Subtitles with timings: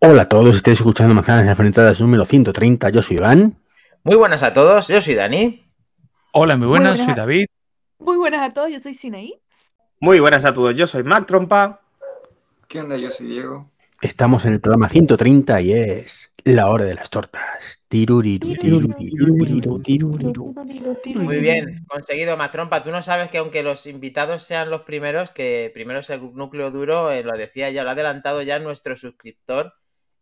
[0.00, 2.88] Hola a todos, estáis escuchando Manzanas Enfrentadas número 130.
[2.90, 3.58] Yo soy Iván.
[4.04, 5.64] Muy buenas a todos, yo soy Dani.
[6.32, 7.04] Hola, muy buenas, buenas.
[7.04, 7.46] soy David.
[7.98, 9.40] Muy buenas a todos, yo soy Sinaí.
[9.98, 11.80] Muy buenas a todos, yo soy Mac Trompa.
[12.68, 12.96] ¿Qué onda?
[12.96, 13.72] Yo soy Diego.
[14.00, 17.82] Estamos en el programa 130 y es la hora de las tortas.
[17.88, 20.54] Tiruriru, tiruriru, tiruriru.
[21.16, 22.84] Muy bien, conseguido Matrompa.
[22.84, 26.70] Tú no sabes que aunque los invitados sean los primeros, que primero es el núcleo
[26.70, 29.74] duro, eh, lo decía ya, lo ha adelantado ya nuestro suscriptor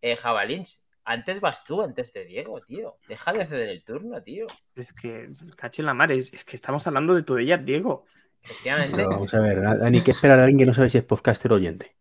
[0.02, 0.86] eh, Jabalins.
[1.04, 2.98] Antes vas tú, antes de Diego, tío.
[3.06, 4.46] Deja de ceder el turno, tío.
[4.74, 7.58] Es que, caché en la mar, es, es que estamos hablando de tu de ella,
[7.58, 8.04] Diego.
[8.42, 8.96] Efectivamente.
[8.96, 11.52] Pero vamos a ver, Dani, ¿qué espera a alguien que no sabe si es podcaster
[11.52, 11.96] oyente?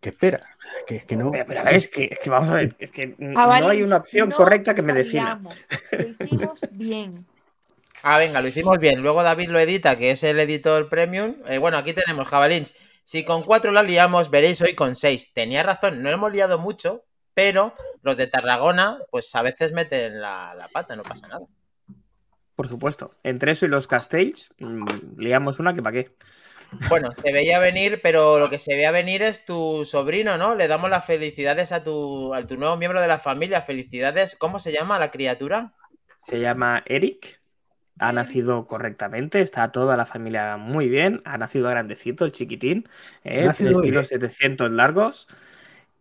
[0.00, 0.40] ¿Qué espera?
[0.86, 1.30] Que, es que no.
[1.30, 3.82] Pero, pero a ver, es que, es que vamos a ver, es que no hay
[3.82, 5.40] una opción no correcta que me defina.
[5.92, 7.26] Lo hicimos bien.
[8.02, 9.02] Ah, venga, lo hicimos bien.
[9.02, 11.36] Luego David lo edita, que es el editor premium.
[11.46, 12.72] Eh, bueno, aquí tenemos Jabalins.
[13.04, 15.32] Si con cuatro la liamos, veréis hoy con seis.
[15.34, 17.04] Tenía razón, no hemos liado mucho,
[17.40, 21.46] pero los de Tarragona, pues a veces meten la, la pata, no pasa nada.
[22.54, 24.84] Por supuesto, entre eso y los Castells, mm,
[25.16, 26.14] liamos una que pa' qué.
[26.90, 30.54] Bueno, te veía venir, pero lo que se veía venir es tu sobrino, ¿no?
[30.54, 33.62] Le damos las felicidades a tu, a tu nuevo miembro de la familia.
[33.62, 34.36] Felicidades.
[34.36, 35.72] ¿Cómo se llama la criatura?
[36.18, 37.40] Se llama Eric,
[37.98, 42.86] ha nacido correctamente, está toda la familia muy bien, ha nacido grandecito, el chiquitín,
[43.24, 43.46] ¿eh?
[43.46, 44.20] Nacido 3 hoy, kilos ¿eh?
[44.20, 45.26] 700 largos.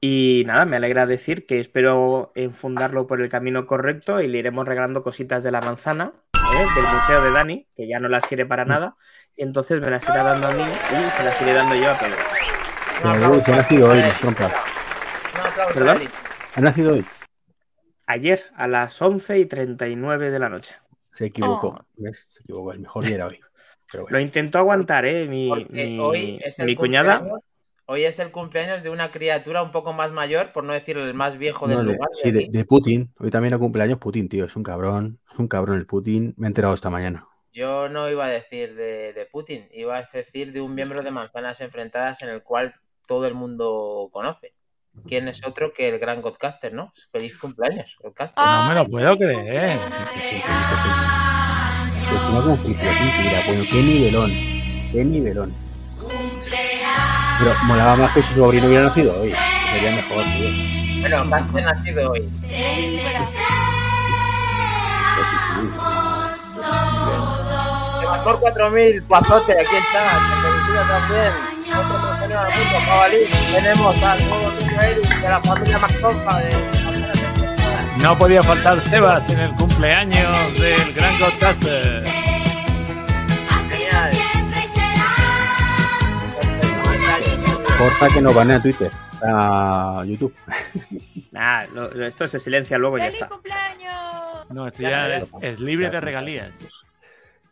[0.02, 4.66] Y nada, me alegra decir que espero enfundarlo por el camino correcto y le iremos
[4.68, 6.66] regalando cositas de la manzana, ¿eh?
[6.76, 8.96] del museo de Dani, que ya no las quiere para nada,
[9.36, 12.00] y entonces me las irá dando a mí y se las iré dando yo a
[12.00, 12.18] Pedro.
[13.04, 14.54] Luego aplauso se ha nacido hoy, trompa.
[15.74, 16.02] ¿Perdón?
[16.56, 17.06] Ha nacido hoy.
[18.08, 20.76] Ayer a las 11 y 39 de la noche.
[21.12, 21.68] Se equivocó.
[21.68, 21.86] Oh.
[21.98, 22.28] ¿Ves?
[22.32, 22.72] Se equivocó.
[22.72, 23.40] El mejor día era hoy.
[23.92, 25.28] Pero Lo intentó aguantar, ¿eh?
[25.28, 27.24] Mi, Porque mi- hoy es el mi cuñada.
[27.92, 31.16] Hoy es el cumpleaños de una criatura un poco más mayor, por no decir el
[31.16, 32.10] más viejo del No, de, lugar.
[32.12, 33.12] de sí, de, Putin.
[33.18, 34.46] Hoy también era cumpleaños Putin, tío.
[34.46, 35.20] Es un cabrón.
[35.34, 36.36] Es un cabrón el Putin.
[36.38, 37.28] Me he enterado esta mañana.
[37.52, 41.10] Yo no iba a decir de, de Putin, iba a decir de un miembro de
[41.10, 42.76] Manzanas Enfrentadas en el cual
[43.08, 44.54] todo el mundo conoce.
[45.08, 46.94] ¿Quién es otro que el gran Godcaster, no?
[47.12, 48.46] Feliz cumpleaños, Godcaster.
[48.46, 49.80] No me lo puedo creer.
[52.34, 54.32] Bueno, qué nivelón.
[54.92, 55.69] Qué nivelón.
[57.40, 59.34] Pero molaba más que su sobrino hubiera nacido hoy.
[59.72, 60.50] Sería mejor, tío.
[61.00, 62.30] Bueno, Caster nacido hoy.
[62.42, 62.48] Sí,
[65.30, 65.70] sí, sí.
[68.04, 70.20] Evasor 4000, Pazote, aquí está.
[70.42, 71.32] Te también.
[71.70, 73.18] Otro compañero del mundo, jabalí.
[73.54, 74.52] Tenemos al nuevo
[74.82, 76.50] Eric de la familia Mactompa de.
[78.02, 82.29] No podía faltar Sebas en el cumpleaños del gran Godcaster.
[87.80, 88.92] Corta que no van a Twitter.
[89.24, 90.34] A YouTube.
[91.32, 93.30] Nah, lo- lo- esto se silencia luego y ya ¡Feliz está.
[93.30, 94.50] cumpleaños!
[94.50, 96.52] No, esto Ya, es, es libre de regalías.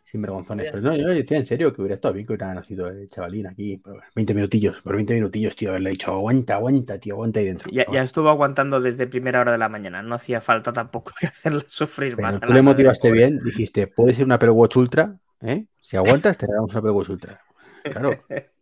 [0.04, 0.70] Sin vergonzones.
[0.72, 3.46] Pero no, yo decía en serio que hubiera estado bien que hubiera nacido el chavalín
[3.46, 3.76] aquí.
[3.78, 4.80] Por 20 minutillos.
[4.80, 5.70] Por 20 minutillos, tío.
[5.70, 7.70] Haberle dicho, aguanta, aguanta, tío, aguanta ahí dentro.
[7.70, 10.02] Ya, ya estuvo aguantando desde primera hora de la mañana.
[10.02, 12.40] No hacía falta tampoco que hacerle sufrir Pero más.
[12.40, 13.38] tú le motivaste bien.
[13.44, 15.14] Dijiste, puede ser una Apple Watch Ultra.
[15.42, 15.66] ¿eh?
[15.80, 17.40] Si aguantas, te regalamos una Apple Watch Ultra.
[17.84, 18.10] Claro.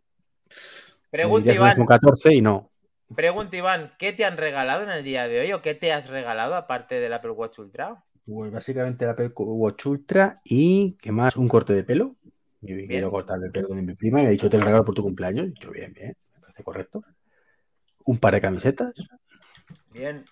[1.11, 2.71] Pregunta un Iván, iPhone 14 y no.
[3.15, 6.09] pregunta Iván, ¿qué te han regalado en el día de hoy o qué te has
[6.09, 8.05] regalado aparte del Apple Watch Ultra?
[8.27, 11.37] Pues básicamente la Apple Watch Ultra y, ¿qué más?
[11.37, 12.17] Un corte de pelo.
[12.61, 14.85] Y quiero cortar el pelo de mi prima y me ha dicho, te lo regalo
[14.85, 15.47] por tu cumpleaños.
[15.47, 17.03] He dicho, bien, bien, me parece correcto.
[18.05, 18.93] Un par de camisetas
[19.93, 20.25] Bien.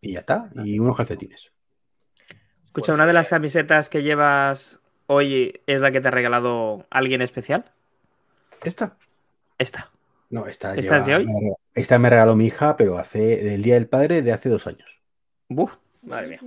[0.00, 0.50] y ya está.
[0.64, 1.50] Y unos calcetines.
[2.64, 6.12] Escucha, Pues, ¿una de las eh, camisetas que llevas hoy es la que te ha
[6.12, 7.72] regalado alguien especial?
[8.62, 8.96] ¿Esta?
[9.60, 9.90] Esta.
[10.30, 11.26] No, esta, ¿Esta es de hoy?
[11.26, 14.48] me regaló- esta me regaló mi hija, pero hace del Día del Padre de hace
[14.48, 15.00] dos años.
[15.48, 16.40] Buf, madre mía.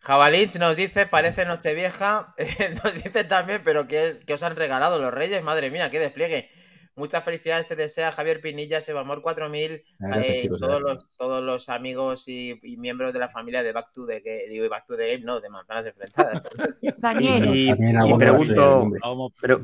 [0.00, 2.34] Jabalins nos dice, parece Nochevieja,
[2.84, 5.98] nos dice también, pero que, es, que os han regalado los Reyes, madre mía, qué
[5.98, 6.50] despliegue.
[6.96, 11.68] Muchas felicidades te desea Javier Pinilla, Sebamor 4000, Gracias, eh, chicos, todos, los, todos los
[11.68, 14.96] amigos y, y miembros de la familia de Back to the Game, digo Back to
[14.96, 16.42] the Game, no, de Manzanas Enfrentadas.
[16.96, 17.74] Daniel, Y,
[18.18, 18.90] pregunto,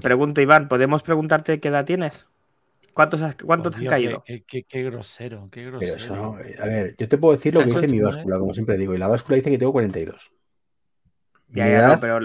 [0.00, 2.28] pregunto, Iván, ¿podemos preguntarte qué edad tienes?
[2.92, 4.22] ¿Cuántos, has- ¿Cuánto te han Dios, caído?
[4.26, 5.96] Qué, qué- qué grosero, qué Pero grosero.
[5.96, 6.34] eso no.
[6.34, 8.92] A ver, yo te puedo decir lo que dice mi báscula, como siempre digo.
[8.94, 10.30] Y la báscula dice que tengo 42.
[11.48, 12.20] Ya, ya, no, pero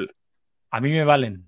[0.71, 1.47] A mí me valen.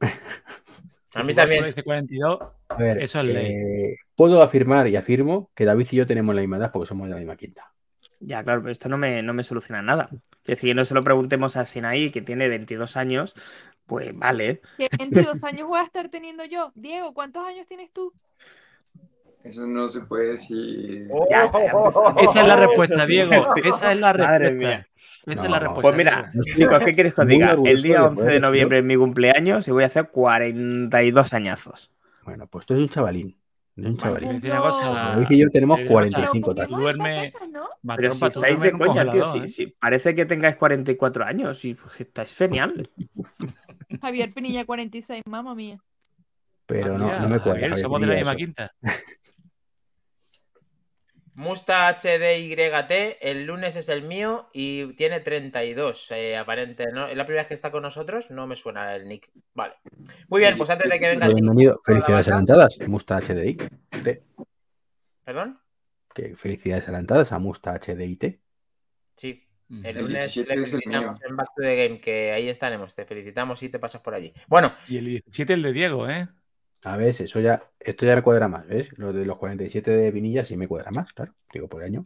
[1.16, 1.64] A mí también.
[1.64, 2.38] Dice 42,
[2.78, 3.62] a ver, eso es ley.
[3.92, 7.06] eh, puedo afirmar y afirmo que David y yo tenemos la misma edad porque somos
[7.08, 7.72] de la misma quinta.
[8.20, 10.08] ya, claro, pero esto no me, no me soluciona nada.
[10.12, 13.34] Es decir, no se lo preguntemos a Sinaí, que tiene 22 años,
[13.86, 14.62] pues vale.
[14.78, 16.72] ¿qué 22 años voy a estar teniendo yo?
[16.74, 18.12] Diego, ¿cuántos años tienes tú?
[19.42, 21.06] Eso no se puede decir.
[21.12, 23.12] Oh, Ya está, ya oh, oh, Esa es la respuesta, sí.
[23.12, 23.54] Diego.
[23.56, 24.32] Esa es la respuesta.
[24.32, 24.88] Madre mía.
[25.26, 25.82] Esa No, es la respuesta.
[25.82, 27.56] Pues mira, chicos, ¿qué quieres que os diga?
[27.64, 31.34] El día de 11 de poder noviembre es mi cumpleaños y voy a hacer 42
[31.34, 31.93] añazos.
[32.24, 33.38] Bueno, pues tú eres un chavalín.
[33.76, 34.44] Eres un Bueno, chavalín.
[34.50, 36.68] una cosa, David y yo tenemos te digo una cosa, 45 Pero tal.
[36.68, 37.96] Pokémon Duerme- ¿no?
[37.96, 39.48] Pero si estáis de coña, tío, si, ¿eh?
[39.48, 42.88] si parece que tengáis 44 años y pues, estáis genial.
[44.00, 45.78] Javier Pinilla 46, mamma mía.
[46.66, 47.60] Pero no, no me cuadra.
[47.60, 48.72] Javier, somos de la misma quinta.
[51.34, 56.86] Musta HDYT, el lunes es el mío y tiene 32, eh, aparente.
[56.92, 57.08] ¿no?
[57.08, 58.30] ¿Es la primera vez que está con nosotros?
[58.30, 59.30] No me suena el nick.
[59.52, 59.74] Vale.
[60.28, 61.28] Muy bien, pues antes de que venga...
[61.28, 61.80] Bienvenido.
[61.84, 62.78] Felicidades adelantadas.
[62.86, 63.56] Musta HDI.
[65.24, 65.60] ¿Perdón?
[66.14, 68.40] Que felicidades adelantadas a Musta HDIT.
[69.16, 69.42] Sí.
[69.68, 69.86] Mm.
[69.86, 71.28] El El lunes 17 le es el felicitamos mío.
[71.30, 72.94] en Back to the Game, que ahí estaremos.
[72.94, 74.32] Te felicitamos si te pasas por allí.
[74.46, 76.28] Bueno, Y el 17 el de Diego, ¿eh?
[76.84, 78.88] A ver, eso ya, esto ya me cuadra más, ¿ves?
[78.98, 81.34] Lo de los 47 de Vinilla sí me cuadra más, claro.
[81.52, 82.04] Digo, por año.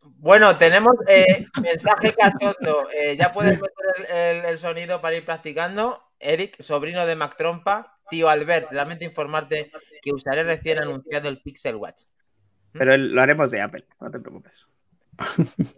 [0.00, 2.88] bueno, tenemos eh, mensaje cachondo.
[2.94, 6.02] Eh, ya puedes meter el, el- el sonido para ir practicando.
[6.18, 7.92] Eric, sobrino de Mac Trompa.
[8.08, 9.70] Tío Albert, lamento informarte
[10.00, 12.02] que usaré recién anunciado el Pixel Watch.
[12.72, 14.68] Pero el- lo haremos de Apple, no te preocupes.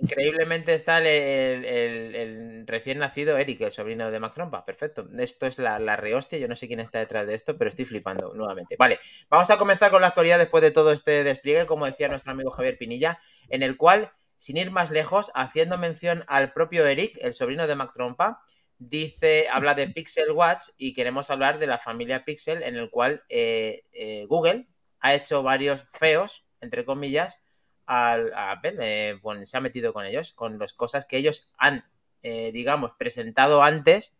[0.00, 4.64] Increíblemente está el, recién nacido Eric, el sobrino de Mac Trompa.
[4.64, 5.08] Perfecto.
[5.19, 6.38] Esto es la, la rehostia.
[6.38, 8.76] Yo no sé quién está detrás de esto, pero estoy flipando nuevamente.
[8.79, 8.99] Vale,
[9.29, 12.50] vamos a comenzar con la actualidad después de todo este despliegue, como decía nuestro amigo
[12.50, 17.35] Javier Pinilla, en el cual, sin ir más lejos, haciendo mención al propio Eric, el
[17.35, 18.40] sobrino de Mac Trompa,
[18.79, 23.25] dice, habla de Pixel Watch y queremos hablar de la familia Pixel, en el cual
[23.29, 24.69] eh, eh, Google
[25.00, 27.40] ha hecho varios feos, entre comillas,
[27.88, 31.49] al, a Apple, eh, bueno, se ha metido con ellos, con las cosas que ellos
[31.56, 31.85] han,
[32.23, 34.19] eh, digamos, presentado antes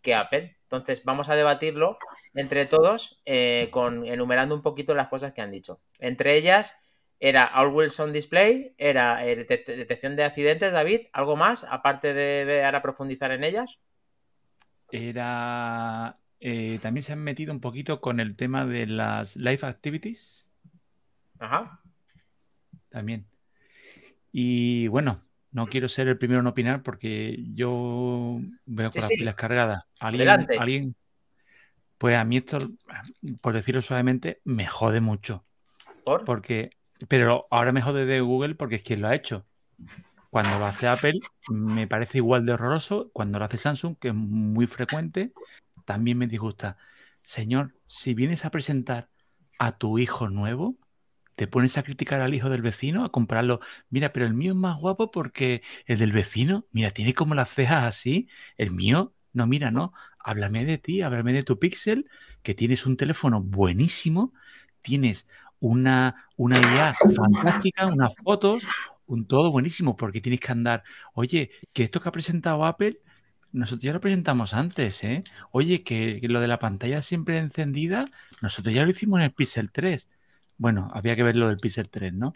[0.00, 0.56] que Apple.
[0.62, 1.98] Entonces, vamos a debatirlo
[2.34, 5.80] entre todos, eh, con, enumerando un poquito las cosas que han dicho.
[5.98, 6.80] Entre ellas,
[7.18, 11.64] era Always on Display, era det- detección de accidentes, David, ¿algo más?
[11.64, 13.80] Aparte de, de ahora profundizar en ellas.
[14.92, 16.16] Era.
[16.80, 20.46] también se han metido un poquito con el tema de las live activities.
[21.40, 21.80] Ajá.
[22.90, 23.26] También.
[24.32, 25.18] Y bueno,
[25.52, 29.16] no quiero ser el primero en opinar porque yo veo Sí, con las sí.
[29.16, 29.84] pilas cargadas.
[29.98, 30.58] ¿Alguien, Adelante.
[30.58, 30.94] alguien?
[31.98, 32.58] Pues a mí esto,
[33.40, 35.42] por decirlo suavemente, me jode mucho.
[36.04, 36.24] ¿Por?
[36.24, 36.70] Porque,
[37.08, 39.44] pero ahora me jode de Google porque es quien lo ha hecho.
[40.30, 43.10] Cuando lo hace Apple, me parece igual de horroroso.
[43.12, 45.32] Cuando lo hace Samsung, que es muy frecuente,
[45.84, 46.78] también me disgusta.
[47.22, 49.08] Señor, si vienes a presentar
[49.58, 50.76] a tu hijo nuevo,
[51.40, 53.60] te pones a criticar al hijo del vecino, a comprarlo.
[53.88, 57.48] Mira, pero el mío es más guapo porque el del vecino, mira, tiene como las
[57.48, 58.28] cejas así.
[58.58, 59.94] El mío, no, mira, no.
[60.18, 62.10] Háblame de ti, háblame de tu Pixel,
[62.42, 64.34] que tienes un teléfono buenísimo,
[64.82, 65.26] tienes
[65.60, 68.62] una, una IA fantástica, unas fotos,
[69.06, 70.82] un todo buenísimo, porque tienes que andar.
[71.14, 73.00] Oye, que esto que ha presentado Apple,
[73.52, 75.24] nosotros ya lo presentamos antes, ¿eh?
[75.52, 78.04] Oye, que, que lo de la pantalla siempre encendida,
[78.42, 80.06] nosotros ya lo hicimos en el Pixel 3.
[80.60, 82.34] Bueno, había que ver lo del Pixel 3, ¿no?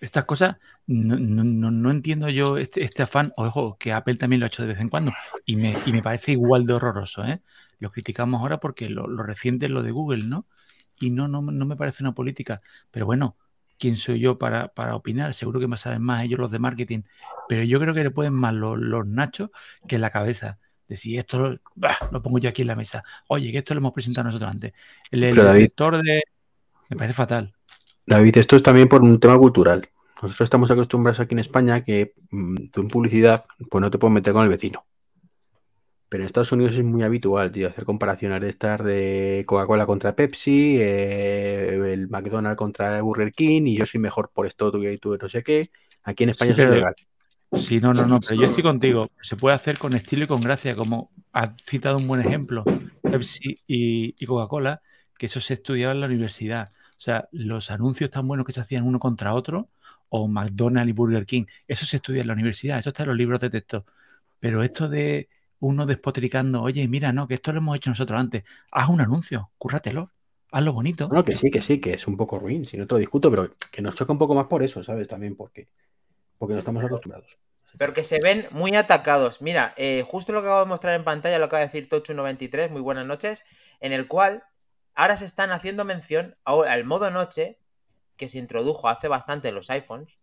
[0.00, 0.56] Estas cosas,
[0.86, 4.62] no, no- no- entiendo yo este, este afán, ojo, que Apple también lo ha hecho
[4.62, 5.12] de vez en cuando,
[5.44, 7.42] y me, y me parece igual de horroroso, ¿eh?
[7.80, 10.46] Lo criticamos ahora porque lo, lo reciente es lo de Google, ¿no?
[10.98, 12.62] Y no, no, no me parece una política.
[12.90, 13.36] Pero bueno,
[13.78, 15.34] ¿quién soy yo para, para opinar?
[15.34, 17.02] Seguro que me saben más ellos los de marketing,
[17.46, 19.50] pero yo creo que le pueden más los, los nachos
[19.86, 20.58] que la cabeza.
[20.88, 23.04] Decir, esto lo, bah, lo pongo yo aquí en la mesa.
[23.28, 24.72] Oye, que esto lo hemos presentado nosotros antes.
[25.10, 26.22] El, detector de...
[26.88, 27.54] Me parece fatal.
[28.06, 29.88] David, esto es también por un tema cultural.
[30.22, 34.14] Nosotros estamos acostumbrados aquí en España que mm, tú en publicidad pues no te puedes
[34.14, 34.84] meter con el vecino.
[36.08, 40.14] Pero en Estados Unidos es muy habitual, tío, hacer comparaciones de estas de Coca-Cola contra
[40.14, 44.98] Pepsi, eh, el McDonald's contra Burger King, y yo soy mejor por esto, tú y
[44.98, 45.70] tú no sé qué.
[46.04, 46.94] Aquí en España Sí, eso es legal.
[47.58, 49.08] Sí, no, no, no, pero yo estoy contigo.
[49.20, 52.62] Se puede hacer con estilo y con gracia, como has citado un buen ejemplo,
[53.02, 54.82] Pepsi y, y Coca-Cola,
[55.18, 56.72] que eso se estudiaba en la universidad.
[56.96, 59.68] O sea, los anuncios tan buenos que se hacían uno contra otro,
[60.08, 63.18] o McDonald's y Burger King, eso se estudia en la universidad, eso está en los
[63.18, 63.84] libros de texto.
[64.40, 65.28] Pero esto de
[65.60, 69.50] uno despotricando, oye, mira, no, que esto lo hemos hecho nosotros antes, haz un anuncio,
[69.58, 70.10] cúrratelo,
[70.52, 71.08] hazlo bonito.
[71.08, 73.30] Bueno, que sí, que sí, que es un poco ruin, si no te lo discuto,
[73.30, 75.08] pero que nos choca un poco más por eso, ¿sabes?
[75.08, 75.68] También porque,
[76.38, 77.38] porque no estamos acostumbrados.
[77.78, 79.42] Pero que se ven muy atacados.
[79.42, 82.70] Mira, eh, justo lo que acabo de mostrar en pantalla, lo acaba de decir Tochu93,
[82.70, 83.44] muy buenas noches,
[83.80, 84.44] en el cual
[84.96, 87.60] ahora se están haciendo mención ahora al modo noche
[88.16, 90.18] que se introdujo hace bastante en los iPhones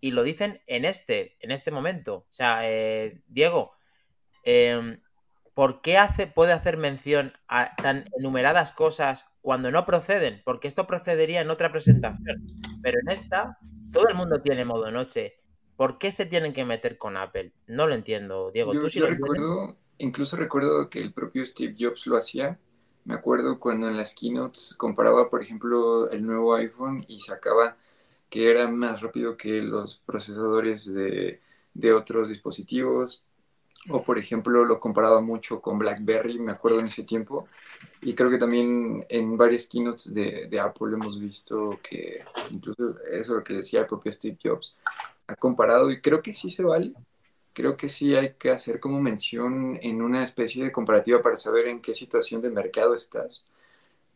[0.00, 2.26] y lo dicen en este, en este momento.
[2.30, 3.72] O sea, eh, Diego,
[4.44, 4.98] eh,
[5.54, 10.42] ¿por qué hace, puede hacer mención a tan enumeradas cosas cuando no proceden?
[10.44, 12.46] Porque esto procedería en otra presentación.
[12.82, 13.58] Pero en esta,
[13.92, 15.34] todo el mundo tiene modo noche.
[15.76, 17.52] ¿Por qué se tienen que meter con Apple?
[17.66, 18.74] No lo entiendo, Diego.
[18.74, 19.38] Yo, ¿Tú sí yo lo entiendes?
[19.40, 22.58] recuerdo, incluso recuerdo que el propio Steve Jobs lo hacía.
[23.04, 27.76] Me acuerdo cuando en las keynotes comparaba, por ejemplo, el nuevo iPhone y sacaba
[28.30, 31.40] que era más rápido que los procesadores de,
[31.74, 33.22] de otros dispositivos.
[33.90, 37.46] O, por ejemplo, lo comparaba mucho con BlackBerry, me acuerdo en ese tiempo.
[38.00, 43.44] Y creo que también en varias keynotes de, de Apple hemos visto que incluso eso
[43.44, 44.76] que decía el propio Steve Jobs
[45.26, 46.94] ha comparado y creo que sí se vale.
[47.54, 51.68] Creo que sí hay que hacer como mención en una especie de comparativa para saber
[51.68, 53.46] en qué situación de mercado estás.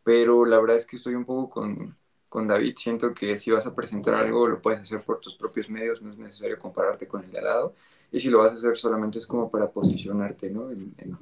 [0.03, 1.97] Pero la verdad es que estoy un poco con,
[2.29, 2.75] con David.
[2.77, 6.11] Siento que si vas a presentar algo, lo puedes hacer por tus propios medios, no
[6.11, 7.75] es necesario compararte con el de al lado.
[8.11, 10.71] Y si lo vas a hacer solamente es como para posicionarte ¿no?
[10.71, 11.17] en, en,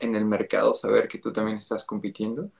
[0.00, 2.50] en el mercado, saber que tú también estás compitiendo.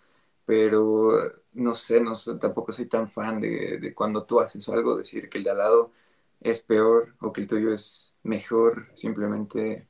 [0.47, 1.13] Pero
[1.55, 5.29] no sé, no sé, tampoco soy tan fan de, de cuando tú haces algo, decir
[5.31, 5.93] que el de al lado
[6.41, 9.89] es peor o que el tuyo es mejor, simplemente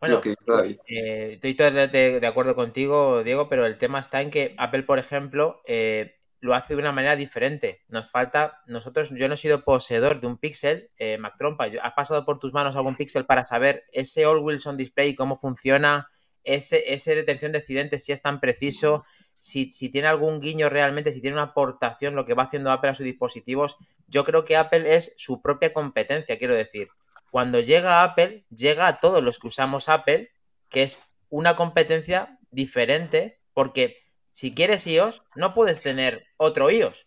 [0.00, 4.82] Bueno, eh, estoy totalmente de acuerdo contigo, Diego, pero el tema está en que Apple,
[4.84, 7.82] por ejemplo, eh, lo hace de una manera diferente.
[7.90, 11.92] Nos falta, nosotros, yo no he sido poseedor de un Pixel, eh, Mac Trompa, ¿has
[11.92, 16.08] pasado por tus manos algún Pixel para saber ese All Wilson Display, cómo funciona,
[16.42, 19.04] ese, ese detención de accidentes, si es tan preciso,
[19.38, 22.90] si, si tiene algún guiño realmente, si tiene una aportación, lo que va haciendo Apple
[22.90, 23.76] a sus dispositivos?
[24.10, 26.88] Yo creo que Apple es su propia competencia, quiero decir.
[27.30, 30.30] Cuando llega Apple, llega a todos los que usamos Apple,
[30.68, 33.96] que es una competencia diferente, porque
[34.32, 37.06] si quieres iOS, no puedes tener otro iOS.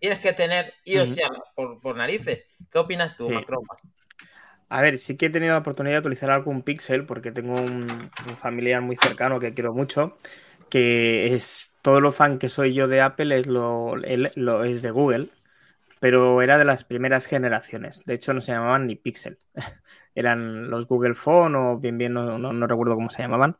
[0.00, 2.44] Tienes que tener iOS ya por, por narices.
[2.70, 3.34] ¿Qué opinas tú, Sí.
[3.34, 3.76] Macropa?
[4.68, 8.10] A ver, sí que he tenido la oportunidad de utilizar algún Pixel porque tengo un,
[8.26, 10.16] un familiar muy cercano que quiero mucho,
[10.70, 14.80] que es todo lo fan que soy yo de Apple es lo, él- lo es
[14.80, 15.28] de Google,
[16.02, 18.02] pero era de las primeras generaciones.
[18.04, 19.38] De hecho, no se llamaban ni Pixel.
[20.16, 23.56] Eran los Google Phone o bien bien no, no- recuerdo cómo se llamaban.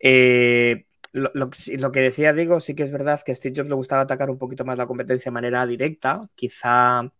[0.00, 1.50] Eh, lo,
[1.92, 4.38] que decía Diego, sí que es verdad que a Steve Jobs le gustaba atacar un
[4.38, 6.28] poquito más la competencia de manera directa.
[6.34, 7.12] Quizá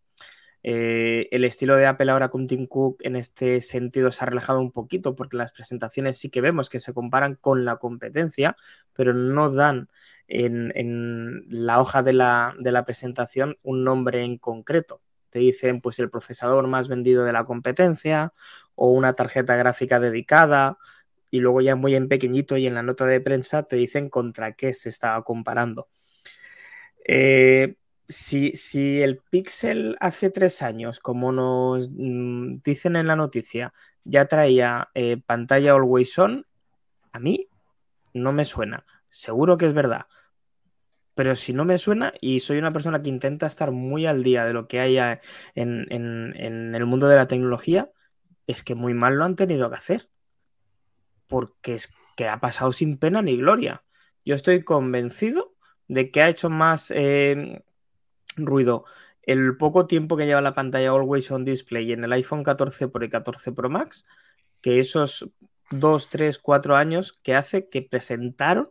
[0.65, 4.61] eh, el estilo de Apple ahora con Tim Cook en este sentido se ha relajado
[4.61, 8.57] un poquito porque las presentaciones sí que vemos que se comparan con la competencia,
[8.93, 9.89] pero no dan
[10.29, 15.01] en, la hoja de la, presentación un nombre en concreto.
[15.31, 18.33] Te dicen pues el procesador más vendido de la competencia
[18.75, 20.79] o una tarjeta gráfica dedicada
[21.31, 24.53] y luego ya muy en pequeñito y en la nota de prensa te dicen contra
[24.53, 25.89] qué se estaba comparando.
[27.07, 27.77] Eh,
[28.09, 33.73] si, si el Pixel hace tres años, como nos mm, dicen en la noticia,
[34.05, 36.47] ya traía eh, pantalla Always On,
[37.13, 37.49] a mí
[38.15, 38.85] no me suena.
[39.09, 40.07] Seguro que es verdad.
[41.17, 44.45] Pero si no me suena y soy una persona que intenta estar muy al día
[44.45, 44.99] de lo que hay
[45.55, 45.87] en,
[46.37, 47.91] el mundo de la tecnología,
[48.47, 50.11] es que muy mal lo han tenido que hacer.
[51.27, 53.83] Porque es que ha pasado sin pena ni gloria.
[54.27, 55.55] Yo estoy convencido
[55.89, 57.65] de que ha hecho más eh,
[58.37, 58.85] ruido
[59.23, 63.07] el poco tiempo que lleva la pantalla Always On Display en el iPhone 14 Pro
[63.07, 64.05] y 14 Pro Max
[64.61, 65.31] que esos
[65.71, 68.71] 2, 3, 4 años que hace que presentaron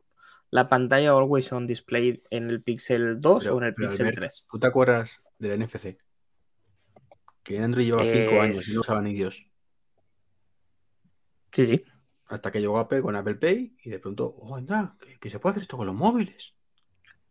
[0.55, 4.17] la pantalla Always On Display en el Pixel 2 Pero- o en el Pixel Albert,
[4.19, 4.47] 3.
[4.49, 5.97] ¿Tú te acuerdas del NFC?
[7.43, 9.45] Que Android llevaba 5 Eh, años y no usaba ni Dios.
[11.51, 11.83] Sí, sí.
[12.27, 15.39] Hasta que llegó Apple con Apple Pay y de pronto, oh, anda, que, que se
[15.39, 16.55] puede hacer esto con los móviles.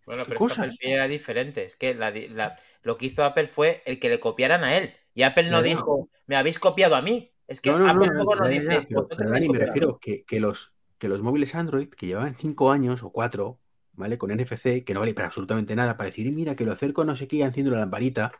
[0.06, 0.58] Bueno, ¿Qué pero cosas?
[0.66, 1.64] Apple Pay era diferente.
[1.64, 4.76] Es que la di- la- lo que hizo Apple fue el que le copiaran a
[4.76, 4.94] él.
[5.14, 7.32] Y Apple no dijo, me habéis copiado a mí.
[7.46, 9.80] Es que No, Apple no, dice, pero, "Vosotros pero me Dani, me copiado a mí".
[9.80, 13.60] refiero que, que los, que los móviles Android que llevaban 5 años o 4,
[13.92, 14.18] ¿vale?
[14.18, 17.04] Con NFC, que no vale para absolutamente nada, para decir, mira, que lo acerco a
[17.04, 18.32] no sé qué enciendo la lamparita,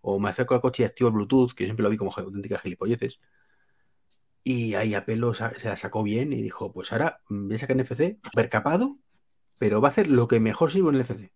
[0.00, 2.12] o me acerco al coche y activo el Bluetooth, que yo siempre lo vi como
[2.14, 3.20] auténticas gilipolleces.
[4.44, 7.58] Y ahí Apple lo se la sacó bien y dijo, pues ahora mm, voy a
[7.58, 8.98] sacar NFC, super capado,
[9.58, 11.32] pero va a hacer lo que mejor sirve en el NFC.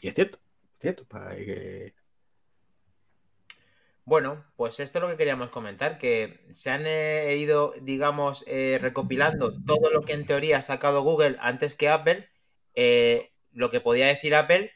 [0.00, 0.38] Y es cierto,
[0.74, 1.94] es cierto, para que...
[4.10, 8.76] Bueno, pues esto es lo que queríamos comentar, que se han eh, ido, digamos, eh,
[8.82, 12.28] recopilando todo lo que en teoría ha sacado Google antes que Apple.
[12.74, 14.72] Eh, lo que podía decir Apple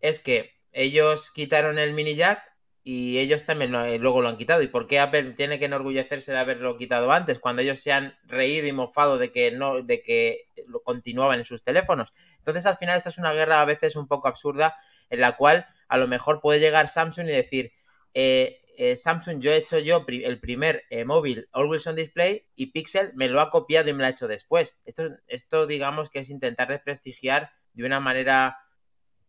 [0.00, 2.42] es que ellos quitaron el mini jack
[2.82, 4.62] y ellos también eh, luego lo han quitado.
[4.62, 8.18] ¿Y por qué Apple tiene que enorgullecerse de haberlo quitado antes, cuando ellos se han
[8.24, 12.12] reído y mofado de que no, de que lo continuaban en sus teléfonos?
[12.38, 14.76] Entonces, al final, esto es una guerra a veces un poco absurda,
[15.08, 17.72] en la cual a lo mejor puede llegar Samsung y decir,
[18.14, 22.66] eh, eh, Samsung, yo he hecho yo el primer eh, móvil Always on Display y
[22.66, 24.80] Pixel me lo ha copiado y me lo ha hecho después.
[24.84, 28.58] Esto, esto digamos que es intentar desprestigiar de una manera,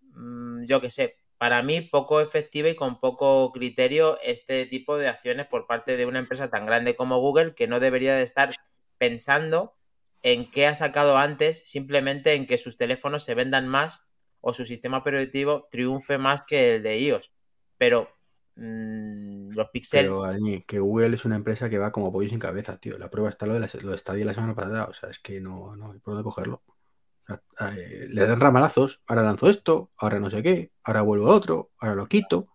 [0.01, 5.09] mm, yo que sé, para mí poco efectiva y con poco criterio este tipo de
[5.09, 8.55] acciones por parte de una empresa tan grande como Google que no debería de estar
[8.97, 9.75] pensando
[10.21, 14.07] en qué ha sacado antes, simplemente en que sus teléfonos se vendan más
[14.39, 17.31] o su sistema operativo triunfe más que el de iOS.
[17.77, 18.09] Pero
[18.55, 20.23] mm, los Pixel, Pero
[20.65, 22.97] que Google es una empresa que va como pollo sin cabeza, tío.
[22.97, 24.85] La prueba está lo de, la, lo de Stadia la semana pasada.
[24.85, 26.61] O sea, es que no, no hay por dónde cogerlo.
[26.65, 27.41] O sea,
[27.77, 29.01] eh, le dan ramalazos.
[29.07, 32.47] Ahora lanzo esto, ahora no sé qué, ahora vuelvo a otro, ahora lo quito.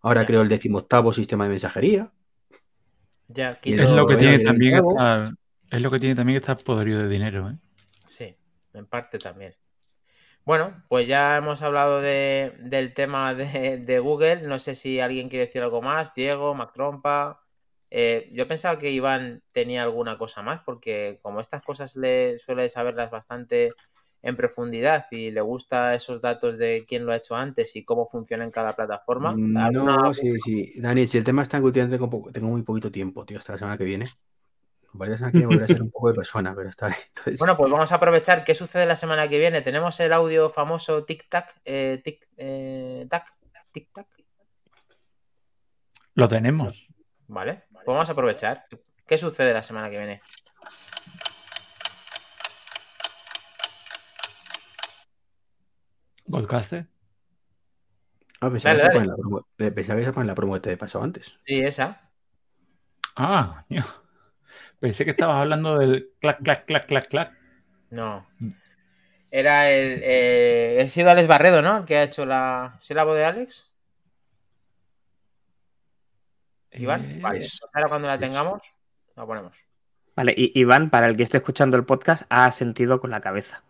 [0.00, 0.26] Ahora Ya.
[0.26, 2.12] creo el decimoctavo sistema de mensajería.
[3.28, 5.34] ya quito- Es lo que tiene también estar,
[5.70, 7.58] es lo que tiene también que estar podrido de dinero, ¿eh?
[8.04, 8.36] Sí,
[8.74, 9.52] en parte también.
[10.44, 14.42] Bueno, pues ya hemos hablado de, del tema de, de Google.
[14.42, 16.14] No sé si alguien quiere decir algo más.
[16.14, 17.40] Diego, Mac Trompa.
[17.90, 22.68] Eh, yo pensaba que Iván tenía alguna cosa más, porque como estas cosas le suele
[22.68, 23.72] saberlas bastante
[24.20, 28.08] en profundidad y le gusta esos datos de quién lo ha hecho antes y cómo
[28.08, 29.30] funciona en cada plataforma.
[29.56, 30.72] ¿alguna- No, sí, sí.
[30.80, 33.78] Dani, si el tema está en que tengo muy poquito tiempo, tío, hasta la semana
[33.78, 34.10] que viene.
[34.96, 36.98] Viene volveré a ser un poco de persona, pero está bien.
[37.08, 39.60] Entonces, Bueno, pues vamos a aprovechar qué sucede la semana que viene.
[39.60, 43.26] Tenemos el audio famoso tic-tac, eh, tic, eh, tac,
[43.72, 44.06] tic-tac.
[46.14, 46.86] Lo tenemos.
[47.26, 48.66] Vale, pues vamos a aprovechar.
[49.06, 50.20] ¿Qué sucede la semana que viene?
[56.30, 56.86] Podcaster.
[58.40, 59.06] ah, pensaba, Dale, que se dale.
[59.08, 61.36] la promo, eh, pensaba que se pone la promo que te he pasado antes.
[61.44, 62.10] Sí, esa.
[63.16, 63.84] Ah, coño.
[64.84, 67.32] Pensé que estabas hablando del clac, clac, clac, clac, clac.
[67.88, 68.26] No.
[69.30, 70.00] Era el.
[70.04, 71.78] Eh, ha sido Alex Barredo, ¿no?
[71.78, 72.76] El que ha hecho la.
[72.82, 73.70] ¿Sí la voz de Alex?
[76.72, 77.04] Iván.
[77.04, 78.60] Eh, Vale, es- pues ahora cuando la es- tengamos,
[79.16, 79.56] la ponemos.
[80.16, 83.62] Vale, y Iván, para el que esté escuchando el podcast, ha sentido con la cabeza.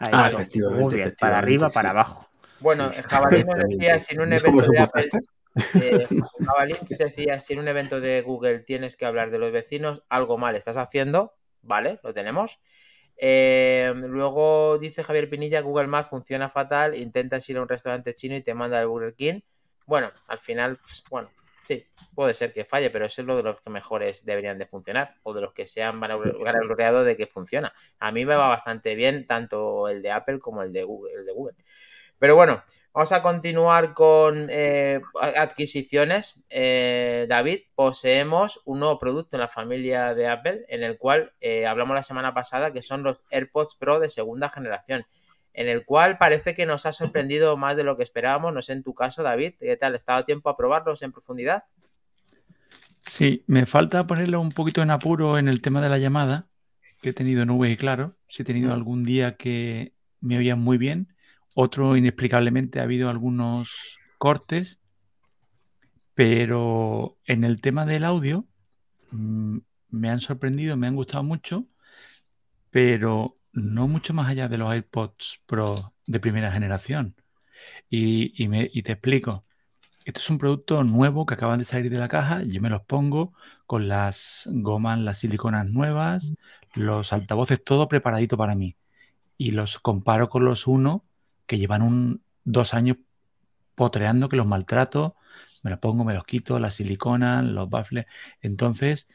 [0.00, 1.74] Ha Ah, efectivamente, Muy bien, para arriba, sí.
[1.74, 2.28] para abajo.
[2.60, 5.20] Bueno, Sí, Jabalí nos decía si en un ¿Ves cómo evento es de Apple.
[5.74, 6.06] Eh,
[6.98, 10.54] decía, si en un evento de Google tienes que hablar de los vecinos, algo mal
[10.54, 11.98] estás haciendo, ¿vale?
[12.02, 12.60] Lo tenemos.
[13.18, 18.36] Eh, luego dice Javier Pinilla, Google Maps funciona fatal, intentas ir a un restaurante chino
[18.36, 19.40] y te manda el Burger King.
[19.86, 21.30] Bueno, al final, pues, bueno,
[21.62, 24.66] sí, puede ser que falle, pero eso es lo de los que mejores deberían de
[24.66, 27.72] funcionar, o de los que se han vanagloriado de que funciona.
[27.98, 31.14] A mí me va bastante bien tanto el de Apple como el de Google.
[31.14, 31.56] El de Google.
[32.18, 32.62] Pero bueno,
[32.96, 36.42] Vamos a continuar con eh, adquisiciones.
[36.48, 41.66] Eh, David, poseemos un nuevo producto en la familia de Apple, en el cual eh,
[41.66, 45.04] hablamos la semana pasada, que son los AirPods Pro de segunda generación,
[45.52, 48.54] en el cual parece que nos ha sorprendido más de lo que esperábamos.
[48.54, 49.94] No sé en tu caso, David, ¿qué tal?
[49.94, 51.64] ¿Estaba tiempo a probarlos en profundidad?
[53.02, 56.46] Sí, me falta ponerlo un poquito en apuro en el tema de la llamada,
[57.02, 60.78] que he tenido nubes y claro, si he tenido algún día que me oían muy
[60.78, 61.14] bien,
[61.56, 64.78] otro inexplicablemente ha habido algunos cortes,
[66.14, 68.46] pero en el tema del audio
[69.12, 69.58] mm,
[69.90, 71.66] me han sorprendido, me han gustado mucho,
[72.70, 77.16] pero no mucho más allá de los AirPods Pro de primera generación.
[77.90, 79.44] Y, y me- y te explico.
[80.06, 82.42] Esto es un producto nuevo que acaban de salir de la caja.
[82.44, 83.34] Yo me los pongo
[83.66, 86.34] con las gomas, las siliconas nuevas,
[86.76, 88.76] los altavoces, todo preparadito para mí.
[89.38, 91.05] Y los comparo con los uno
[91.46, 92.96] que llevan un, dos años
[93.74, 95.16] potreando que los maltrato.
[95.62, 98.06] Me los pongo, me los quito, las siliconas, los baffles.
[98.40, 99.08] Entonces,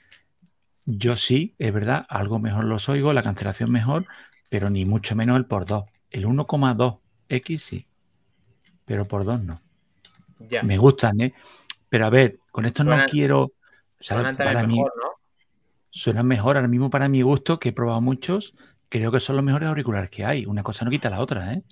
[0.85, 4.05] yo sí, es verdad, algo mejor los oigo, la cancelación mejor,
[4.49, 5.85] pero ni mucho menos el por 2.
[6.09, 7.87] El 1,2X sí,
[8.85, 9.61] pero por 2 no.
[10.39, 10.63] Ya.
[10.63, 11.33] Me gustan, ¿eh?
[11.87, 13.53] Pero a ver, con esto no quiero.
[13.99, 15.11] Suenan para mí mejor, ¿no?
[15.91, 18.55] suenan mejor ahora mismo para mi gusto, que he probado muchos.
[18.89, 20.45] Creo que son los mejores auriculares que hay.
[20.45, 21.63] Una cosa no quita la otra, ¿eh?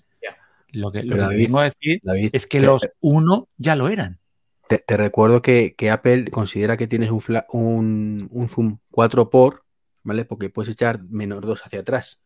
[0.72, 3.76] Lo que, lo que David, vengo a decir David, es que te, los uno ya
[3.76, 4.20] lo eran.
[4.68, 9.30] te- te recuerdo que, que Apple considera que tienes un, fla- un, un zoom 4
[9.30, 9.64] por,
[10.04, 10.26] ¿vale?
[10.26, 12.22] Porque puedes echar menos 2 hacia atrás.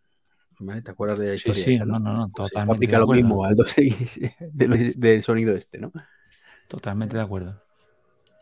[0.59, 0.81] ¿Vale?
[0.83, 2.99] ¿Te acuerdas de la Sí, historia sí, esa, no, no, no, Pues totalmente aplica de
[2.99, 4.19] lo mismo al 2X
[4.53, 5.91] del, del sonido este, ¿no?
[6.67, 7.62] Totalmente de acuerdo.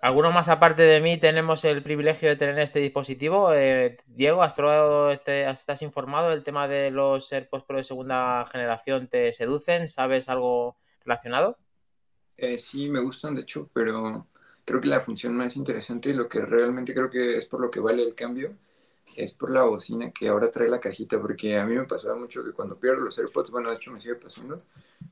[0.02, 3.54] ¿Alguno más aparte de mí tenemos el privilegio de tener este dispositivo?
[3.54, 8.44] Eh, Diego, ¿has probado este, estás informado del tema de los AirPods Pro de segunda
[8.52, 9.08] generación?
[9.08, 9.88] ¿Te seducen?
[9.88, 11.60] ¿Sabes algo relacionado?
[12.36, 14.26] Eh, sí, me gustan, de hecho, pero
[14.66, 17.70] creo que la función más interesante y lo que realmente creo que es por lo
[17.70, 18.56] que vale el cambio
[19.16, 22.44] es por la bocina que ahora trae la cajita, porque a mí me pasaba mucho
[22.44, 24.64] que cuando pierdo los AirPods, bueno, de hecho me sigue pasando,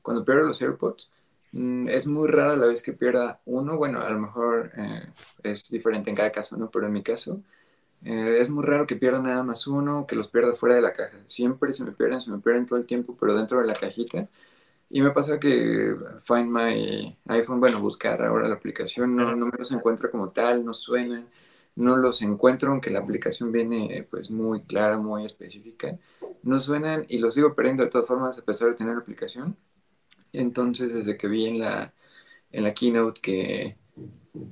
[0.02, 1.12] cuando pierdo los AirPods,
[1.52, 3.76] es muy rara la vez que pierda uno.
[3.76, 5.08] Bueno, a lo mejor eh,
[5.42, 6.70] es diferente en cada caso, ¿no?
[6.70, 7.42] Pero en mi caso,
[8.04, 10.92] eh, es muy raro que pierda nada más uno, que los pierda fuera de la
[10.92, 11.18] caja.
[11.26, 14.28] Siempre se me pierden, se me pierden todo el tiempo, pero dentro de la cajita.
[14.90, 19.58] Y me pasa que Find My iPhone, bueno, buscar ahora la aplicación, no, no me
[19.58, 21.28] los encuentro como tal, no suenan,
[21.76, 25.98] no los encuentro, aunque la aplicación viene pues muy clara, muy específica.
[26.42, 29.56] No suenan y los sigo perdiendo de todas formas a pesar de tener la aplicación.
[30.32, 31.94] Entonces, desde que vi en la,
[32.52, 33.78] en la keynote que,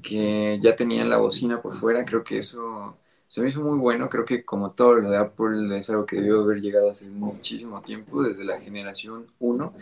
[0.02, 4.08] que ya tenían la bocina por fuera, creo que eso se me hizo muy bueno.
[4.08, 7.82] Creo que como todo lo de Apple es algo que debió haber llegado hace muchísimo
[7.82, 9.74] tiempo, desde la generación 1.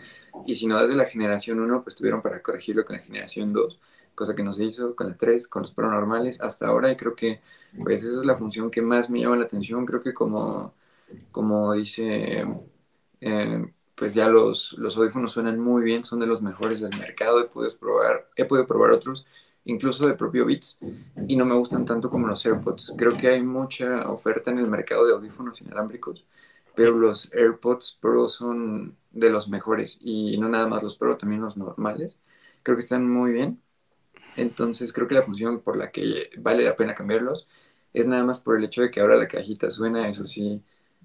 [0.45, 3.79] Y si no desde la generación 1, pues tuvieron para corregirlo con la generación 2,
[4.15, 6.91] cosa que no se hizo con la 3, con los Pro normales hasta ahora.
[6.91, 7.41] Y creo que
[7.83, 9.85] pues esa es la función que más me llama la atención.
[9.85, 10.73] Creo que como,
[11.31, 12.45] como dice,
[13.21, 17.41] eh, pues ya los, los audífonos suenan muy bien, son de los mejores del mercado.
[17.41, 19.25] He podido probar, he podido probar otros
[19.65, 20.79] incluso de propio Beats,
[21.27, 22.95] y no me gustan tanto como los AirPods.
[22.97, 26.25] Creo que hay mucha oferta en el mercado de audífonos inalámbricos,
[26.75, 31.41] pero los AirPods Pro son de los mejores, y no nada más los Pro, también
[31.41, 32.21] los normales.
[32.63, 33.61] Creo que están muy bien.
[34.37, 37.49] Entonces creo que la función por la que vale la pena cambiarlos
[37.93, 40.63] es nada más por el hecho de que ahora la cajita suena, eso sí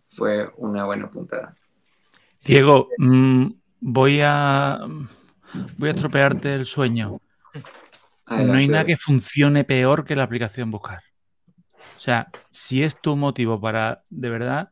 [0.08, 1.56] fue una buena puntada.
[2.44, 3.46] Diego, mm,
[3.80, 4.80] voy a
[5.76, 7.20] voy a estropearte el sueño
[8.38, 11.02] no hay nada que funcione peor que la aplicación buscar.
[11.96, 14.70] O sea, si es tu motivo para, de verdad,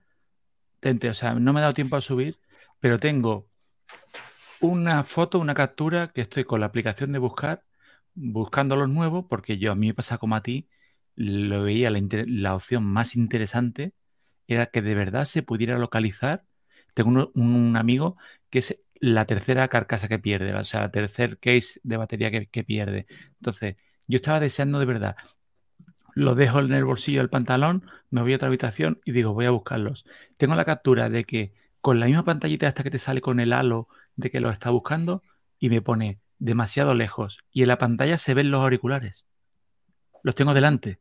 [0.81, 2.39] tente, o sea, no me he dado tiempo a subir,
[2.81, 3.49] pero tengo
[4.61, 7.65] una foto, una captura que estoy con la aplicación de buscar,
[8.15, 10.69] buscando los nuevos, porque yo a mí me pasa como a ti,
[11.15, 13.93] lo veía la, la opción más interesante
[14.47, 16.45] era que de verdad se pudiera localizar.
[16.95, 18.17] Tengo un amigo
[18.51, 22.65] que es la tercera carcasa que pierde, o sea, el tercer case de batería que,
[22.65, 23.07] pierde.
[23.39, 23.77] Entonces,
[24.07, 25.17] yo estaba deseando de verdad.
[26.15, 29.47] Lo dejo en el bolsillo del pantalón, me voy a otra habitación y digo, voy
[29.47, 30.05] a buscarlos.
[30.37, 33.53] Tengo la captura de que con la misma pantallita hasta que te sale con el
[33.53, 35.23] halo de que lo está buscando
[35.59, 37.39] y me pone demasiado lejos.
[37.53, 39.25] Y en la pantalla se ven los auriculares.
[40.23, 41.01] Los tengo delante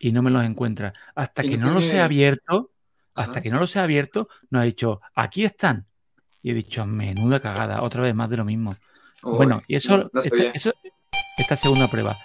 [0.00, 0.94] y no me los encuentra.
[1.14, 2.70] Hasta que no los he abierto,
[3.14, 5.86] hasta que no los he abierto, no ha dicho, aquí están
[6.44, 8.76] y he dicho, menuda cagada, otra vez más de lo mismo.
[9.22, 10.10] bueno, y eso,
[11.38, 12.18] esta, segunda prueba.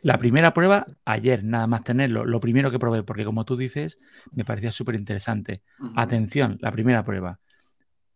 [0.00, 3.98] La primera prueba, ayer, nada más tenerlo, lo primero que probé, porque como tú dices,
[4.32, 5.62] me parecía súper interesante.
[5.94, 7.38] Atención, la primera prueba.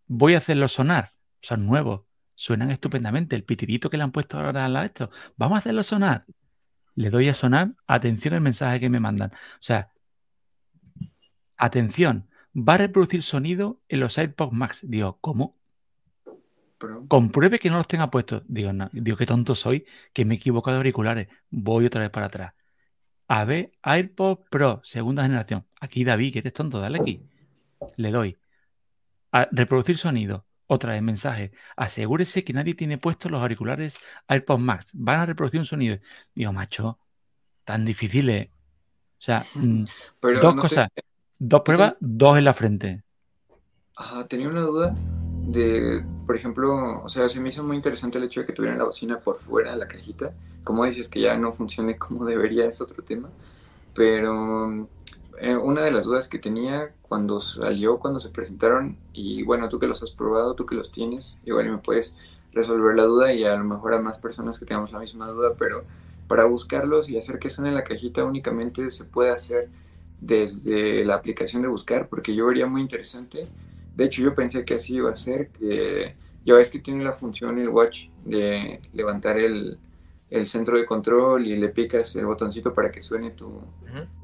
[0.07, 3.37] Voy a hacerlo sonar, son nuevos, suenan estupendamente.
[3.37, 6.25] El pitidito que le han puesto ahora a esto, vamos a hacerlo sonar.
[6.95, 9.31] Le doy a sonar, atención al mensaje que me mandan.
[9.31, 9.91] O sea,
[11.57, 14.81] atención, va a reproducir sonido en los AirPods Max.
[14.83, 15.57] Digo, ¿cómo?
[17.09, 18.43] Compruebe que no los tenga puestos.
[18.49, 21.29] Digo, no, digo, qué tonto soy, que me he equivocado de auriculares.
[21.51, 22.55] Voy otra vez para atrás.
[23.29, 25.67] A ver, AirPods Pro, segunda generación.
[25.81, 27.23] Aquí David, que eres tonto, dale aquí.
[27.97, 28.37] Le doy.
[29.33, 30.47] A reproducir sonido.
[30.69, 31.53] Otra vez mensaje.
[31.77, 33.97] Asegúrese que nadie tiene puestos los auriculares
[34.29, 34.91] AirPods Max.
[34.95, 35.99] Van a reproducir un sonido.
[36.35, 36.99] Digo, macho,
[37.65, 38.49] tan difíciles.
[38.49, 39.85] O sea, mm,
[40.21, 40.89] dos cosas.
[41.39, 43.03] Dos pruebas, dos en la frente.
[43.97, 44.95] Ajá, tenía una duda
[45.47, 48.79] de, por ejemplo, o sea, se me hizo muy interesante el hecho de que tuvieran
[48.79, 50.33] la bocina por fuera de la cajita.
[50.65, 53.31] Como dices que ya no funcione como debería, es otro tema.
[53.95, 54.89] Pero
[55.39, 59.79] eh, una de las dudas que tenía cuando salió, cuando se presentaron, y bueno, tú
[59.79, 62.17] que los has probado, tú que los tienes, igual me puedes
[62.53, 65.53] resolver la duda y a lo mejor a más personas que tengamos la misma duda,
[65.59, 65.85] pero
[66.27, 69.69] para buscarlos y hacer que suene la cajita únicamente se puede hacer
[70.21, 73.47] desde la aplicación de buscar, porque yo vería muy interesante.
[73.95, 77.13] De hecho, yo pensé que así iba a ser, que ya ves que tiene la
[77.13, 79.79] función el watch de levantar el,
[80.31, 83.61] el centro de control y le picas el botoncito para que suene tu,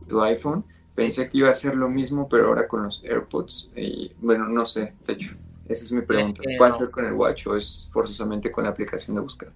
[0.09, 0.65] tu iPhone.
[0.95, 3.71] Pensé que iba a ser lo mismo, pero ahora con los AirPods.
[3.77, 6.43] Y bueno, no sé, de hecho, esa es mi pregunta.
[6.59, 9.53] ¿Puede ser con el watch o es forzosamente con la aplicación de buscar?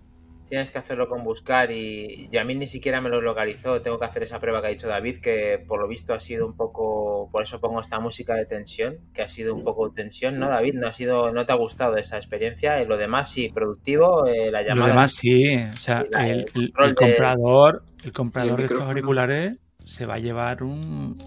[0.49, 3.83] Tienes que hacerlo con buscar y, a mí ni siquiera me lo localizó.
[3.83, 6.47] Tengo que hacer esa prueba que ha dicho David, que por lo visto ha sido
[6.47, 10.39] un poco, por eso pongo esta música de tensión, que ha sido un poco tensión,
[10.39, 10.75] ¿no, David?
[10.75, 12.83] No ha sido, no te ha gustado esa experiencia.
[12.83, 14.89] Y lo demás sí, productivo, eh, la llamada.
[14.89, 20.19] Lo demás sí, o sea, el, comprador, el comprador de estos auriculares se va a
[20.19, 21.19] llevar un,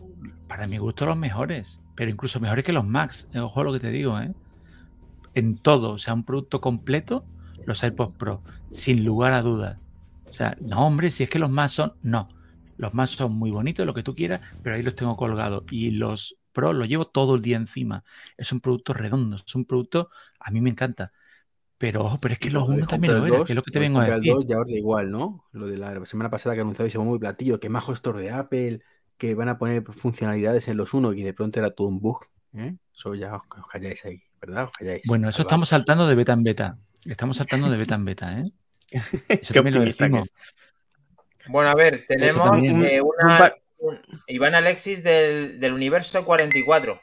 [0.47, 3.27] para mi gusto, los mejores, pero incluso mejores que los Max.
[3.35, 4.31] Ojo lo que te digo, ¿eh?
[5.35, 7.23] En todo, o sea, un producto completo
[7.65, 9.79] los AirPods Pro, sin lugar a dudas.
[10.29, 11.93] O sea, no, hombre, si es que los más son.
[12.01, 12.29] No,
[12.77, 15.63] los más son muy bonitos, lo que tú quieras, pero ahí los tengo colgados.
[15.71, 18.03] Y los Pro los llevo todo el día encima.
[18.37, 21.11] Es un producto redondo, es un producto, a mí me encanta.
[21.77, 23.71] Pero ojo, pero es que Y los uno también lo era, que es lo que
[23.71, 24.33] te vengo a decir.
[24.33, 25.45] dos ya da igual, ¿no?
[25.51, 28.81] Lo de la semana pasada que anunciabais ese muy platillo, que majo store de Apple,
[29.17, 32.25] que van a poner funcionalidades en los uno y de pronto era todo un bug.
[32.53, 32.75] ¿eh?
[32.93, 34.65] Eso ya os, os calláis ahí, ¿verdad?
[34.65, 35.03] Os calláis.
[35.07, 36.77] Bueno, eso estamos saltando de beta en beta.
[37.05, 38.43] Estamos saltando de beta en beta, ¿eh?
[39.29, 40.31] Eso Qué lo decimos.
[40.35, 40.73] es.
[41.47, 46.99] Bueno, a ver, tenemos eh, Un una, un- Iván Alexis del, del universo 44.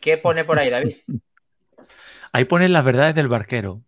[0.00, 0.96] ¿Qué pone por ahí, David?
[2.32, 3.82] Ahí pone las verdades del barquero.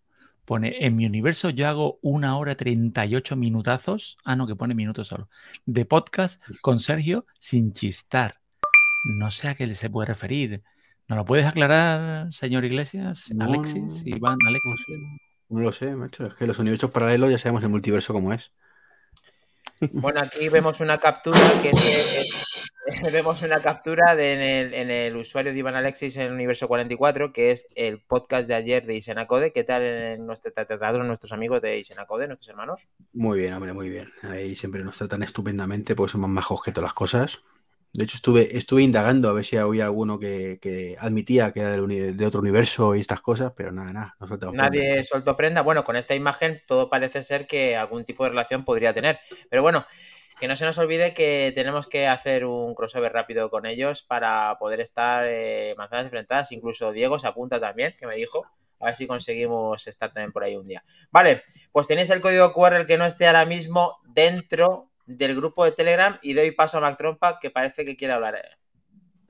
[0.44, 4.18] Pone, en mi universo yo hago una hora 38 minutazos.
[4.24, 5.28] Ah, no, que pone minutos solo.
[5.64, 8.40] De podcast con Sergio sin chistar.
[9.04, 10.62] No sé a qué se puede referir.
[11.12, 13.30] ¿Nos lo puedes aclarar, señor Iglesias?
[13.34, 14.86] No, Alexis, no, Iván, No Alexis.
[14.86, 14.92] sé,
[15.50, 16.24] no lo sé, macho.
[16.24, 18.50] Es que los universos paralelos ya sabemos el multiverso cómo es.
[19.92, 22.64] Bueno, aquí vemos una captura que es,
[23.04, 26.32] eh, vemos una captura de, en, el, en el usuario de Iván Alexis en el
[26.32, 29.52] universo 44, que es el podcast de ayer de Isenacode.
[29.52, 32.88] ¿Qué tal en nuestro, trataron nuestros amigos de Isenacode, nuestros hermanos?
[33.12, 34.10] Muy bien, hombre, muy bien.
[34.22, 37.42] Ahí siempre nos tratan estupendamente, pues son más majos que todas las cosas.
[37.94, 41.72] De hecho, estuve, estuve indagando a ver si había alguno que, que admitía que era
[41.72, 44.70] de otro universo y estas cosas, pero nada, nada, no soltamos prenda.
[44.70, 45.60] Nadie soltó prenda.
[45.60, 49.20] Bueno, con esta imagen todo parece ser que algún tipo de relación podría tener.
[49.50, 49.84] Pero bueno,
[50.40, 54.56] que no se nos olvide que tenemos que hacer un crossover rápido con ellos para
[54.58, 56.50] poder estar eh, manzanas enfrentadas.
[56.50, 58.46] Incluso Diego se apunta también, que me dijo.
[58.80, 60.82] A ver si conseguimos estar también por ahí un día.
[61.12, 65.64] Vale, pues tenéis el código QR, el que no esté ahora mismo dentro del grupo
[65.64, 66.18] de Telegram.
[66.22, 68.36] Y doy paso a Mac Trompa, que parece que quiere hablar.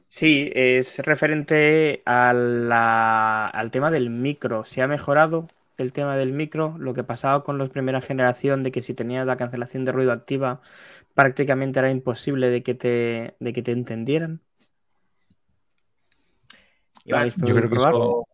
[0.06, 4.64] Sí, es referente a la- al tema del micro.
[4.64, 8.72] Se ha mejorado el tema del micro, lo que pasaba con los primera generación, de
[8.72, 10.60] que si tenías la cancelación de ruido activa,
[11.14, 14.42] prácticamente era imposible de que te, de que te entendieran.
[17.06, 18.26] ¿Lo Iván, Yo creo que eso,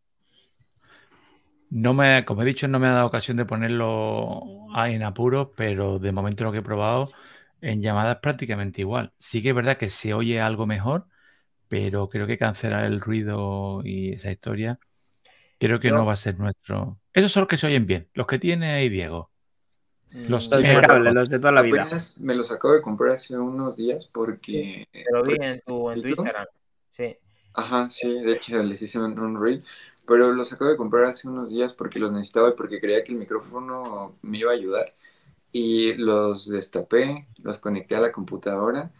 [1.70, 4.42] no me, como he dicho, no me ha dado ocasión de ponerlo
[4.86, 7.10] en apuros, pero de momento lo que he probado
[7.60, 9.12] en llamadas es prácticamente igual.
[9.18, 11.06] Sí que es verdad que se oye algo mejor,
[11.68, 14.78] pero creo que cancelar el ruido y esa historia,
[15.58, 17.00] creo que Yo- no va a ser nuestro.
[17.12, 19.30] Esos son los que se oyen bien, los que tiene ahí Diego.
[20.10, 21.88] Los Los de cable, los de toda la vida.
[22.20, 24.86] Me los acabo de comprar hace unos días porque...
[24.92, 26.08] te lo vi en tu, en tu.
[26.08, 26.46] Instagram.
[26.88, 27.16] Sí.
[27.54, 29.64] Ajá, sí, de hecho les hice un, un reel,
[30.06, 33.12] pero los acabo de comprar hace unos días porque los necesitaba y porque creía que
[33.12, 34.94] el micrófono me iba a ayudar.
[35.52, 38.90] Y los destapé, los conecté a la computadora,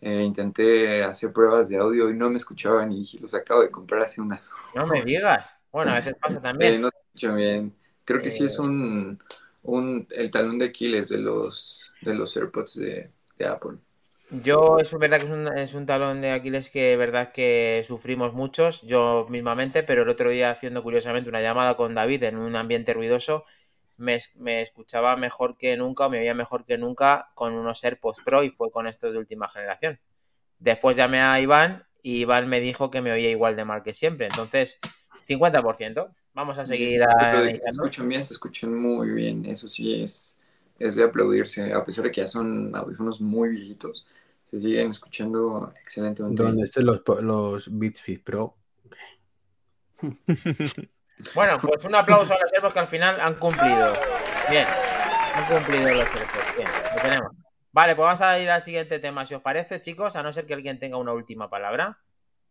[0.00, 3.70] eh, intenté hacer pruebas de audio y no me escuchaban y dije, los acabo de
[3.70, 5.48] comprar hace unas No me digas.
[5.72, 6.78] Bueno, a veces pasa Sí, también.
[6.78, 7.74] no se bien.
[8.04, 9.18] Creo que sí Eh, es un,
[9.62, 13.78] un el talón de Aquiles de los de los AirPods de, de Apple.
[14.30, 18.32] Yo es verdad que es un, es un talón de Aquiles que verdad que sufrimos
[18.32, 22.56] muchos, yo mismamente, pero el otro día haciendo curiosamente una llamada con David en un
[22.56, 23.44] ambiente ruidoso,
[23.96, 27.82] me, es- me escuchaba mejor que nunca, o me oía mejor que nunca con unos
[27.84, 29.98] AirPods Pro y fue con estos de última generación.
[30.58, 33.92] Después llamé a Iván y Iván me dijo que me oía igual de mal que
[33.92, 34.26] siempre.
[34.26, 34.78] Entonces,
[35.24, 36.10] 50%.
[36.34, 39.44] Vamos a seguir que se escuchan bien, se escuchan muy bien.
[39.46, 40.40] Eso sí es,
[40.78, 44.06] es de aplaudirse, a pesar de que ya son audífonos muy viejitos,
[44.44, 46.56] se siguen escuchando excelentemente bien.
[46.56, 48.56] Donde estén los, los Beats Fit Pro.
[51.34, 53.94] Bueno, pues un aplauso a los servos que al final han cumplido.
[54.50, 54.66] Bien,
[55.34, 56.56] han cumplido los servos.
[56.56, 57.32] Bien, lo tenemos.
[57.72, 60.46] Vale, pues vamos a ir al siguiente tema, si os parece, chicos, a no ser
[60.46, 61.98] que alguien tenga una última palabra.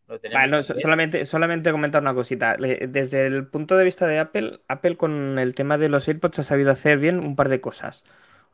[0.07, 0.41] Lo tenemos.
[0.41, 2.57] Vale, no, solamente, solamente comentar una cosita.
[2.57, 6.43] Desde el punto de vista de Apple, Apple con el tema de los AirPods ha
[6.43, 8.03] sabido hacer bien un par de cosas.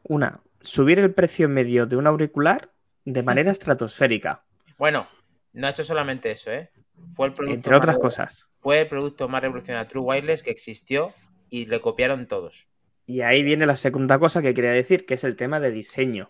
[0.03, 2.69] Una, subir el precio medio de un auricular
[3.05, 4.43] de manera estratosférica,
[4.77, 5.07] Bueno,
[5.53, 6.69] no ha hecho solamente eso, ¿eh?
[7.15, 8.49] Fue el producto entre otras más- cosas.
[8.61, 11.13] Fue el producto más revolucionario True Wireless que existió
[11.49, 12.67] y le copiaron todos.
[13.05, 16.29] Y ahí viene la segunda cosa que quería decir, que es el tema de diseño.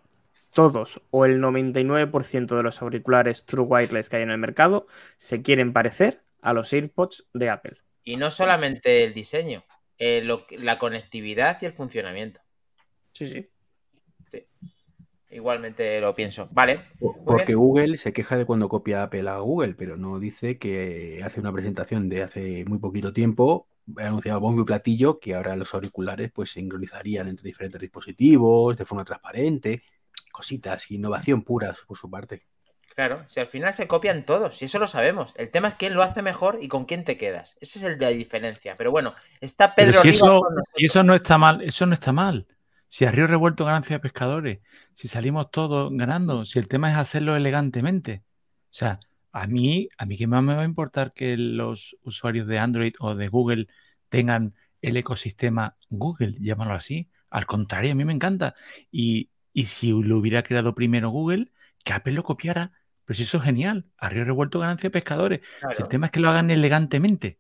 [0.54, 4.88] Todos o el 99% de los auriculares True Wireless que hay en el mercado
[5.18, 7.78] se quieren parecer a los AirPods de Apple.
[8.04, 9.64] Y no solamente el diseño,
[9.98, 12.42] eh, lo la conectividad y el funcionamiento.
[13.14, 13.50] Sí, sí.
[15.32, 16.48] Igualmente lo pienso.
[16.52, 16.86] Vale.
[17.26, 17.60] Porque bien.
[17.60, 21.54] Google se queja de cuando copia Apple a Google, pero no dice que hace una
[21.54, 26.32] presentación de hace muy poquito tiempo, ha anunciado bombo y platillo que ahora los auriculares
[26.32, 29.84] pues se sincronizarían entre diferentes dispositivos de forma transparente,
[30.32, 32.46] cositas, innovación pura por su parte.
[32.96, 35.34] Claro, si al final se copian todos, si eso lo sabemos.
[35.38, 37.56] El tema es quién lo hace mejor y con quién te quedas.
[37.62, 38.76] Ese es el de la diferencia.
[38.78, 40.68] Pero bueno, está Pero Pedro si Rivas eso, con nosotros.
[40.76, 42.48] si eso no está mal, eso no está mal.
[42.90, 44.60] Si a río revuelto ganancia de pescadores,
[44.94, 48.24] si salimos todos ganando, si el tema es hacerlo elegantemente.
[48.72, 49.00] O sea,
[49.32, 52.94] a mí, a mí qué más me va a importar que los usuarios de Android
[53.00, 53.68] o de Google
[54.10, 57.10] tengan el ecosistema Google, llámalo así.
[57.30, 58.56] Al contrario, a mí me encanta.
[58.92, 61.52] Y, y si lo hubiera creado primero Google,
[61.84, 62.72] que Apple lo copiara.
[63.06, 63.86] Pero si eso es genial.
[63.98, 65.42] Arriba revuelto ganancia de pescadores.
[65.76, 67.40] Si el tema es que lo hagan elegantemente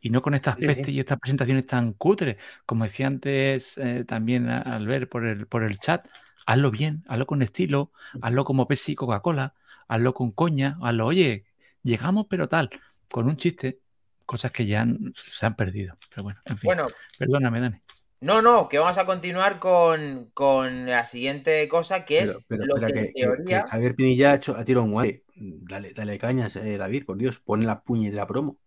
[0.00, 0.66] y no con estas Sí, sí.
[0.66, 2.36] pestes y estas presentaciones tan cutres.
[2.66, 6.06] Como decía antes eh, también al ver por el, por el chat,
[6.46, 9.54] hazlo bien, hazlo con estilo, hazlo como Pepsi y Coca-Cola,
[9.88, 11.46] hazlo con coña, hazlo, oye,
[11.82, 12.70] llegamos pero tal,
[13.10, 13.80] con un chiste,
[14.24, 15.96] cosas que ya han- se han perdido.
[16.10, 16.86] Pero bueno, en fin, Bueno,
[17.18, 17.76] perdóname, Dani.
[18.20, 22.64] no, no, que vamos a continuar con, con la siguiente cosa, que es Pero, pero
[22.64, 23.62] lo espera, que en que, que- teoría.
[23.62, 25.22] que Javier Pinilla ha, hecho, ha tirado un guay.
[25.34, 28.58] Dale, dale cañas, eh, David, por Dios, pon la puñetera promo.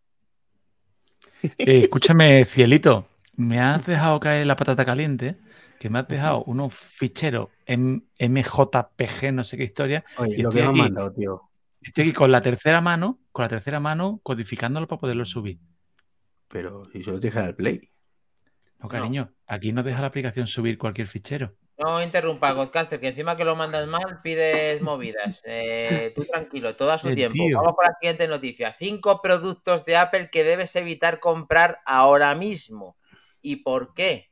[1.41, 5.37] Eh, escúchame, Cielito, me has dejado caer la patata caliente,
[5.79, 10.03] que me has dejado unos ficheros M- MJPG, no sé qué historia.
[10.17, 10.77] Oye, Y lo que me han aquí.
[10.79, 11.41] mandado, tío.
[11.81, 15.59] Estoy aquí con la tercera mano, con la tercera mano, codificándolo para poderlo subir.
[16.49, 17.79] Pero si solo te dijera el play.
[18.81, 21.55] No, cariño, aquí no deja la aplicación subir cualquier fichero.
[21.79, 25.41] No interrumpa, Godcaster, que encima que lo mandas mal pides movidas.
[25.45, 27.33] Eh, tú tranquilo, todo a su El tiempo.
[27.33, 27.57] tío.
[27.57, 28.73] Vamos con la siguiente noticia.
[28.77, 32.97] Cinco productos de Apple que debes evitar comprar ahora mismo.
[33.41, 34.29] ¿Y por qué?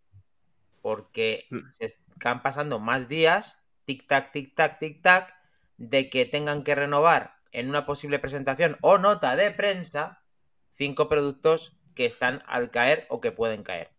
[0.82, 1.70] Porque Mm.
[1.72, 5.34] se están pasando más días, tic-tac, tic-tac, tic-tac,
[5.78, 10.22] de que tengan que renovar en una posible presentación o nota de prensa
[10.74, 13.92] cinco productos que están al caer o que pueden caer.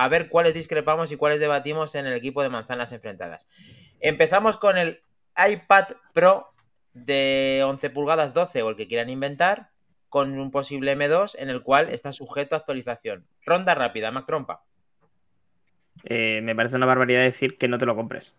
[0.00, 3.46] A ver cuáles discrepamos y cuáles debatimos en el equipo de manzanas enfrentadas.
[4.00, 5.02] Empezamos con el
[5.36, 6.54] iPad Pro
[6.94, 9.68] de 11 pulgadas 12 o el que quieran inventar,
[10.08, 13.26] con un posible M2 en el cual está sujeto a actualización.
[13.44, 14.62] Ronda rápida, Mac Trompa.
[16.04, 18.34] Eh, me parece una barbaridad decir que no te lo compres.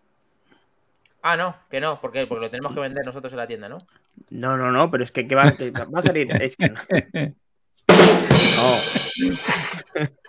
[1.22, 2.26] Ah, no, que no, ¿por qué?
[2.26, 3.78] Porque lo tenemos que vender nosotros en la tienda, ¿no?
[4.30, 6.28] No, no, no, pero es que, ¿qué va, que va a salir.
[6.42, 6.80] Es que no.
[8.56, 10.06] No.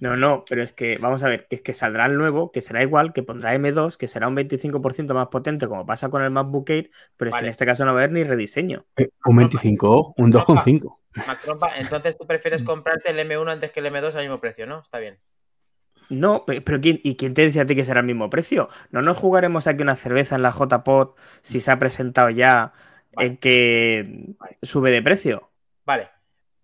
[0.00, 2.82] No, no, pero es que, vamos a ver, es que saldrá el nuevo, que será
[2.82, 6.70] igual, que pondrá M2, que será un 25% más potente, como pasa con el MacBook
[6.70, 8.86] Air, pero es que en este caso no va a haber ni rediseño.
[8.96, 11.00] Eh, un 25, un 2,5.
[11.26, 14.66] Mac Trompa, entonces tú prefieres comprarte el M1 antes que el M2 al mismo precio,
[14.66, 14.80] ¿no?
[14.80, 15.18] Está bien.
[16.10, 18.68] No, pe- pero ¿quién, ¿y quién te dice a ti que será el mismo precio?
[18.92, 22.72] No nos jugaremos aquí una cerveza en la JPod si se ha presentado ya
[23.12, 23.28] Vale.
[23.28, 25.50] en que sube de precio.
[25.84, 26.08] Vale,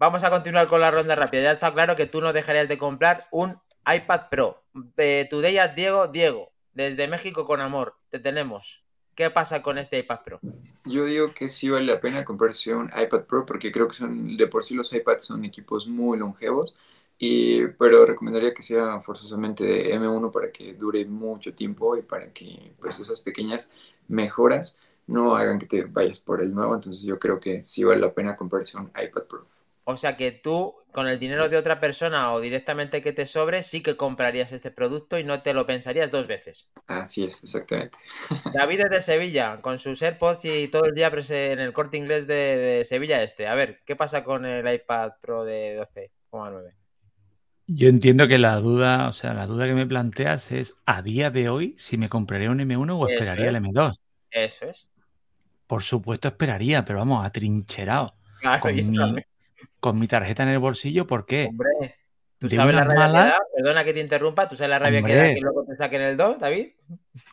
[0.04, 1.44] vamos a continuar con la ronda rápida.
[1.44, 4.62] Ya está claro que tú no dejarías de comprar un iPad Pro.
[4.74, 8.84] De Today at Diego, Diego, desde México con amor, te tenemos.
[9.14, 10.40] ¿Qué pasa con este iPad Pro?
[10.84, 14.36] Yo digo que sí vale la pena comprarse un iPad Pro porque creo que son,
[14.36, 16.74] de por sí los iPads son equipos muy longevos,
[17.16, 22.30] y, pero recomendaría que sea forzosamente de M1 para que dure mucho tiempo y para
[22.30, 23.70] que pues esas pequeñas
[24.08, 26.74] mejoras no hagan que te vayas por el nuevo.
[26.74, 29.53] Entonces yo creo que sí vale la pena comprarse un iPad Pro.
[29.86, 33.62] O sea que tú, con el dinero de otra persona o directamente que te sobre,
[33.62, 36.70] sí que comprarías este producto y no te lo pensarías dos veces.
[36.86, 37.98] Así es, exactamente.
[38.54, 42.26] David es de Sevilla, con sus AirPods y todo el día en el corte inglés
[42.26, 43.46] de, de Sevilla este.
[43.46, 46.72] A ver, ¿qué pasa con el iPad Pro de 12,9?
[47.66, 51.30] Yo entiendo que la duda, o sea, la duda que me planteas es a día
[51.30, 53.54] de hoy si me compraría un M1 o esperaría es.
[53.54, 53.98] el M2.
[54.30, 54.88] Eso es.
[55.66, 58.14] Por supuesto esperaría, pero vamos, atrincherado.
[58.40, 59.24] Claro, Con mi.
[59.80, 61.46] Con mi tarjeta en el bolsillo, ¿por qué?
[61.46, 61.96] Hombre,
[62.38, 65.02] tú sabes la rabia que malas- da, perdona que te interrumpa, tú sabes la rabia
[65.02, 66.68] que da que luego te saquen el 2, David.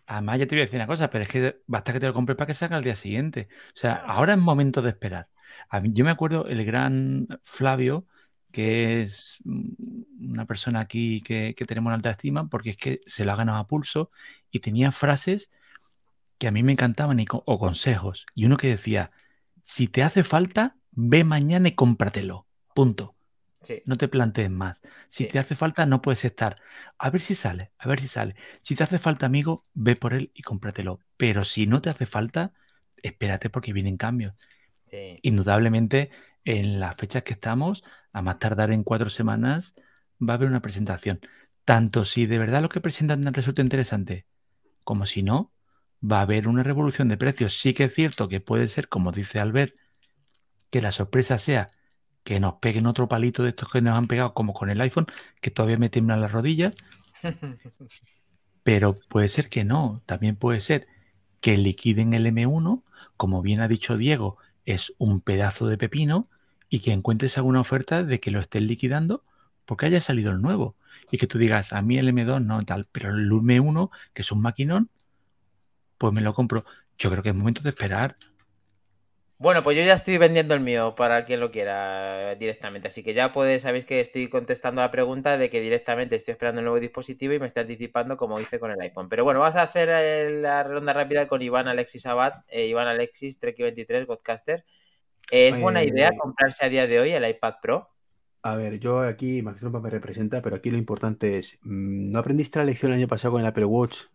[0.05, 2.13] Además, ya te voy a decir una cosa, pero es que basta que te lo
[2.13, 3.47] compres para que salga al día siguiente.
[3.69, 5.27] O sea, ahora es momento de esperar.
[5.69, 8.05] A mí, yo me acuerdo el gran Flavio,
[8.51, 13.25] que es una persona aquí que, que tenemos en alta estima, porque es que se
[13.25, 14.11] lo ha ganado a pulso
[14.51, 15.49] y tenía frases
[16.37, 18.25] que a mí me encantaban y o consejos.
[18.33, 19.11] Y uno que decía,
[19.61, 22.47] si te hace falta, ve mañana y cómpratelo.
[22.73, 23.15] Punto.
[23.61, 23.81] Sí.
[23.85, 24.81] No te plantees más.
[25.07, 25.29] Si Sí.
[25.29, 26.57] te hace falta, no puedes estar.
[26.97, 28.35] A ver si sale, a ver si sale.
[28.61, 30.99] Si te hace falta, amigo, ve por él y cómpratelo.
[31.17, 32.53] Pero si no te hace falta,
[33.03, 34.33] espérate porque vienen cambios.
[34.85, 35.19] Sí.
[35.21, 36.09] Indudablemente,
[36.43, 39.75] en las fechas que estamos, a más tardar en cuatro semanas,
[40.19, 41.19] va a haber una presentación.
[41.65, 44.25] Tanto si de verdad lo que presentan resulta interesante,
[44.83, 45.53] como si no,
[46.03, 47.59] va a haber una revolución de precios.
[47.59, 49.75] Sí que es cierto que puede ser, como dice Albert,
[50.71, 51.69] que la sorpresa sea
[52.23, 55.07] que nos peguen otro palito de estos que nos han pegado, como con el iPhone,
[55.41, 56.75] que todavía me tiemblan las rodillas,
[58.63, 60.01] pero puede ser que no.
[60.05, 60.87] También puede ser
[61.39, 62.83] que liquiden el M1,
[63.17, 66.29] como bien ha dicho Diego, es un pedazo de pepino,
[66.69, 69.25] y que encuentres alguna oferta de que lo estén liquidando
[69.65, 70.75] porque haya salido el nuevo.
[71.11, 74.31] Y que tú digas, a mí el M2 no tal, pero el M1, que es
[74.31, 74.89] un maquinón,
[75.97, 76.65] pues me lo compro.
[76.97, 78.17] Yo creo que es momento de esperar.
[79.41, 82.89] Bueno, pues yo ya estoy vendiendo el mío para quien lo quiera directamente.
[82.89, 86.59] Así que ya podéis, sabéis que estoy contestando la pregunta de que directamente estoy esperando
[86.59, 89.09] el nuevo dispositivo y me estoy anticipando como hice con el iPhone.
[89.09, 92.87] Pero bueno, vamos a hacer eh, la ronda rápida con Iván Alexis Abad, eh, Iván
[92.87, 94.63] Alexis, Trek23, Godcaster.
[95.31, 97.89] ¿Es buena Eh, idea comprarse a día de hoy el iPad Pro?
[98.43, 102.19] A ver, yo aquí, Max Trompa me representa, pero aquí lo importante es, mm, ¿no
[102.19, 104.05] aprendiste la lección el año pasado con el Apple Watch?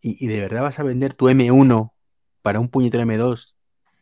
[0.00, 1.94] ¿Y, y de verdad vas a vender tu M1
[2.42, 3.55] para un puñetero M2,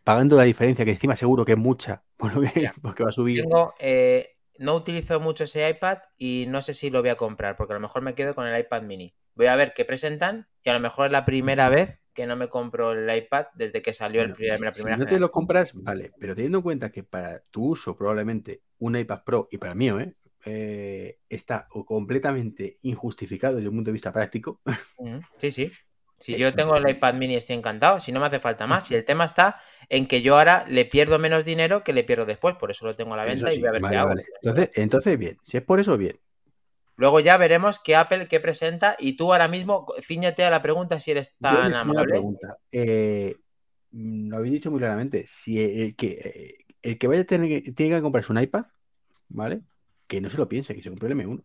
[0.04, 3.12] pagando la diferencia, que encima seguro que es mucha, por lo que, porque va a
[3.12, 3.42] subir?
[3.42, 7.56] Tengo, eh, no utilizo mucho ese iPad y no sé si lo voy a comprar,
[7.56, 9.14] porque a lo mejor me quedo con el iPad mini.
[9.34, 12.36] Voy a ver qué presentan y a lo mejor es la primera vez que no
[12.36, 15.18] me compro el iPad desde que salió el primer- si- la si primera no te
[15.18, 19.48] lo compras, vale, pero teniendo en cuenta que para tu uso probablemente un iPad Pro,
[19.50, 20.14] y para mío, ¿eh?
[20.44, 24.60] eh, está completamente injustificado desde un punto de vista práctico,
[25.38, 25.72] Sí, sí.
[26.18, 28.90] Si Eh, yo tengo el iPad mini estoy encantado, si no me hace falta más.
[28.90, 32.24] Y el tema está en que yo ahora le pierdo menos dinero que le pierdo
[32.26, 34.08] después, por eso lo tengo a la venta y voy a ver vale, qué hago.
[34.08, 34.24] vale.
[34.42, 36.18] Entonces, entonces, bien, si es por eso, bien.
[36.96, 40.98] Luego ya veremos qué Apple qué presenta y tú ahora mismo ciñete a la pregunta
[41.00, 42.04] si eres Yo tan una amable.
[42.04, 42.58] pregunta.
[42.72, 43.36] Eh,
[43.92, 45.24] lo habéis dicho muy claramente.
[45.26, 48.66] Si el que, eh, el que vaya a tener que, tiene que comprarse un iPad,
[49.28, 49.62] ¿vale?
[50.06, 51.44] Que no se lo piense, que se compre el M1.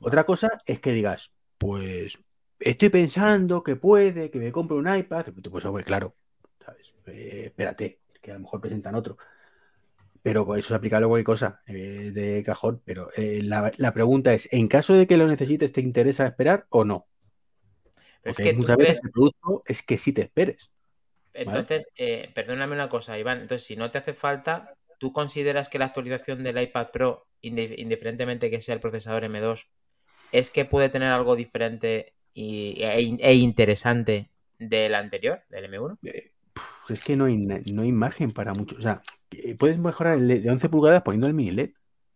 [0.00, 2.18] Otra cosa es que digas, pues
[2.58, 5.26] estoy pensando que puede, que me compre un iPad.
[5.50, 6.14] Pues hombre, claro,
[6.64, 6.94] ¿sabes?
[7.06, 9.16] Eh, espérate, que a lo mejor presentan otro.
[10.22, 12.82] Pero con eso es aplicable a cualquier cosa eh, de cajón.
[12.84, 16.66] Pero eh, la, la pregunta es, en caso de que lo necesites, ¿te interesa esperar
[16.70, 17.06] o no?
[18.24, 20.70] Es que tú muchas veces el producto es que sí te esperes.
[21.32, 21.88] Entonces,
[22.34, 23.42] perdóname una cosa, Iván.
[23.42, 28.50] Entonces, si no te hace falta, ¿tú consideras que la actualización del iPad Pro, indiferentemente
[28.50, 29.68] que sea el procesador M2,
[30.32, 35.98] es que puede tener algo diferente y, e, e interesante del anterior, del M1?
[36.02, 38.76] Eh, pues es que no hay, no hay margen para mucho.
[38.76, 41.70] O sea, que puedes mejorar el LED de 11 pulgadas poniendo el mini LED,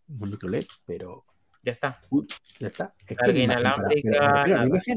[0.08, 1.24] un micro LED, pero
[1.62, 2.00] Ya está.
[2.10, 2.22] uh,
[2.58, 2.92] ya está.
[2.98, 3.32] Es que para-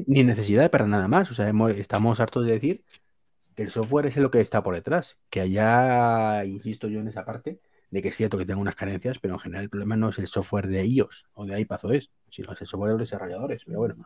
[0.08, 1.32] ni necesidad para nada más.
[1.32, 2.84] O sea, hemos- estamos hartos de decir
[3.56, 5.18] que el software es lo que está por detrás.
[5.30, 7.60] Que allá, insisto yo en esa parte,
[7.94, 10.20] de que es cierto que tengo unas carencias, pero en general el problema no es
[10.20, 13.64] el software de iOS o de iPadOS, sino es el software de los desarrolladores.
[13.66, 13.98] Pero bueno,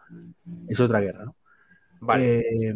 [0.68, 1.38] es otra guerra, ¿no?
[2.00, 2.34] Vale.
[2.64, 2.74] Eh,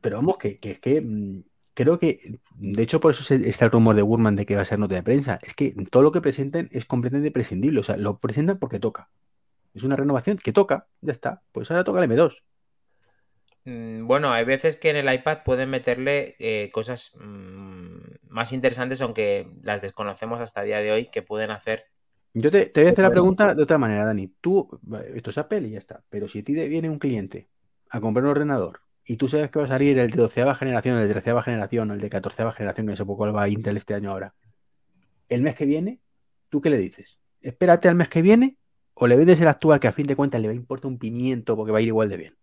[0.00, 1.42] pero vamos, que, que es que mm,
[1.74, 4.62] creo que, de hecho, por eso se- está el rumor de Gurman de que va
[4.62, 5.38] a ser nota de prensa.
[5.42, 7.80] Es que todo lo que presenten es completamente prescindible.
[7.80, 9.10] O sea, lo presentan porque toca.
[9.74, 11.42] Es una renovación que toca, ya está.
[11.52, 12.44] Pues ahora toca el M2.
[13.64, 17.79] Mm, Bueno, hay veces que en el iPad pueden meterle eh, cosas mm,
[18.30, 21.84] más interesantes, aunque las desconocemos hasta el día de hoy, que pueden hacer.
[22.32, 24.32] Yo te, te voy a hacer la pregunta de otra manera, Dani.
[24.40, 24.80] Tú,
[25.14, 26.02] esto es Apple y ya está.
[26.08, 27.48] Pero si a ti viene un cliente
[27.90, 30.96] a comprar un ordenador y tú sabes que va a salir el de doceava generación,
[30.96, 33.76] el de treceava generación, el de catorceava generación, que no sé por cuál va Intel
[33.76, 34.34] este año ahora,
[35.28, 36.00] el mes que viene,
[36.48, 37.18] ¿tú qué le dices?
[37.40, 38.56] ¿Espérate al mes que viene
[38.94, 40.98] o le vendes el actual que a fin de cuentas le va a importar un
[40.98, 42.36] pimiento porque va a ir igual de bien?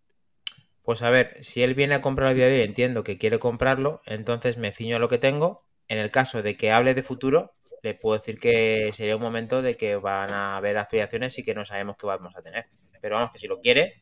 [0.81, 3.39] Pues a ver, si él viene a comprarlo a día de hoy, entiendo que quiere
[3.39, 5.66] comprarlo, entonces me ciño a lo que tengo.
[5.87, 9.61] En el caso de que hable de futuro, le puedo decir que sería un momento
[9.61, 12.65] de que van a haber actualizaciones y que no sabemos qué vamos a tener.
[13.01, 14.01] Pero vamos, que si lo quiere,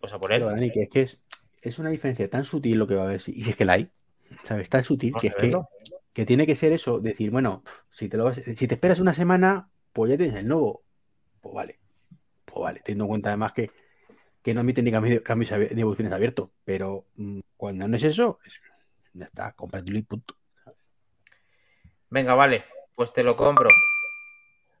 [0.00, 0.40] pues a por él.
[0.40, 1.20] Pero, Dani, que es que es,
[1.62, 3.20] es una diferencia tan sutil lo que va a haber.
[3.20, 3.90] si- Y si es que la hay,
[4.44, 4.68] ¿sabes?
[4.68, 5.34] Tan sutil Vamos que es
[6.14, 9.14] que, tiene que ser eso, decir, bueno, si te lo vas- si te esperas una
[9.14, 10.84] semana, pues ya tienes el nuevo.
[11.40, 11.78] Pues vale.
[12.44, 13.70] Pues vale, teniendo en cuenta además que,
[14.42, 16.50] que no admite ni cambios, cambios evoluciones abiertos.
[16.64, 18.54] Pero mm, cuando no es eso, es-
[19.14, 20.36] ya está, cómpratelo y punto.
[22.12, 23.70] Venga, vale, pues te lo compro.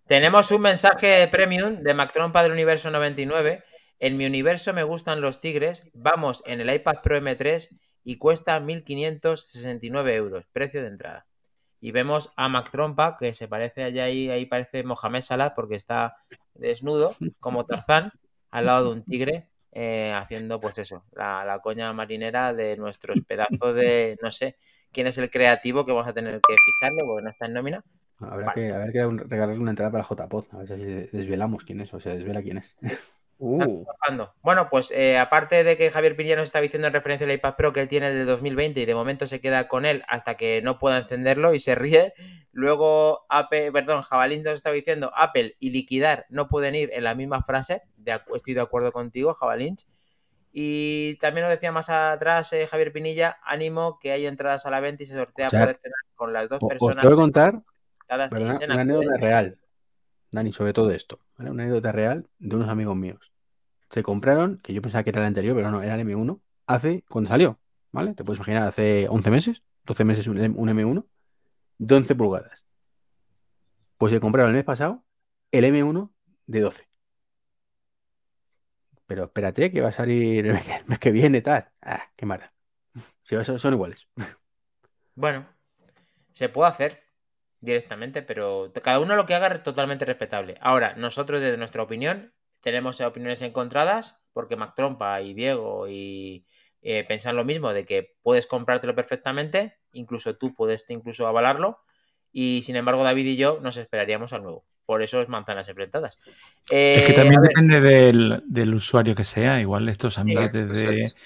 [0.06, 3.64] Tenemos un mensaje premium de Mactrompa del Universo 99.
[4.00, 5.82] En mi universo me gustan los tigres.
[5.94, 7.70] Vamos en el iPad Pro M3
[8.04, 11.26] y cuesta 1.569 euros, precio de entrada.
[11.80, 15.76] Y vemos a Mac Trompa, que se parece allá ahí, ahí parece Mohamed Salah, porque
[15.76, 16.18] está
[16.52, 18.12] desnudo, como Tarzán,
[18.50, 23.22] al lado de un tigre, eh, haciendo pues eso, la, la coña marinera de nuestros
[23.26, 24.58] pedazos de, no sé,
[24.92, 27.84] quién es el creativo que vamos a tener que ficharle, porque no está en nómina.
[28.20, 28.68] Habrá Vale.
[28.68, 32.00] que, habrá que regalarle una entrada para JPod, a ver si desvelamos quién es, o
[32.00, 32.76] sea, desvela quién es.
[33.44, 33.84] Uh.
[34.40, 37.56] Bueno, pues eh, aparte de que Javier Piñera nos está diciendo en referencia al iPad
[37.56, 40.36] Pro que él tiene el de 2020 y de momento se queda con él hasta
[40.36, 42.14] que no pueda encenderlo y se ríe.
[42.52, 47.16] Luego, Apple, perdón, Jabalín nos está diciendo Apple y liquidar no pueden ir en la
[47.16, 47.82] misma frase.
[47.96, 49.74] De estoy de acuerdo contigo, Jabalín.
[50.52, 54.80] Y también nos decía más atrás eh, Javier Pinilla, ánimo que hay entradas a la
[54.80, 57.02] venta y se sortea O sea, poder cenar con las dos Os, os personas.
[57.02, 57.62] tengo que contar
[58.16, 59.58] una, anécdota real,
[60.30, 61.50] Dani, sobre todo esto, ¿vale?
[61.50, 63.32] Una anécdota real de unos amigos míos.
[63.90, 67.04] Se compraron, que yo pensaba que era el anterior, pero no, era el M1, hace,
[67.08, 67.58] cuando salió,
[67.90, 68.14] ¿vale?
[68.14, 71.04] Te puedes imaginar, hace 11 meses, 12 meses un, un M1,
[71.78, 72.64] de 11 pulgadas.
[73.98, 75.04] Pues he comprado el mes pasado
[75.50, 76.10] el M1
[76.46, 76.91] de 12.
[79.12, 80.54] Pero espérate que va a salir el
[80.86, 81.68] mes que viene, tal.
[81.82, 82.54] Ah, qué mala.
[83.22, 84.08] Si son, iguales.
[85.14, 85.46] Bueno,
[86.30, 87.02] se puede hacer
[87.60, 90.56] directamente, pero cada uno lo que haga es totalmente respetable.
[90.62, 92.32] Ahora, nosotros desde nuestra opinión
[92.62, 96.46] tenemos opiniones encontradas porque Mac Trompa y Diego y
[96.80, 101.82] eh, pensan lo mismo de que puedes comprártelo perfectamente, incluso tú puedes incluso avalarlo
[102.32, 104.64] y sin embargo David y yo nos esperaríamos al nuevo.
[104.86, 106.18] Por eso es manzanas enfrentadas.
[106.70, 109.60] es que Eh, también depende del, del usuario que sea.
[109.60, 111.22] Igual estos amiguetes Exacto, de, exacto.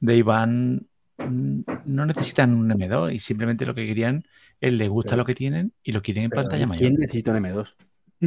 [0.00, 0.86] de Iván
[1.18, 4.24] mm, no necesitan un M2 y simplemente lo que querían
[4.60, 6.78] es les gusta Pero- lo que tienen y lo quieren en pantalla mayor.
[6.88, 7.74] ¿Quién necesita un M2?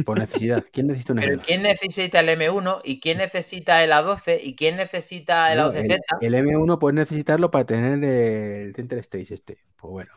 [0.04, 0.64] Por necesidad.
[0.72, 1.24] ¿Quién necesita un M2?
[1.26, 5.72] pero ¿quién necesita el M1 y quién necesita el A12 y quién necesita el No,
[5.72, 5.98] A12Z?
[6.22, 9.58] el, el M1 puedes necesitarlo para tener el Center Stage este.
[9.76, 10.12] Pues bueno.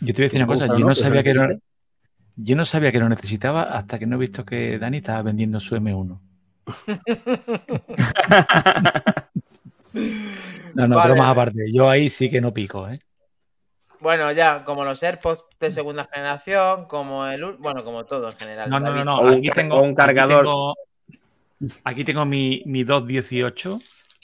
[0.00, 1.62] Yo te voy a decir una cosa, yo no, no sabía que necesitas.
[2.36, 5.60] Yo no sabía que lo necesitaba hasta que no he visto que Dani estaba vendiendo
[5.60, 6.18] su M1.
[10.74, 11.10] No, no, Vale.
[11.12, 12.98] pero más aparte, yo ahí sí que no pico, ¿eh?
[14.00, 17.44] Bueno, ya, como los AirPods de segunda generación, como el...
[17.58, 18.70] Bueno, como todo en general.
[18.70, 19.28] No, no, no, no.
[19.28, 20.44] Aquí tengo, un aquí cargador.
[20.44, 20.74] tengo-
[21.84, 23.78] Aquí tengo, mi, mi 218,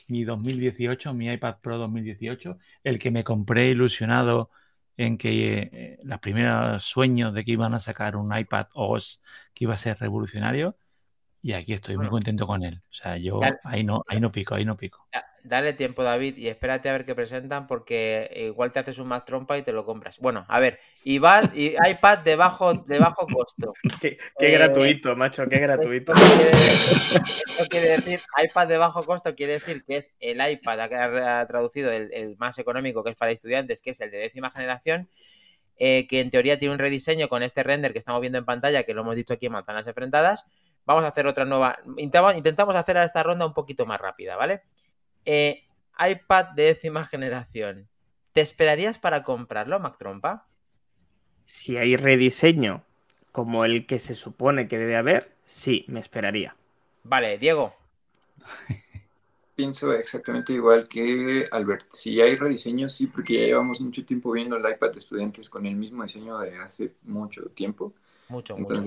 [0.09, 4.51] mi 2018, mi iPad Pro 2018, el que me compré ilusionado
[4.99, 9.23] en que eh, los primeros sueños de que iban a sacar un iPad OS
[9.55, 10.79] que iba a ser revolucionario.
[11.43, 12.81] Y aquí estoy muy contento con él.
[12.91, 13.59] O sea, yo Dale.
[13.65, 15.07] ahí no, ahí no pico, ahí no pico.
[15.13, 19.09] Da- Dale tiempo, David, y espérate a ver qué presentan, porque igual te haces un
[19.09, 20.19] Mac trompa y te lo compras.
[20.19, 23.73] Bueno, a ver, y iPad de bajo, de bajo costo.
[24.01, 26.13] Qué, qué Eh, gratuito, macho, qué gratuito.
[26.13, 30.81] Esto quiere, esto quiere decir, iPad de bajo costo quiere decir que es el iPad,
[30.93, 34.51] ha traducido el, el más económico, que es para estudiantes, que es el de décima
[34.51, 35.09] generación,
[35.79, 38.83] eh, que en teoría tiene un rediseño con este render que estamos viendo en pantalla,
[38.85, 40.45] que lo hemos dicho aquí en Manzanas Enfrentadas.
[40.89, 41.79] Vamos a hacer otra nueva.
[41.99, 44.63] Intentamos, intentamos hacer esta ronda un poquito más rápida, ¿vale?
[45.27, 45.67] Eh,
[46.01, 47.91] iPad de décima generación.
[48.33, 50.47] ¿Te esperarías para comprarlo, Mac Trompa?
[51.45, 52.85] Si hay rediseño
[53.33, 56.57] como el que se supone que debe haber, sí, me esperaría.
[57.05, 57.75] Vale, Diego.
[59.55, 61.85] Pienso exactamente igual que Albert.
[61.91, 65.67] Si hay rediseño, sí, porque ya llevamos mucho tiempo viendo el iPad de estudiantes con
[65.67, 67.93] el mismo diseño de hace mucho tiempo.
[68.31, 68.83] Mucho, mucho.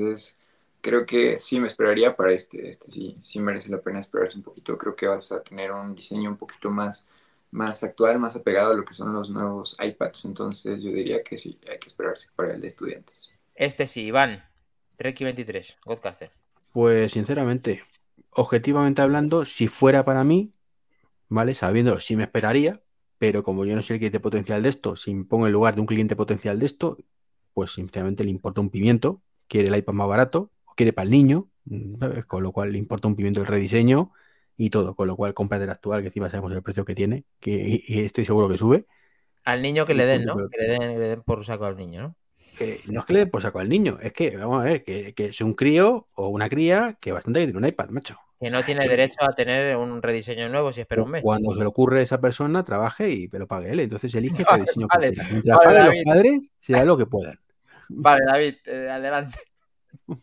[0.82, 2.70] Creo que sí me esperaría para este.
[2.70, 4.78] Este sí, sí merece la pena esperarse un poquito.
[4.78, 7.08] Creo que vas a tener un diseño un poquito más,
[7.52, 10.26] más actual, más apegado a lo que son los nuevos iPads.
[10.26, 13.32] Entonces, yo diría que sí, hay que esperarse para el de estudiantes.
[13.56, 14.44] Este sí, Iván.
[14.98, 16.32] Treki23, Godcaster.
[16.74, 17.84] Pues sinceramente,
[18.32, 20.52] objetivamente hablando, si fuera para mí,
[21.28, 21.54] ¿vale?
[21.54, 22.82] Sabiéndolo, sí me esperaría,
[23.18, 25.76] pero como yo no soy el cliente potencial de esto, si me pongo en lugar
[25.76, 26.98] de un cliente potencial de esto,
[27.54, 31.12] pues sinceramente le importa un pimiento, quiere el iPad más barato, o quiere para el
[31.12, 31.50] niño,
[32.00, 32.26] ¿sabes?
[32.26, 34.12] Con lo cual le importa un pimiento el rediseño
[34.58, 37.26] y todo, con lo cual compra del actual, que encima sabemos el precio que tiene,
[37.40, 38.86] que y- estoy seguro que sube.
[39.44, 40.38] Al niño que le den, ¿no?
[40.50, 42.16] Que le den, que le den por saco al niño, ¿no?
[42.60, 44.84] Eh, no es que le den por saco al niño, es que, vamos a ver,
[44.84, 48.18] que, que es un crío o una cría que bastante que tiene un iPad, macho.
[48.40, 51.24] Que no tiene derecho a tener un rediseño nuevo si espera un mes.
[51.24, 53.80] Cuando se le ocurre a esa persona, trabaje y lo pague él.
[53.82, 55.30] Entonces elige Vale, el diseño vale, que quiera.
[55.32, 57.40] Mientras vale, los padres, será lo que puedan.
[57.90, 59.38] Vale, David, eh, adelante.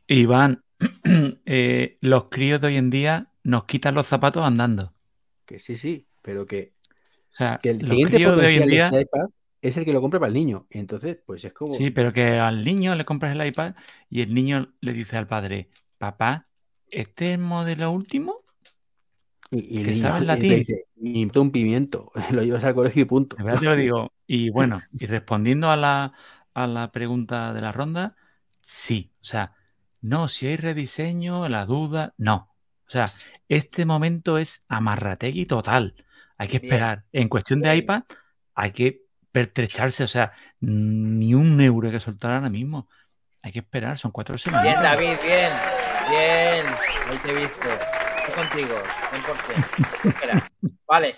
[0.06, 0.62] Iván,
[1.46, 4.92] eh, los críos de hoy en día nos quitan los zapatos andando.
[5.46, 6.72] Que sí, sí, pero que,
[7.32, 9.26] O sea, que el cliente de hoy en día, iPad
[9.60, 10.66] es el que lo compre para el niño.
[10.70, 11.74] Entonces, pues es como.
[11.74, 13.74] sí, pero que al niño le compras el iPad
[14.10, 16.46] y el niño le dice al padre, papá,
[16.90, 18.42] ¿este es el modelo último?
[19.50, 20.64] y, y que el sabe niño latín.
[20.96, 23.36] ni un pimiento, lo llevas al colegio y punto.
[23.36, 24.12] De verdad te lo digo.
[24.30, 26.12] Y bueno, y respondiendo a la,
[26.52, 28.14] a la pregunta de la ronda,
[28.60, 29.10] sí.
[29.22, 29.54] O sea,
[30.00, 32.54] no, si hay rediseño, la duda, no.
[32.86, 33.06] O sea,
[33.48, 35.94] este momento es amarrategui total.
[36.36, 36.72] Hay que Bien.
[36.72, 37.04] esperar.
[37.12, 38.02] En cuestión de iPad,
[38.54, 40.04] hay que pertrecharse.
[40.04, 42.88] O sea, ni un euro que soltar ahora mismo.
[43.42, 44.64] Hay que esperar, son cuatro semanas.
[44.64, 45.52] Bien, David, bien.
[46.08, 46.66] Bien.
[47.08, 47.68] Ahí te he visto.
[48.18, 48.74] Estoy contigo,
[49.10, 50.10] 100%.
[50.10, 50.50] Espera.
[50.86, 51.16] Vale.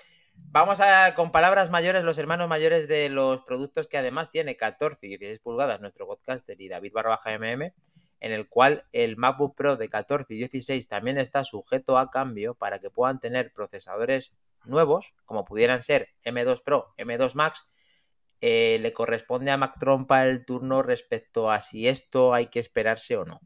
[0.53, 5.07] Vamos a, con palabras mayores, los hermanos mayores de los productos que además tiene 14
[5.07, 7.73] y 16 pulgadas nuestro podcaster y David Barbaja MM,
[8.21, 12.55] en el cual el MacBook Pro de 14 y 16 también está sujeto a cambio
[12.55, 17.67] para que puedan tener procesadores nuevos, como pudieran ser M2 Pro, M2 Max,
[18.43, 23.17] eh, le corresponde a Mac Trompa el turno respecto a si esto hay que esperarse
[23.17, 23.41] o no.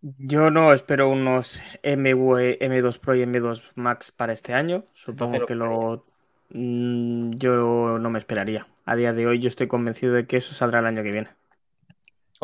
[0.00, 4.84] Yo no espero unos MV, M2 Pro y M2 Max para este año.
[4.92, 6.06] Supongo que lo lo.
[6.50, 8.66] Mm, yo no me esperaría.
[8.84, 11.30] A día de hoy yo estoy convencido de que eso saldrá el año que viene.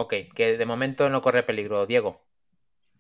[0.03, 1.87] Ok, que de momento no corre peligro.
[1.87, 2.25] Diego.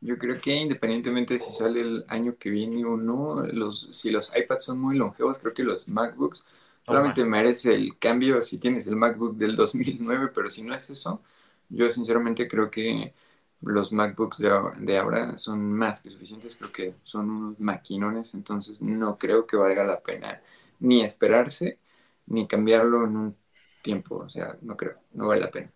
[0.00, 4.10] Yo creo que independientemente de si sale el año que viene o no, los, si
[4.10, 6.46] los iPads son muy longevos, creo que los MacBooks
[6.82, 11.20] solamente merece el cambio si tienes el MacBook del 2009, pero si no es eso,
[11.68, 13.12] yo sinceramente creo que
[13.60, 18.34] los MacBooks de, ahora- de ahora son más que suficientes, creo que son unos maquinones,
[18.34, 20.40] entonces no creo que valga la pena
[20.78, 21.78] ni esperarse
[22.26, 23.36] ni cambiarlo en un
[23.82, 25.72] tiempo, o sea, no creo, no vale la pena.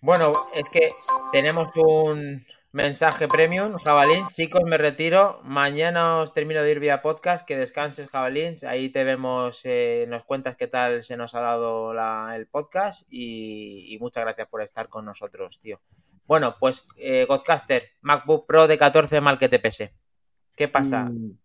[0.00, 0.88] Bueno, es que
[1.32, 4.26] tenemos un mensaje premium, Jabalín.
[4.28, 5.40] Chicos, me retiro.
[5.44, 7.46] Mañana os termino de ir vía podcast.
[7.46, 8.54] Que descanses, Jabalín.
[8.68, 13.06] Ahí te vemos, eh, nos cuentas qué tal se nos ha dado la- el podcast.
[13.10, 15.80] Y, muchas gracias por estar con nosotros, tío.
[16.26, 19.94] Bueno, pues, eh, Godcaster, MacBook Pro de 14 mal que te pese.
[20.54, 21.04] ¿Qué pasa?
[21.04, 21.38] Mm,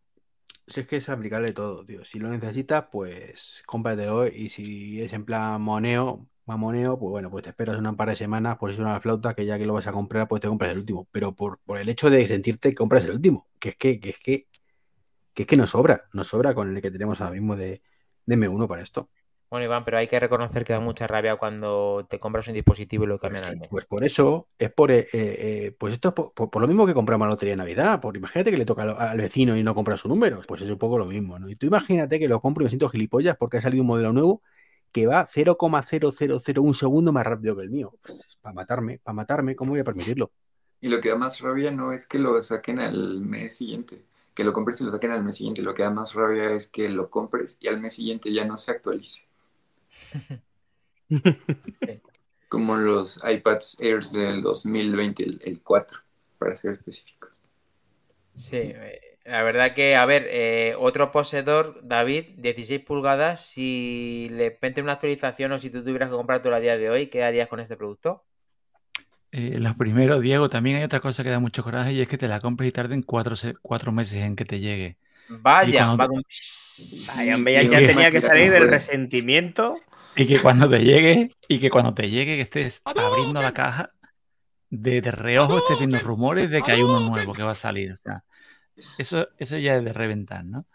[0.67, 2.05] Si es que es aplicable todo, tío.
[2.05, 4.27] Si lo necesitas, pues cómpratelo.
[4.27, 8.15] Y si es en plan moneo, mamoneo, pues bueno, pues te esperas una par de
[8.15, 10.71] semanas, por si la flauta, que ya que lo vas a comprar, pues te compras
[10.71, 11.07] el último.
[11.11, 13.47] Pero por, por el hecho de sentirte que compras el último.
[13.59, 14.47] Que es que, que es que,
[15.33, 17.81] que es que nos sobra, nos sobra con el que tenemos ahora mismo de,
[18.25, 19.09] de M1 para esto.
[19.51, 23.03] Bueno, Iván, pero hay que reconocer que da mucha rabia cuando te compras un dispositivo
[23.03, 23.69] y lo cambian Pues, al sí, mes.
[23.69, 26.87] pues por eso, es por, eh, eh, pues esto es por, por- por lo mismo
[26.87, 28.01] que compramos la lotería de Navidad.
[28.01, 30.41] Por, imagínate que le toca al, al vecino y no compra su número.
[30.47, 31.47] Pues es un poco lo mismo, ¿no?
[31.49, 34.11] Y tú imagínate que lo compro y me siento gilipollas porque ha salido un modelo
[34.11, 34.41] nuevo
[34.91, 37.93] que va 0,0001 segundo más rápido que el mío.
[38.01, 40.31] Pues, para matarme, para matarme, ¿cómo voy a permitirlo?
[40.81, 44.43] Y lo que da más rabia no es que lo saquen al mes siguiente, que
[44.43, 45.61] lo compres y lo saquen al mes siguiente.
[45.61, 48.57] Lo que da más rabia es que lo compres y al mes siguiente ya no
[48.57, 49.27] se actualice.
[52.49, 55.99] Como los iPads Airs del 2020, el, el 4,
[56.37, 57.29] para ser específicos.
[58.35, 64.51] Sí, eh, la verdad que, a ver, eh, otro poseedor, David, 16 pulgadas, si le
[64.51, 67.47] pente una actualización o si tú tuvieras que comprártelo a día de hoy, ¿qué harías
[67.47, 68.23] con este producto?
[69.31, 72.17] Eh, lo primero, Diego, también hay otra cosa que da mucho coraje y es que
[72.17, 74.97] te la compres y tarden cuatro, cuatro meses en que te llegue.
[75.29, 79.77] Vaya, cuando va hombre, ya, tenía que salir del resentimiento.
[80.15, 83.91] Y que cuando te llegue, y que cuando te llegue, que estés abriendo la caja,
[84.69, 87.93] de, de reojo estés viendo rumores de que hay uno nuevo que va a salir.
[87.93, 88.23] O sea,
[88.97, 90.67] eso, eso ya es de reventar, ¿no?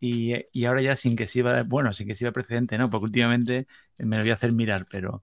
[0.00, 2.90] Y, eh, y ahora ya sin que sirva, bueno, sin que sirva precedente, ¿no?
[2.90, 3.66] Porque últimamente
[3.98, 5.22] me lo voy a hacer mirar, pero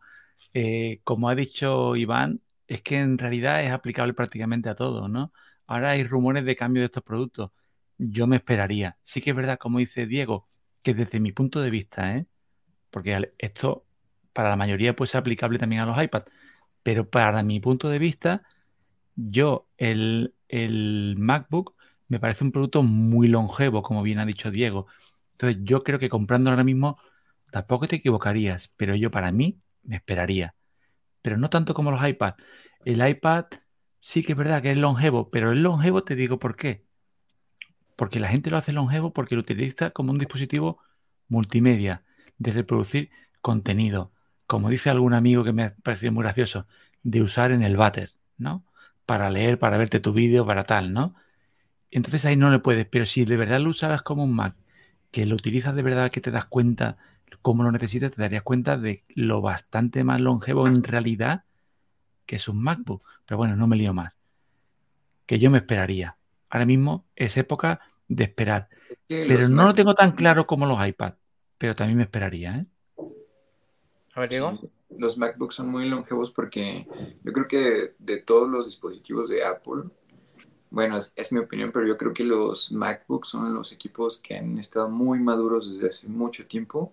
[0.53, 5.33] eh, como ha dicho Iván, es que en realidad es aplicable prácticamente a todo, ¿no?
[5.67, 7.51] Ahora hay rumores de cambio de estos productos.
[7.97, 8.97] Yo me esperaría.
[9.01, 10.49] Sí que es verdad, como dice Diego,
[10.83, 12.27] que desde mi punto de vista, ¿eh?
[12.91, 13.85] Porque esto
[14.33, 16.31] para la mayoría puede ser aplicable también a los iPads,
[16.83, 18.43] pero para mi punto de vista,
[19.15, 21.75] yo el, el MacBook
[22.07, 24.87] me parece un producto muy longevo, como bien ha dicho Diego.
[25.33, 26.97] Entonces yo creo que comprándolo ahora mismo
[27.51, 30.55] tampoco te equivocarías, pero yo para mí me esperaría.
[31.21, 32.43] Pero no tanto como los iPads.
[32.85, 33.45] El iPad
[33.99, 36.85] sí que es verdad que es longevo, pero es longevo te digo por qué.
[37.95, 40.79] Porque la gente lo hace longevo porque lo utiliza como un dispositivo
[41.27, 42.03] multimedia,
[42.37, 43.09] de reproducir
[43.41, 44.11] contenido.
[44.45, 46.67] Como dice algún amigo que me ha parecido muy gracioso,
[47.03, 48.65] de usar en el váter, ¿no?
[49.05, 51.15] Para leer, para verte tu vídeo, para tal, ¿no?
[51.91, 54.55] Entonces ahí no le puedes, pero si de verdad lo usaras como un Mac,
[55.11, 56.97] que lo utilizas de verdad, que te das cuenta
[57.41, 61.45] cómo lo necesitas, te darías cuenta de lo bastante más longevo en realidad
[62.25, 63.01] que es un MacBook.
[63.25, 64.17] Pero bueno, no me lío más.
[65.25, 66.17] Que yo me esperaría.
[66.49, 68.67] Ahora mismo es época de esperar.
[68.89, 71.13] Es que Pero no lo tengo tan claro como los iPad.
[71.57, 72.65] Pero también me esperaría, ¿eh?
[74.13, 74.57] A ver, Diego.
[74.59, 76.87] Sí, Los MacBooks son muy longevos porque
[77.23, 79.83] yo creo que de todos los dispositivos de Apple,
[80.69, 84.37] bueno, es, es mi opinión, pero yo creo que los MacBooks son los equipos que
[84.37, 86.91] han estado muy maduros desde hace mucho tiempo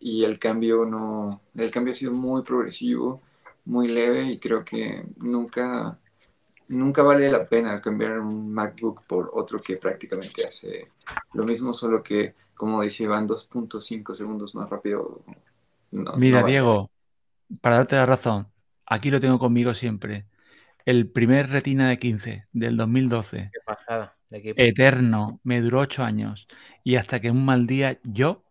[0.00, 3.20] y el cambio no, el cambio ha sido muy progresivo,
[3.64, 5.98] muy leve y creo que nunca,
[6.68, 10.88] nunca vale la pena cambiar un MacBook por otro que prácticamente hace
[11.34, 15.22] lo mismo, solo que, como dice Iván, 2.5 segundos más rápido.
[15.92, 16.52] No, Mira, no vale.
[16.52, 16.90] Diego,
[17.60, 18.48] para darte la razón,
[18.86, 20.26] aquí lo tengo conmigo siempre.
[20.84, 26.48] El primer Retina de 15 del 2012, Qué pasada de eterno, me duró ocho años.
[26.82, 28.42] Y hasta que un mal día yo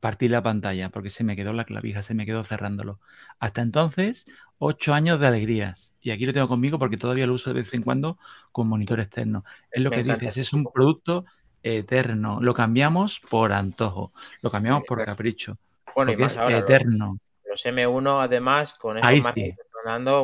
[0.00, 3.00] partí la pantalla porque se me quedó la clavija, se me quedó cerrándolo.
[3.38, 4.26] Hasta entonces,
[4.58, 5.92] ocho años de alegrías.
[6.00, 8.18] Y aquí lo tengo conmigo porque todavía lo uso de vez en cuando
[8.52, 9.44] con monitor externo.
[9.70, 11.24] Es lo que dices, es un producto
[11.62, 12.40] eterno.
[12.40, 15.58] Lo cambiamos por antojo, lo cambiamos por capricho,
[15.94, 17.18] Bueno, y más es ahora, los, eterno.
[17.48, 19.54] los M1, además, con esos Ahí sí.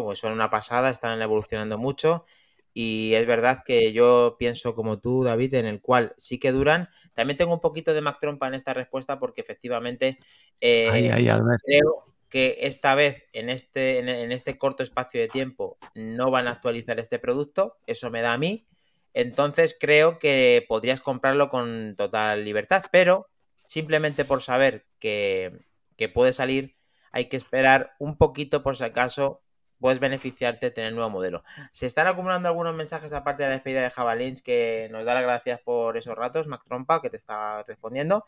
[0.05, 2.25] Pues son una pasada, están evolucionando mucho.
[2.75, 6.89] Y es verdad que yo pienso como tú, David, en el cual sí que duran.
[7.13, 10.19] También tengo un poquito de Mac Trompa en esta respuesta porque efectivamente
[10.61, 11.11] eh,
[11.65, 16.49] creo que esta vez, en este, en, en este corto espacio de tiempo, no van
[16.49, 17.77] a actualizar este producto.
[17.87, 18.67] Eso me da a mí.
[19.15, 23.29] Entonces creo que podrías comprarlo con total libertad, pero
[23.67, 26.77] simplemente por saber que, que puede salir,
[27.11, 29.43] hay que esperar un poquito por si acaso
[29.83, 31.45] puedes beneficiarte de tener nuevo modelo.
[31.73, 35.25] Se están acumulando algunos mensajes aparte de la despedida de Javalins que nos da las
[35.25, 38.25] gracias por esos ratos, Mac Trompa, que te está respondiendo,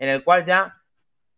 [0.00, 0.82] en el cual ya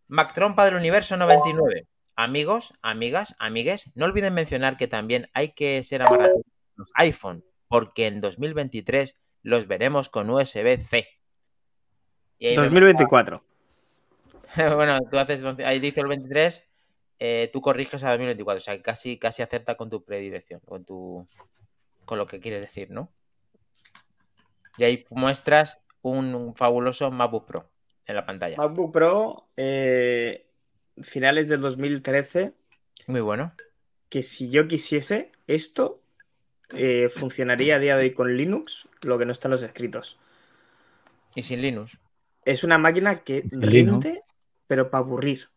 [0.09, 1.87] Mac Trompa del universo 99.
[2.15, 6.41] Amigos, amigas, amigues, no olviden mencionar que también hay que ser amarrados
[6.77, 11.09] los iPhone, porque en 2023 los veremos con USB-C.
[12.39, 13.45] Y ahí me- 2024.
[14.77, 16.66] bueno, tú haces, ahí dice el 23,
[17.19, 21.27] eh, tú corriges a 2024, o sea, casi, casi acerta con tu predilección, con tu,
[22.05, 23.13] con lo que quieres decir, ¿no?
[24.79, 27.71] Y ahí muestras un, un fabuloso MacBook Pro
[28.07, 28.57] en la pantalla.
[28.57, 30.47] MacBook Pro, eh,
[31.03, 32.53] finales del 2013,
[33.07, 33.55] Muy bueno.
[34.09, 36.03] que si yo quisiese, esto
[36.75, 40.19] eh, funcionaría a día de hoy con Linux, lo que no está en los escritos.
[41.35, 41.99] Y sin Linux.
[42.45, 44.23] Es una máquina que rinde,
[44.67, 45.49] pero para aburrir.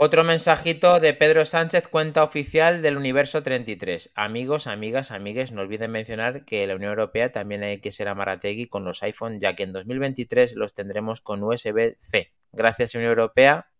[0.00, 4.12] Otro mensajito de Pedro Sánchez, cuenta oficial del Universo 33.
[4.14, 8.68] Amigos, amigas, amigues, no olviden mencionar que la Unión Europea también hay que ser amarategui
[8.68, 12.32] con los iPhone, ya que en 2023 los tendremos con USB-C.
[12.52, 13.72] Gracias, Unión Europea.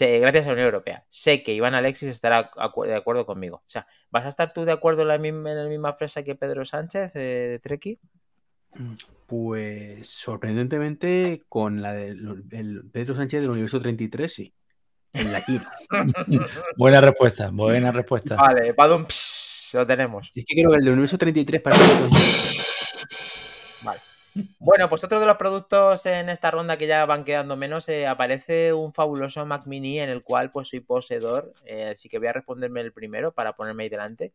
[0.00, 1.06] Gracias a la Unión Europea.
[1.08, 2.50] Sé que Iván Alexis estará
[2.84, 3.58] de acuerdo conmigo.
[3.58, 6.64] O sea, ¿vas a estar tú de acuerdo en la misma, en frase que Pedro
[6.64, 8.00] Sánchez eh, de Treki?
[9.28, 14.52] Pues sorprendentemente con la del el Pedro Sánchez del Universo 33, sí.
[15.14, 15.64] En latino.
[16.76, 18.36] Buena respuesta, buena respuesta.
[18.36, 20.30] Vale, Badum, psh, lo tenemos.
[20.34, 24.00] Es que creo que el del Universo 33 parece que- Vale.
[24.58, 28.06] Bueno, pues otro de los productos en esta ronda que ya van quedando menos, eh,
[28.06, 32.26] aparece un fabuloso Mac Mini en el cual pues soy poseedor, eh, así que voy
[32.28, 34.32] a responderme el primero para ponerme ahí delante,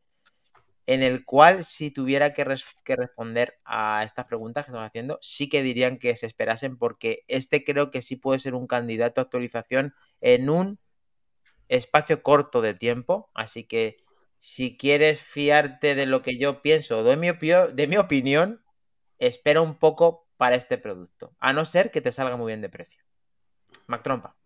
[0.94, 5.20] en el cual si tuviera que, res- que responder a estas preguntas que estamos haciendo,
[5.22, 9.22] sí que dirían que se esperasen porque este creo que sí puede ser un candidato
[9.22, 10.80] a actualización en un
[11.68, 13.98] espacio corto de tiempo, así que
[14.38, 17.16] si quieres fiarte de lo que yo pienso de
[17.76, 18.64] de mi opinión,
[19.20, 22.70] espera un poco para este producto, a no ser que te salga muy bien de
[22.70, 23.04] precio.
[23.88, 24.39] Mac Trompa.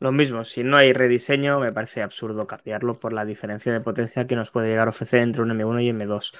[0.00, 4.26] Lo mismo, si no hay rediseño, me parece absurdo cambiarlo por la diferencia de potencia
[4.26, 6.34] que nos puede llegar a ofrecer entre un M1 y M2.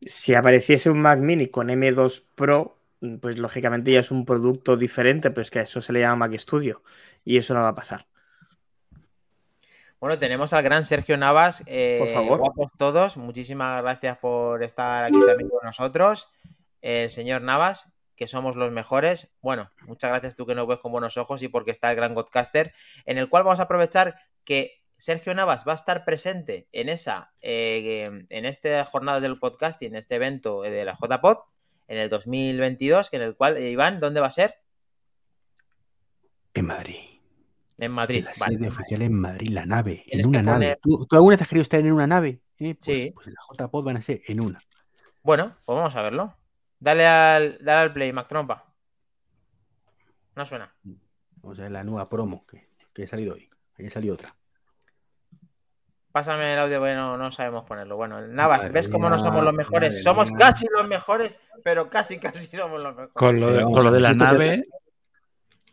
[0.00, 2.78] Si apareciese un Mac Mini con M2 Pro,
[3.20, 6.28] pues lógicamente ya es un producto diferente, pero es que a eso se le llama
[6.28, 6.82] Mac Studio
[7.24, 8.06] y eso no va a pasar.
[10.00, 11.62] Bueno, tenemos al gran Sergio Navas.
[11.66, 12.38] eh, Por favor.
[12.38, 13.16] Guapos todos.
[13.16, 16.30] Muchísimas gracias por estar aquí también con nosotros.
[16.80, 19.28] El señor Navas, que somos los mejores.
[19.40, 22.14] Bueno, muchas gracias tú que nos ves con buenos ojos y porque está el gran
[22.14, 22.74] Godcaster,
[23.06, 27.32] en el cual vamos a aprovechar que Sergio Navas va a estar presente en esa,
[27.40, 31.38] eh, en esta jornada del podcast y en este evento de la JPod
[31.86, 34.56] en el 2022, que en el cual, eh, Iván, ¿dónde va a ser?
[36.54, 36.96] En Madrid.
[37.78, 38.24] En Madrid.
[38.24, 38.56] La Vale.
[38.56, 40.02] sede oficial en Madrid, la nave.
[40.08, 40.76] En una nave.
[40.76, 42.40] poner- ¿Tú, tú alguna vez has querido estar en una nave?
[42.58, 43.10] Eh, Pues, Sí.
[43.14, 44.60] pues en la JPod van a ser en una.
[45.22, 46.34] Bueno, pues vamos a verlo.
[46.80, 48.64] Dale al, dale al play, Mac Trompa.
[50.36, 50.72] No suena.
[51.42, 53.48] O sea, la nueva promo que, que ha salido hoy.
[53.78, 54.34] Ahí salido otra.
[56.12, 57.96] Pásame el audio, bueno, no sabemos ponerlo.
[57.96, 60.02] Bueno, Navas, Madre ¿ves cómo no somos los mejores?
[60.02, 60.38] somos mía.
[60.38, 63.12] casi los mejores, pero casi, casi somos los mejores.
[63.12, 64.68] Con lo de, Pero vamos con lo a de la ver, nave,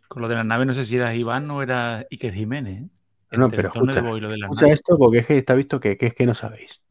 [0.07, 2.83] con lo de la nave, no sé si era Iván o era Iker Jiménez.
[2.83, 2.89] ¿eh?
[3.31, 4.73] No, pero de escucha, de la Escucha nave.
[4.73, 6.81] esto porque es que está visto que, que es que no sabéis.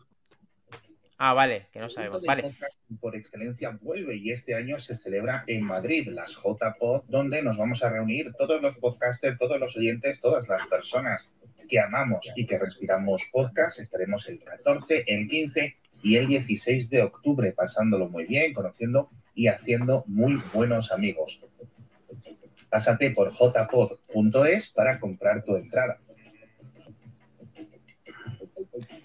[1.17, 2.23] Ah, vale, que no sabemos.
[2.23, 2.55] Vale.
[3.01, 7.83] por excelencia vuelve y este año se celebra en Madrid, las JPod, donde nos vamos
[7.85, 11.29] a reunir todos los podcasters, todos los oyentes, todas las personas
[11.69, 13.79] que amamos y que respiramos podcast.
[13.79, 19.49] Estaremos el 14, el 15 y el 16 de octubre pasándolo muy bien, conociendo y
[19.49, 21.41] haciendo muy buenos amigos.
[22.69, 25.99] Pásate por jpod.es para comprar tu entrada.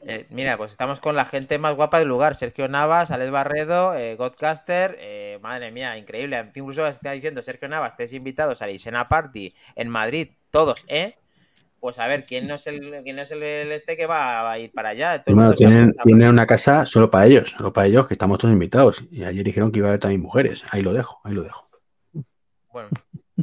[0.10, 2.36] Eh, mira, pues estamos con la gente más guapa del lugar.
[2.36, 4.97] Sergio Navas, Alex Barredo, eh, Godcaster.
[4.99, 6.51] eh, madre mía, increíble.
[6.55, 11.16] Incluso está diciendo Sergio Navas, estáis invitados a la Isena Party en Madrid, todos, ¿eh?
[11.80, 14.51] Pues a ver, ¿quién no es el, quién no es el, el este que va
[14.51, 15.24] a ir para allá?
[15.28, 19.05] Bueno, tienen, una casa solo para ellos, solo para ellos, que estamos todos invitados.
[19.12, 20.64] Y ayer dijeron que iba a haber también mujeres.
[20.72, 21.70] Ahí lo dejo, ahí lo dejo.
[22.74, 22.89] Bueno,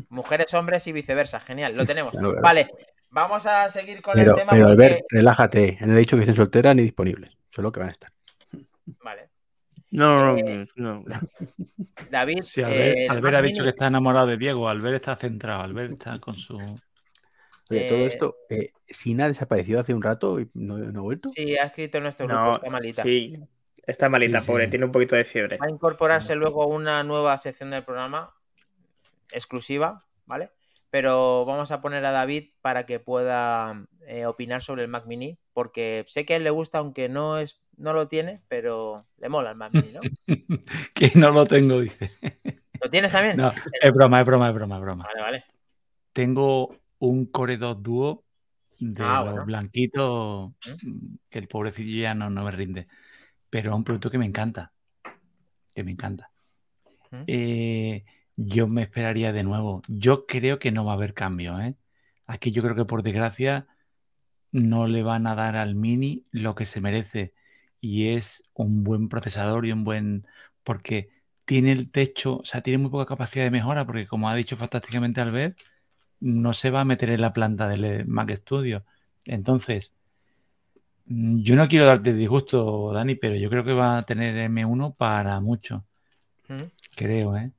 [0.08, 1.40] mujeres, hombres y viceversa.
[1.40, 2.12] Genial, lo tenemos.
[2.16, 2.42] Claro, claro.
[2.42, 2.68] Vale,
[3.10, 4.52] vamos a seguir con Pero, el tema.
[4.52, 5.78] pero porque- Albert, relájate.
[5.80, 7.36] No he dicho que estén solteras ni disponibles.
[7.48, 8.12] Solo que van a estar.
[9.90, 11.04] No, Eh, no, no.
[12.10, 14.68] David, Sí, Albert, eh, Albert ha dicho que está enamorado de Diego.
[14.68, 15.62] Albert está centrado.
[15.62, 16.56] Albert está con su.
[17.68, 21.02] Oye, todo Eh, esto, eh, Sina ha desaparecido hace un rato y no, no ha
[21.02, 21.28] vuelto.
[21.30, 23.02] Sí, ha escrito en nuestro grupo, No, está malita.
[23.02, 23.38] sí,
[23.86, 24.70] está malita, Sí, pobre, sí.
[24.70, 25.56] tiene un poquito de fiebre.
[25.56, 28.34] Va a incorporarse luego una nueva sección del programa
[29.32, 30.50] exclusiva, ¿vale?
[30.96, 35.38] Pero vamos a poner a David para que pueda eh, opinar sobre el Mac Mini,
[35.52, 39.28] porque sé que a él le gusta, aunque no es, no lo tiene, pero le
[39.28, 40.00] mola el Mac Mini, ¿no?
[40.94, 42.12] que no lo tengo, dice.
[42.80, 43.36] ¿Lo tienes también?
[43.36, 45.04] No, es broma, es broma, es broma, es broma.
[45.04, 45.44] Vale, vale.
[46.14, 48.24] Tengo un Core 2 Duo
[48.78, 49.44] de Ah, los bueno.
[49.44, 52.86] blanquitos mm, que el pobrecillo ya no, no me rinde.
[53.50, 54.72] Pero es un producto que me encanta.
[55.74, 56.30] Que me encanta.
[57.10, 57.24] ¿Mm?
[57.26, 58.04] Eh,
[58.36, 59.82] yo me esperaría de nuevo.
[59.88, 61.74] Yo creo que no va a haber cambio, ¿eh?
[62.26, 63.66] Aquí yo creo que por desgracia
[64.52, 67.34] no le van a dar al Mini lo que se merece.
[67.80, 70.26] Y es un buen procesador y un buen...
[70.64, 71.10] Porque
[71.44, 74.56] tiene el techo, o sea, tiene muy poca capacidad de mejora, porque como ha dicho
[74.56, 75.58] fantásticamente Albert,
[76.20, 78.84] no se va a meter en la planta del Mac Studio.
[79.24, 79.92] Entonces,
[81.06, 84.94] mm, yo no quiero darte disgusto, Dani, pero yo creo que va a tener M1
[84.96, 85.84] para mucho.
[86.48, 86.62] ¿Mm?
[86.96, 87.52] Creo, ¿eh?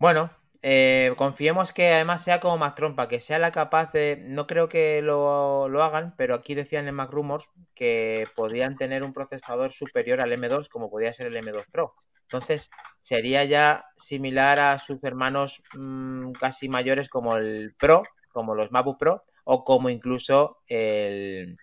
[0.00, 0.30] Bueno,
[0.62, 4.16] eh, confiemos que además sea como Mac Trompa, que sea la capaz de.
[4.18, 9.02] No creo que lo, lo hagan, pero aquí decían en Mac Rumors que podían tener
[9.02, 11.94] un procesador superior al M2, como podía ser el M2 Pro.
[12.22, 12.70] Entonces,
[13.02, 18.98] sería ya similar a sus hermanos mm, casi mayores como el Pro, como los MacBook
[18.98, 21.58] Pro, o como incluso el,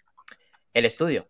[0.75, 1.27] el Studio,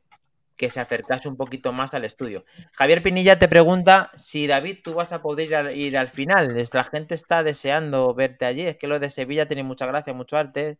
[0.57, 2.45] que se acercase un poquito más al estudio.
[2.73, 6.55] Javier Pinilla te pregunta si David tú vas a poder ir al, ir al final.
[6.73, 8.61] La gente está deseando verte allí.
[8.63, 10.79] Es que lo de Sevilla tiene mucha gracia, mucho arte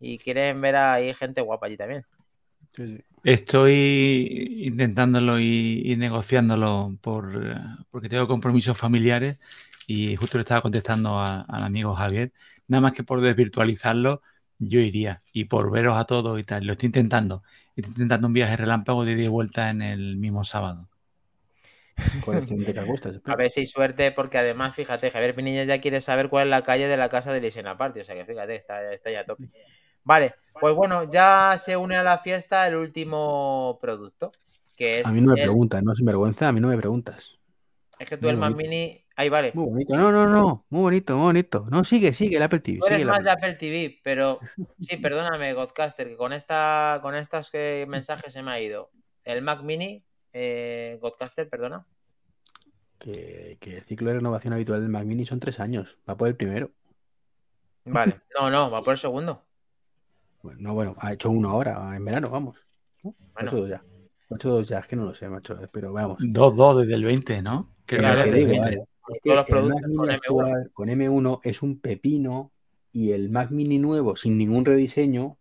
[0.00, 2.04] y quieren ver a ahí gente guapa allí también.
[2.74, 3.04] Sí, sí.
[3.24, 7.56] Estoy intentándolo y, y negociándolo por,
[7.90, 9.40] porque tengo compromisos familiares
[9.86, 12.32] y justo le estaba contestando a- al amigo Javier.
[12.68, 14.22] Nada más que por desvirtualizarlo,
[14.58, 16.64] yo iría y por veros a todos y tal.
[16.66, 17.42] Lo estoy intentando.
[17.76, 20.88] Estoy intentando un viaje relámpago de ida y vuelta en el mismo sábado.
[22.24, 23.12] ¿Cuál es biblioteca vuestra?
[23.24, 26.50] A ver si hay suerte, porque además, fíjate, Javier Pinilla ya quiere saber cuál es
[26.50, 28.00] la calle de la casa de Lisena Party.
[28.00, 29.48] O sea que fíjate, está, está ya a tope.
[30.04, 34.32] Vale, pues bueno, ya se une a la fiesta el último producto.
[34.76, 36.76] Que es, A mí no me el- preguntas, no sin vergüenza, a mí no me
[36.76, 37.38] preguntas.
[37.98, 38.54] es que tú el Mac.
[38.54, 39.02] Mini.
[39.18, 39.50] Ahí vale.
[39.54, 41.64] Muy bonito, no, no, no, muy bonito, muy bonito.
[41.70, 42.78] No, sigue, sigue el Apple TV.
[42.80, 44.38] Tú eres sigue más de Apple TV, pero
[44.80, 48.90] sí, perdóname, Godcaster, que con esta, con estos eh, mensajes se me ha ido.
[49.24, 50.04] El Mac Mini,
[50.34, 51.86] eh, Godcaster, perdona.
[52.98, 55.98] Que, que el ciclo de renovación habitual del Mac Mini son tres años.
[56.08, 56.70] Va por el primero.
[57.86, 58.20] Vale.
[58.38, 59.42] No, no, va por el segundo.
[60.42, 62.58] Bueno, no, bueno, ha hecho uno ahora, en verano, vamos.
[63.02, 63.14] ¿no?
[63.34, 63.48] Ha Bueno.
[63.48, 63.82] hecho dos ya.
[64.28, 66.18] Ha hecho dos ya, es que no lo sé, macho, pero vamos.
[66.18, 67.70] 2-2 desde el 20, ¿no?
[67.86, 69.18] Creo que que desde da el igual, 20.
[69.18, 70.14] es Todos que los el productos Mac Mini con M1.
[70.14, 72.52] actual con M1 es un pepino
[72.92, 75.38] y el Mac Mini nuevo sin ningún rediseño,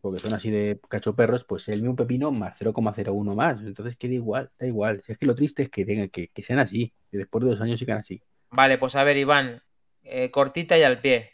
[0.00, 3.60] porque son así de cachoperros, pues el mismo pepino más 0,01 más.
[3.60, 5.02] Entonces queda igual, da igual.
[5.02, 7.50] Si es que lo triste es que tengan que, que sean así, que después de
[7.50, 8.22] dos años sigan así.
[8.50, 9.62] Vale, pues a ver, Iván,
[10.02, 11.32] eh, cortita y al pie.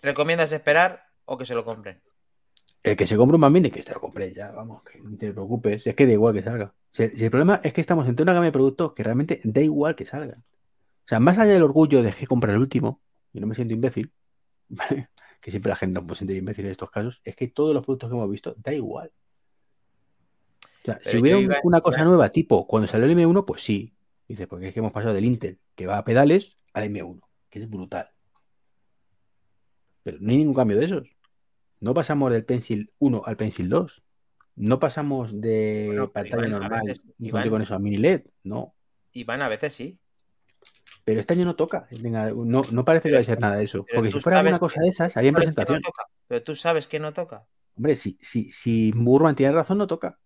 [0.00, 2.00] ¿Recomiendas esperar o que se lo compren?
[2.82, 5.16] El que se compre un Mac Mini, que se lo compre ya, vamos, que no
[5.16, 6.74] te preocupes, es que da igual que salga.
[6.90, 9.60] Si, si el problema es que estamos entre una gama de productos que realmente da
[9.60, 10.42] igual que salgan.
[11.04, 13.00] O sea, más allá del orgullo de que comprar el último,
[13.32, 14.12] y no me siento imbécil,
[14.68, 15.08] ¿vale?
[15.40, 17.84] que siempre la gente no puede sentir imbécil en estos casos, es que todos los
[17.84, 19.10] productos que hemos visto da igual.
[20.82, 23.94] O sea, si hubiera un- una cosa nueva, tipo cuando salió el M1, pues sí.
[24.28, 27.58] Dice, porque es que hemos pasado del Intel, que va a pedales, al M1, que
[27.58, 28.08] es brutal.
[30.02, 31.08] Pero no hay ningún cambio de esos.
[31.80, 34.02] No pasamos del Pencil 1 al Pencil 2.
[34.56, 36.82] No pasamos de Bueno, pantalla normal
[37.18, 38.22] ni con eso a mini LED.
[38.44, 38.74] No.
[39.12, 39.98] Iván, a veces sí.
[41.04, 41.88] Pero este año no toca.
[41.90, 43.84] Venga, no, no parece que vaya a ser nada de eso.
[43.92, 45.82] Porque tú si fuera alguna sabes cosa que- de esas, haría en no presentación.
[45.82, 46.04] toca.
[46.28, 47.46] Pero tú sabes que no toca.
[47.76, 50.18] Hombre, si, si, si Burman tiene razón, no toca.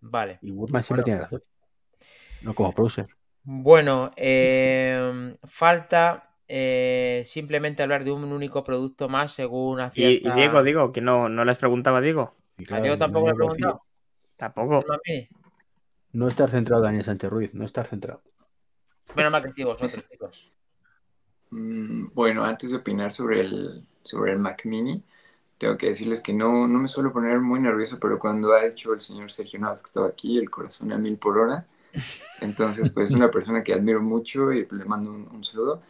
[0.00, 0.38] Vale.
[0.42, 1.04] Y Burman siempre Bueno.
[1.04, 1.42] tiene razón.
[2.42, 3.06] No como Browser.
[3.44, 10.16] Bueno, eh, falta eh, simplemente hablar de un único producto más según hacía Y, y
[10.16, 12.34] esta- Diego, digo, que no, no les preguntaba a Diego.
[12.70, 13.82] ¿A Diego tampoco le he preguntado?
[14.36, 14.80] Tampoco.
[14.80, 15.28] ¿El Mac Mini?
[16.12, 17.54] No estar centrado, Daniel Sánchez Ruiz.
[17.54, 18.22] No estar centrado.
[19.14, 20.04] Menos mal que estoy vosotros.
[21.50, 25.02] Mm, Bueno, antes de opinar sobre el, sobre el Mac Mini,
[25.58, 28.92] tengo que decirles que no, no me suelo poner muy nervioso, pero cuando ha hecho
[28.94, 31.66] el señor Sergio Navas que estaba aquí, el corazón a mil por hora.
[32.40, 35.82] Entonces, pues es una persona que admiro mucho y le mando un, un saludo.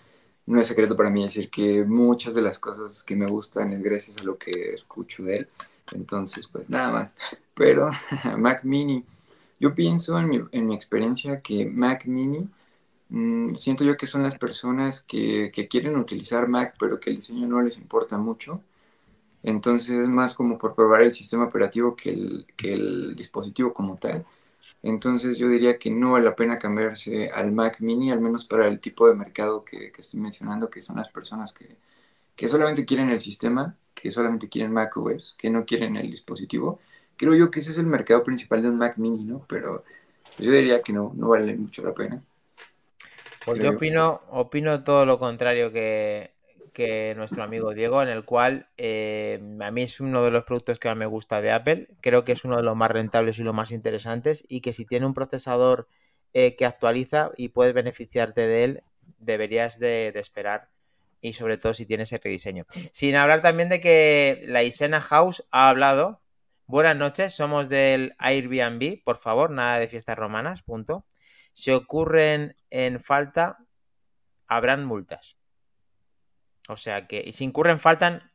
[0.46, 3.82] No es secreto para mí decir que muchas de las cosas que me gustan es
[3.82, 5.48] gracias a lo que escucho de él.
[5.92, 7.16] Entonces, pues nada más.
[7.54, 7.90] Pero
[8.38, 9.04] Mac Mini,
[9.60, 12.48] Yo pienso en mi, en mi experiencia que Mac Mini,
[13.12, 17.16] mm, siento yo que son las personas que, que quieren utilizar Mac, pero que el
[17.16, 18.62] diseño no les importa mucho.
[19.42, 23.96] Entonces es más como por probar el sistema operativo que el, que el dispositivo como
[23.98, 24.26] tal.
[24.82, 28.68] Entonces yo diría que no vale la pena cambiarse al Mac mini, al menos para
[28.68, 31.76] el tipo de mercado que, que estoy mencionando, que son las personas que,
[32.36, 36.80] que solamente quieren el sistema, que solamente quieren Mac OS, que no quieren el dispositivo.
[37.16, 39.44] Creo yo que ese es el mercado principal de un Mac mini, ¿no?
[39.48, 39.84] Pero
[40.38, 42.22] yo diría que no, no vale mucho la pena.
[43.60, 46.34] Yo opino, opino todo lo contrario que,
[46.72, 50.78] que nuestro amigo Diego, en el cual eh, a mí es uno de los productos
[50.78, 51.88] que más me gusta de Apple.
[52.00, 54.44] Creo que es uno de los más rentables y los más interesantes.
[54.48, 55.88] Y que si tiene un procesador
[56.32, 58.82] eh, que actualiza y puedes beneficiarte de él,
[59.18, 60.68] deberías de, de esperar.
[61.20, 62.66] Y sobre todo si tienes ese rediseño.
[62.90, 66.20] Sin hablar también de que la Isena House ha hablado.
[66.66, 71.04] Buenas noches, somos del Airbnb, por favor, nada de fiestas romanas, punto.
[71.52, 73.58] Si ocurren en falta,
[74.46, 75.36] habrán multas.
[76.68, 78.30] O sea que, y si incurren faltan,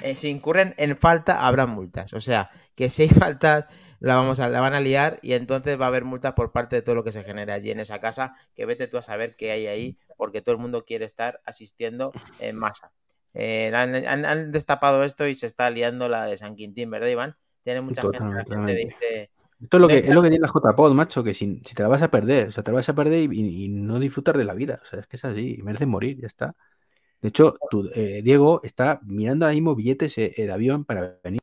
[0.00, 2.12] eh, si incurren en falta, habrá multas.
[2.12, 3.08] O sea, que si hay
[3.38, 3.66] faltas,
[4.00, 6.76] la vamos a, la van a liar y entonces va a haber multas por parte
[6.76, 9.36] de todo lo que se genere allí en esa casa, que vete tú a saber
[9.36, 12.92] qué hay ahí, porque todo el mundo quiere estar asistiendo en masa.
[13.34, 17.08] Eh, han, han- han destapado esto y se está liando la de San Quintín, ¿verdad,
[17.08, 17.36] Iván?
[17.62, 19.30] Tiene mucha gente, Totalmente, gente dice,
[19.62, 21.82] Esto es lo que, es lo que tiene la JPod, macho, que si, si te
[21.82, 24.44] la vas a perder, o sea, te la vas a perder y, no disfrutar de
[24.44, 24.80] la vida.
[24.82, 26.54] O sea, es que es así, y mereces morir, ya está.
[27.20, 31.40] De hecho, tú, eh, Diego está mirando ahora mismo billetes eh, de avión para venir.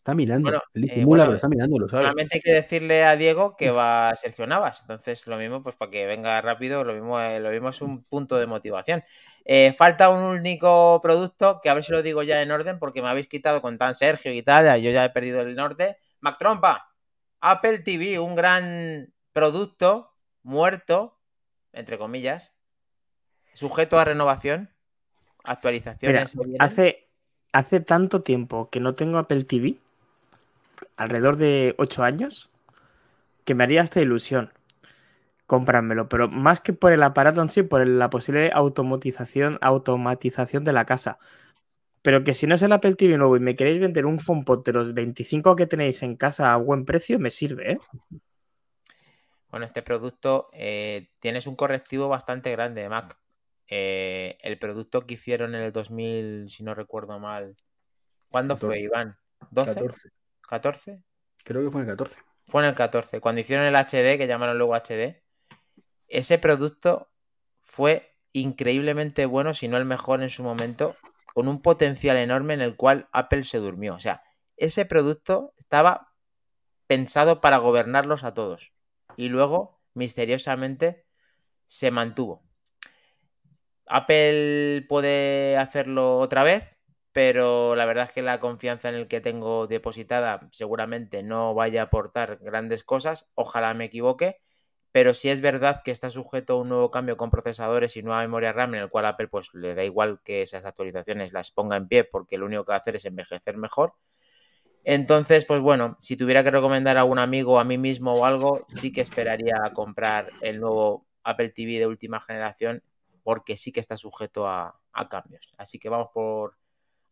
[0.00, 0.48] Está mirando.
[0.50, 2.04] Bueno, Él dice, eh, "Mula", bueno, pero está mirando, lo sabe.
[2.04, 4.80] Solamente hay que decirle a Diego que va Sergio Navas.
[4.80, 8.02] Entonces, lo mismo, pues para que venga rápido, lo mismo, eh, lo mismo es un
[8.02, 9.04] punto de motivación.
[9.44, 13.02] Eh, falta un único producto, que a ver si lo digo ya en orden, porque
[13.02, 15.98] me habéis quitado con tan Sergio y tal, yo ya he perdido el norte.
[16.20, 16.89] Mac Trompa,
[17.40, 20.12] Apple TV, un gran producto
[20.42, 21.18] muerto,
[21.72, 22.52] entre comillas,
[23.54, 24.70] sujeto a renovación,
[25.44, 26.36] actualizaciones.
[26.58, 27.08] hace,
[27.52, 29.76] hace tanto tiempo que no tengo Apple TV,
[30.96, 32.50] alrededor de 8 años,
[33.44, 34.52] que me haría esta ilusión
[35.50, 40.72] comprármelo, pero más que por el aparato en sí, por la posible automatización, automatización de
[40.72, 41.18] la casa.
[42.02, 44.64] Pero que si no es el Apple TV nuevo y me queréis vender un HomePod
[44.64, 47.78] de los 25 que tenéis en casa a buen precio, me sirve, ¿eh?
[49.50, 53.18] Bueno, este producto eh, tienes un correctivo bastante grande de Mac.
[53.66, 57.56] Eh, el producto que hicieron en el 2000, si no recuerdo mal.
[58.30, 58.80] ¿Cuándo fue, 14.
[58.80, 59.18] Iván?
[59.50, 59.66] ¿12?
[59.66, 60.08] 14.
[60.48, 61.02] ¿14?
[61.44, 62.20] Creo que fue en el 14.
[62.46, 63.20] Fue en el 14.
[63.20, 65.22] Cuando hicieron el HD, que llamaron luego HD,
[66.08, 67.10] ese producto
[67.62, 70.96] fue increíblemente bueno, si no el mejor en su momento,
[71.34, 73.94] con un potencial enorme en el cual Apple se durmió.
[73.94, 74.22] O sea,
[74.56, 76.12] ese producto estaba
[76.86, 78.72] pensado para gobernarlos a todos.
[79.16, 81.06] Y luego, misteriosamente,
[81.66, 82.42] se mantuvo.
[83.86, 86.64] Apple puede hacerlo otra vez,
[87.12, 91.82] pero la verdad es que la confianza en el que tengo depositada seguramente no vaya
[91.82, 93.28] a aportar grandes cosas.
[93.34, 94.40] Ojalá me equivoque,
[94.92, 98.22] pero sí es verdad que está sujeto a un nuevo cambio con procesadores y nueva
[98.22, 101.76] memoria RAM, en el cual Apple pues le da igual que esas actualizaciones las ponga
[101.76, 103.94] en pie, porque lo único que va a hacer es envejecer mejor.
[104.82, 108.66] Entonces, pues bueno, si tuviera que recomendar a un amigo, a mí mismo o algo,
[108.74, 112.82] sí que esperaría comprar el nuevo Apple TV de última generación,
[113.22, 115.52] porque sí que está sujeto a, a cambios.
[115.58, 116.56] Así que vamos por,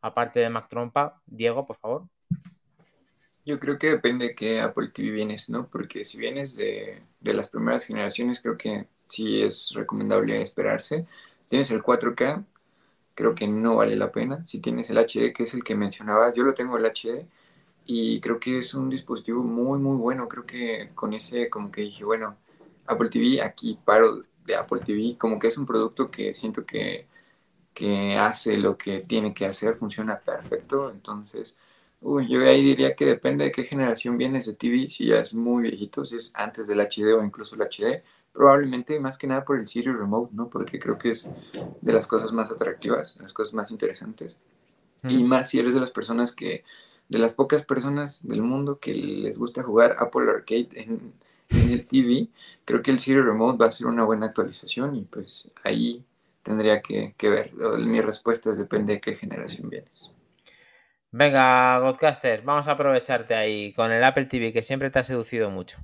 [0.00, 2.08] aparte de Mac Trompa, Diego, por favor.
[3.48, 5.68] Yo creo que depende de qué Apple TV vienes, ¿no?
[5.68, 11.06] Porque si vienes de, de las primeras generaciones, creo que sí es recomendable esperarse.
[11.44, 12.44] Si tienes el 4K,
[13.14, 14.44] creo que no vale la pena.
[14.44, 17.26] Si tienes el HD, que es el que mencionabas, yo lo tengo el HD
[17.86, 20.28] y creo que es un dispositivo muy, muy bueno.
[20.28, 22.36] Creo que con ese, como que dije, bueno,
[22.86, 27.06] Apple TV, aquí paro de Apple TV, como que es un producto que siento que,
[27.74, 30.90] que hace lo que tiene que hacer, funciona perfecto.
[30.90, 31.56] Entonces,
[32.00, 35.34] uy, yo ahí diría que depende de qué generación vienes de TV, si ya es
[35.34, 39.44] muy viejito, si es antes del HD o incluso el HD, probablemente más que nada
[39.44, 40.48] por el Siri Remote, ¿no?
[40.48, 41.30] Porque creo que es
[41.80, 44.38] de las cosas más atractivas, de las cosas más interesantes.
[45.08, 46.64] Y más si eres de las personas que,
[47.08, 51.12] de las pocas personas del mundo que les gusta jugar Apple Arcade en,
[51.50, 52.28] en el TV,
[52.64, 56.04] creo que el Siri Remote va a ser una buena actualización y pues ahí
[56.42, 57.54] tendría que, que ver.
[57.54, 60.12] Mi respuesta es depende de qué generación vienes.
[61.10, 65.50] Venga, Godcaster, vamos a aprovecharte ahí con el Apple TV, que siempre te ha seducido
[65.50, 65.78] mucho.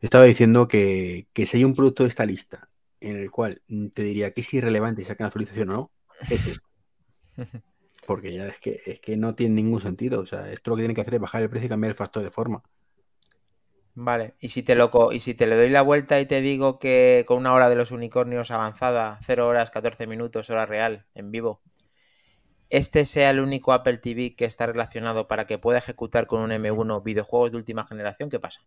[0.00, 2.70] Estaba diciendo que, que si hay un producto de esta lista
[3.00, 3.62] en el cual
[3.94, 5.92] te diría que es irrelevante si sacan actualización o no,
[6.28, 6.68] es esto.
[8.06, 10.20] Porque ya es que, es que no tiene ningún sentido.
[10.20, 11.96] O sea, esto lo que tiene que hacer es bajar el precio y cambiar el
[11.96, 12.62] factor de forma.
[13.94, 16.40] Vale, y si te lo co- y si te le doy la vuelta y te
[16.40, 21.06] digo que con una hora de los unicornios avanzada, 0 horas 14 minutos, hora real,
[21.14, 21.60] en vivo,
[22.70, 26.50] este sea el único Apple TV que está relacionado para que pueda ejecutar con un
[26.52, 28.60] M1 videojuegos de última generación, ¿qué pasa?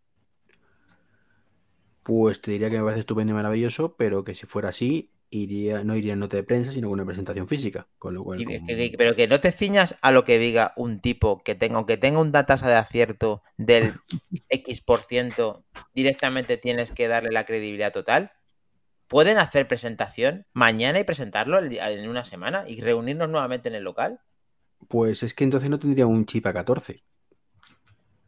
[2.03, 5.83] Pues te diría que me parece estupendo y maravilloso, pero que si fuera así, iría,
[5.85, 7.87] no iría en nota de prensa, sino con una presentación física.
[7.97, 10.37] Con lo cual, Y que- como- que- pero que no te ciñas a lo que
[10.37, 13.93] diga un tipo que tenga, aunque tenga una tasa de acierto del
[14.49, 15.63] X por ciento,
[15.95, 18.31] directamente tienes que darle la credibilidad total.
[19.13, 24.21] Pueden hacer presentación mañana y presentarlo en una semana y reunirnos nuevamente en el local.
[24.87, 27.03] Pues es que entonces no tendría un chip A14.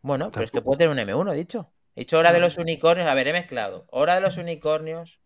[0.04, 1.72] Bueno, pero es que puede tener un M1, he dicho.
[1.96, 3.08] He dicho hora de los unicornios.
[3.08, 3.88] A ver, he mezclado.
[3.90, 5.20] Hora de los unicornios.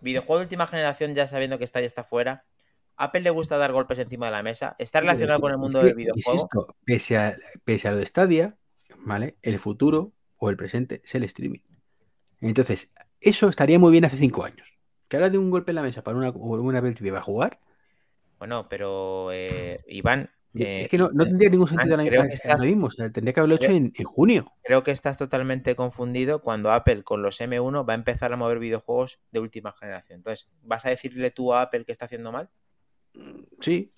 [0.00, 2.44] Videojuego de última generación, ya sabiendo que está y está fuera.
[2.96, 4.76] Apple le gusta dar golpes encima de la mesa.
[4.78, 6.32] Está relacionado con el mundo Es que, del videojuego.
[6.32, 8.56] Insisto, pese a, pese a lo de Stadia,
[8.98, 9.36] ¿vale?
[9.42, 11.58] El futuro o el presente es el streaming.
[12.40, 14.78] Entonces, eso estaría muy bien hace cinco años.
[15.12, 17.60] Que ahora de un golpe en la mesa para una, una va a jugar,
[18.38, 22.66] Bueno, pero eh, Iván, eh, es que no, no tendría ningún sentido ahora, creo que
[22.66, 22.86] mismo.
[22.86, 24.50] O sea, tendría que haberlo hecho en, en junio.
[24.62, 28.58] creo que estás totalmente confundido cuando Apple con los M1 va a empezar a mover
[28.58, 30.20] videojuegos de última generación.
[30.20, 32.48] Entonces, ¿vas a decirle tú a Apple que está haciendo mal?
[33.60, 33.92] Sí,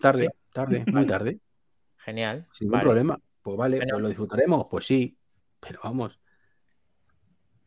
[0.00, 0.50] tarde, Sí.
[0.52, 1.40] tarde, muy tarde.
[1.96, 2.46] Genial.
[2.52, 2.84] Sin ningún vale.
[2.84, 3.20] problema.
[3.42, 3.90] Pues vale, Bueno.
[3.94, 5.18] pues lo disfrutaremos, pues sí.
[5.58, 6.20] Pero vamos.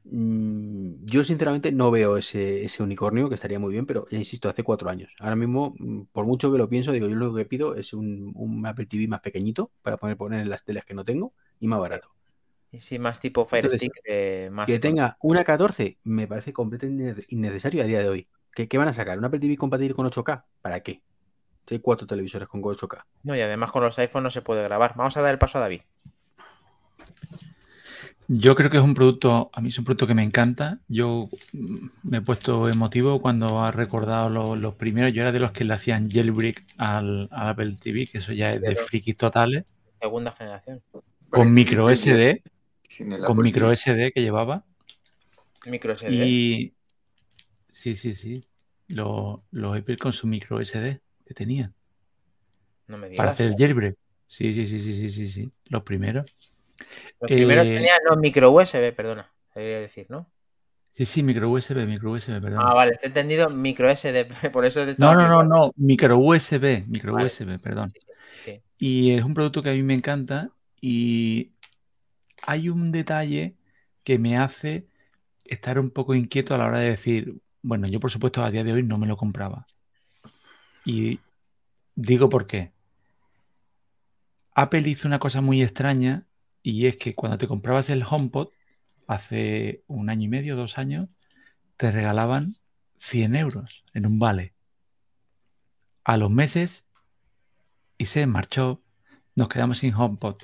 [0.06, 4.49] Mm, Yo sinceramente no veo ese, ese unicornio que estaría muy bien, pero ya insisto,
[4.49, 5.14] hace cuatro años.
[5.20, 8.32] Ahora mismo, mm, por mucho que lo pienso, digo, yo lo que pido es un,
[8.36, 11.68] un Apple TV más pequeñito para poder poner en las teles que no tengo y
[11.68, 12.10] más barato.
[12.72, 16.54] Y sí, más tipo Fire Entonces, Stick, eh, más Que tenga una 14 me parece
[16.54, 18.30] completamente innecesario a día de hoy.
[18.54, 19.18] ¿Qué, qué van a sacar?
[19.18, 20.45] ¿Un Apple TV compatible con 8K?
[20.62, 21.04] ¿Para qué?
[21.68, 23.06] Si hay cuatro televisores con 8K.
[23.24, 24.93] No, y además con los iPhones no se puede grabar.
[24.95, 25.82] Vamos a dar el paso a David.
[28.28, 30.80] Yo creo que es un producto, a mí es un producto que me encanta.
[30.88, 35.13] Yo mm, me he puesto emotivo cuando ha recordado lo- los primeros.
[35.13, 38.53] Yo era de los que le hacían jailbreak al, al Apple TV, que eso ya
[38.53, 39.65] es de Pero- frikis totales,
[39.99, 40.82] Segunda generación.
[40.91, 42.43] Para con micro SD,
[43.26, 43.76] con micro TV.
[43.76, 44.65] SD que llevaba.
[45.65, 46.11] Micro SD.
[46.28, 46.74] Y
[47.69, 48.45] sí, sí, sí.
[48.89, 51.74] Los los Apple con su micro SD que tenían
[52.88, 53.32] No me para digas.
[53.34, 53.95] hacer el jailbreak.
[54.28, 55.51] Sí, sí, sí, sí, sí, sí, sí.
[55.69, 56.26] Los primeros.
[57.24, 59.32] Los primeros Eh, tenían no, micro USB, perdona.
[59.55, 60.28] Debería decir, ¿no?
[60.91, 62.65] Sí, sí, micro USB, micro USB, perdón.
[62.65, 66.17] Ah, vale, te he entendido micro SD, por eso te No, no, no, no, micro
[66.17, 67.26] USB, micro Vale.
[67.26, 67.89] USB, perdón.
[67.89, 68.61] Sí, sí, sí.
[68.78, 70.49] Y es un producto que a mí me encanta
[70.82, 71.51] y
[72.45, 73.55] hay un detalle
[74.03, 74.88] que me hace
[75.45, 78.63] estar un poco inquieto a la hora de decir, bueno, yo por supuesto a día
[78.63, 79.65] de hoy no me lo compraba.
[80.86, 81.19] Y
[81.95, 82.71] digo por qué.
[84.55, 86.26] Apple hizo una cosa muy extraña
[86.64, 88.47] y es que cuando te comprabas el HomePod
[89.05, 91.09] hace un año y medio, dos años,
[91.76, 92.57] te regalaban
[92.99, 94.53] 100 euros en un vale.
[96.05, 96.86] A los meses
[97.97, 98.82] y se marchó,
[99.36, 100.38] nos quedamos sin HomePod.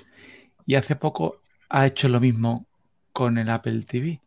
[0.66, 1.40] Y hace poco
[1.70, 2.66] ha hecho lo mismo
[3.12, 4.20] con el Apple TV.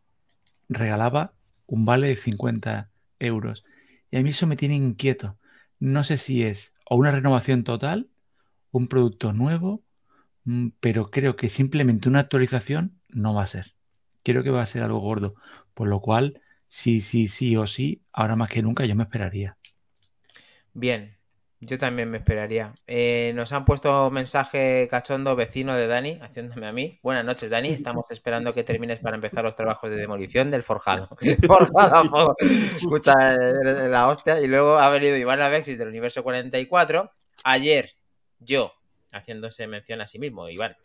[0.68, 1.32] Regalaba
[1.66, 2.90] un vale de 50
[3.20, 3.64] euros.
[4.10, 5.38] Y a mí eso me tiene inquieto.
[5.78, 8.08] No sé si es o una renovación total,
[8.72, 9.82] un producto nuevo,
[10.80, 13.74] pero creo que simplemente una actualización no va a ser.
[14.22, 15.34] Creo que va a ser algo gordo.
[15.74, 19.56] Por lo cual, sí, sí, sí o sí, ahora más que nunca yo me esperaría.
[20.72, 21.16] Bien,
[21.60, 22.74] yo también me esperaría.
[22.86, 26.98] Eh, nos han puesto mensaje cachondo vecino de Dani, haciéndome a mí.
[27.02, 27.68] Buenas noches, Dani.
[27.68, 31.08] Estamos esperando que termines para empezar los trabajos de demolición del forjado.
[31.46, 32.36] forjado.
[32.38, 34.40] Escucha eh, la hostia.
[34.40, 37.10] Y luego ha venido Iván Avexis del universo 44.
[37.44, 37.92] Ayer,
[38.40, 38.74] yo,
[39.14, 40.76] haciéndose mención a sí mismo, Iván.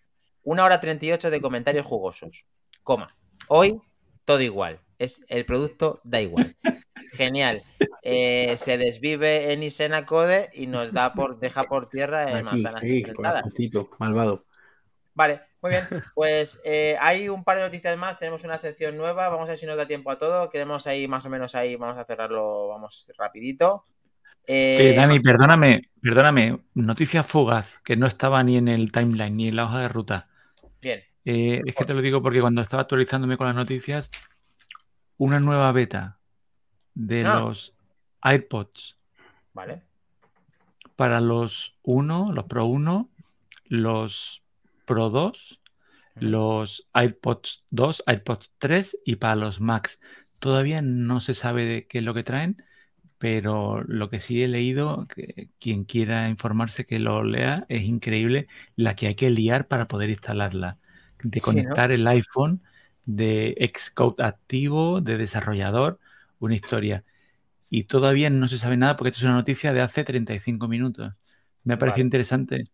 [0.44, 2.46] Una hora 38 de comentarios jugosos.
[2.84, 3.16] Coma.
[3.48, 3.82] Hoy,
[4.26, 4.80] todo igual.
[4.98, 6.56] Es el producto, da igual.
[7.14, 7.64] Genial.
[8.04, 12.84] Eh, se desvive en Isena Code y nos da por, deja por tierra en manzanas
[13.16, 14.46] corazoncito, malvado.
[15.14, 15.84] Vale, muy bien.
[16.16, 18.20] Pues eh, hay un par de noticias más.
[18.20, 19.30] Tenemos una sección nueva.
[19.30, 20.50] Vamos a ver si nos da tiempo a todo.
[20.50, 21.76] Queremos ahí más o menos ahí.
[21.76, 22.70] Vamos a cerrarlo.
[22.70, 23.84] Vamos rapidito.
[24.52, 26.60] Eh, Eh, Dani, perdóname, perdóname.
[26.74, 30.28] Noticia fugaz que no estaba ni en el timeline ni en la hoja de ruta.
[30.82, 31.02] bien.
[31.26, 34.10] Eh, es que te lo digo porque cuando estaba actualizándome con las noticias,
[35.18, 36.18] una nueva beta
[36.96, 37.42] de Ah.
[37.42, 37.76] los
[38.22, 38.98] AirPods
[39.54, 39.84] Vale.
[40.96, 43.08] para los 1, los Pro 1,
[43.66, 44.42] los
[44.86, 45.60] Pro 2,
[46.16, 50.00] los AirPods 2, AirPods 3 y para los Max.
[50.40, 52.64] Todavía no se sabe de qué es lo que traen,
[53.20, 58.48] pero lo que sí he leído, que quien quiera informarse que lo lea, es increíble
[58.78, 60.80] la que hay que liar para poder instalarla.
[61.24, 61.76] De Sí, ¿no?
[61.76, 62.64] conectar el iPhone,
[63.06, 66.00] de Xcode activo, de desarrollador,
[66.40, 67.06] una historia.
[67.70, 71.14] Y todavía no se sabe nada porque esto es una noticia de hace 35 minutos.
[71.64, 72.06] Me ha parecido Vale.
[72.06, 72.70] interesante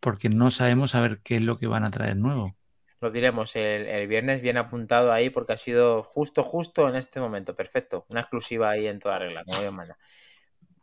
[0.00, 2.56] porque no sabemos a ver qué es lo que van a traer nuevo.
[3.02, 7.52] Lo diremos el, viernes, bien apuntado ahí, porque ha sido justo, justo en este momento.
[7.52, 8.06] Perfecto.
[8.08, 9.74] Una exclusiva ahí en toda regla, como Dios.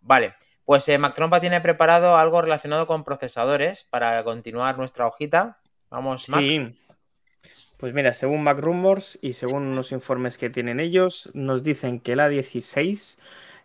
[0.01, 0.33] Vale,
[0.65, 5.61] pues eh, Mactrompa tiene preparado algo relacionado con procesadores para continuar nuestra hojita.
[5.89, 6.41] Vamos, Mac.
[6.41, 6.77] Sí.
[7.77, 12.11] Pues mira, según Mac Rumors y según unos informes que tienen ellos, nos dicen que
[12.11, 13.17] el A16,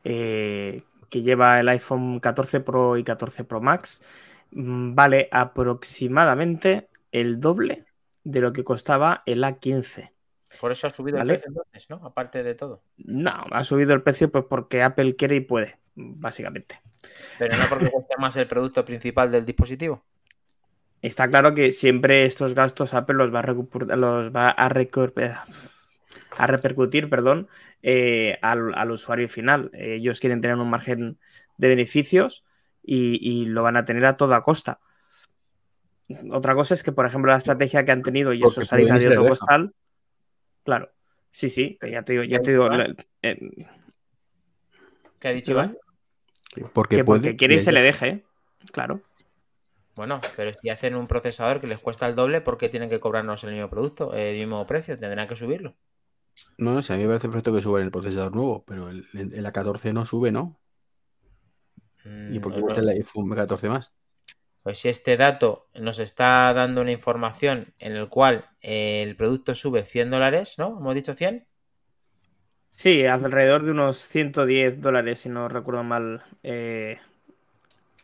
[0.05, 4.05] eh, que lleva el iPhone 14 Pro y 14 Pro Max,
[4.52, 7.86] mm, vale aproximadamente el doble
[8.24, 10.10] de lo que costaba el A15.
[10.60, 11.34] Por eso ha subido Vale.
[11.34, 11.96] el precio entonces, ¿no?
[12.05, 12.82] Aparte de todo.
[12.96, 16.80] No, ha subido el precio pues porque Apple quiere y puede, básicamente.
[17.38, 20.05] Pero no porque cueste más el producto principal del dispositivo.
[21.02, 24.68] Está claro que siempre estos gastos Apple los va a, los va a
[26.46, 27.48] repercutir perdón,
[27.82, 29.70] eh, al, al usuario final.
[29.74, 31.18] Ellos quieren tener un margen
[31.59, 32.44] de beneficios
[32.82, 34.80] y, y lo van a tener a toda costa.
[36.32, 38.85] Otra cosa es que, por ejemplo, la estrategia que han tenido, y eso Porque y
[38.86, 39.26] de deja.
[39.28, 39.74] costal,
[40.64, 40.90] claro,
[41.31, 43.39] sí, sí, ya te digo, ya te digo, la- eh,
[45.18, 45.76] ¿Qué ha dicho Iván?
[46.72, 47.20] Porque que puede.
[47.22, 48.24] porque quiere y se le deje,
[48.72, 49.01] claro.
[49.97, 53.01] Bueno, pero si hacen un procesador que les cuesta el doble, ¿por qué tienen que
[53.01, 54.98] cobrarnos el mismo producto, el mismo precio?
[54.98, 55.74] Tendrán que subirlo.
[56.59, 59.06] No, no sé, a mí me parece perfecto que suban el procesador nuevo, pero el,
[59.12, 60.59] el A14 no sube, ¿no?
[62.26, 63.93] ¿Y Mm, por qué no, cuesta el iPhone 14 más?
[64.65, 69.85] Pues si este dato nos está dando una información en el cual el producto sube
[69.85, 70.77] 100 dólares, ¿no?
[70.81, 71.47] ¿Hemos dicho 100?
[72.70, 76.99] Sí, alrededor de unos 110 dólares, si no recuerdo mal, eh,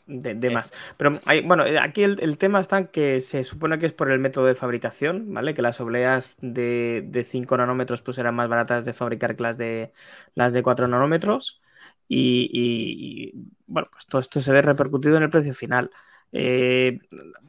[0.07, 0.73] de, de más.
[0.97, 3.93] Pero hay, bueno, eh, aquí el, el tema está en que se supone que es
[3.93, 5.55] por el método de fabricación, ¿vale?
[5.55, 9.57] Que las obleas de, de 5 nanómetros pues eran más baratas de fabricar que las
[9.59, 9.93] de,
[10.35, 11.63] las de 4 nanómetros.
[12.09, 15.91] Y, y- y, bueno, pues todo esto se ve repercutido en el precio final.
[16.33, 16.99] Eh,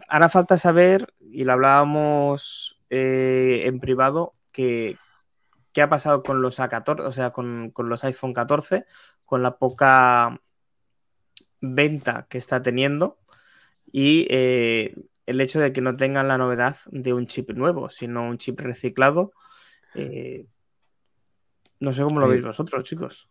[0.07, 4.97] hará falta saber, y lo hablábamos eh, en privado, que
[5.73, 8.85] qué ha pasado con los A14, o sea, con, con los iPhone 14,
[9.25, 10.41] con la poca
[11.61, 13.19] venta que está teniendo
[13.91, 14.95] y eh,
[15.27, 18.59] el hecho de que no tengan la novedad de un chip nuevo, sino un chip
[18.59, 19.31] reciclado.
[19.95, 20.47] eh,
[21.79, 23.29] no sé cómo lo veis vosotros, chicos.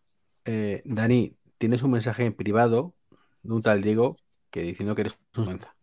[0.84, 2.94] Dani, tienes un mensaje en privado
[3.42, 4.16] de un tal Diego
[4.50, 5.76] que diciendo que eres un vergüenza.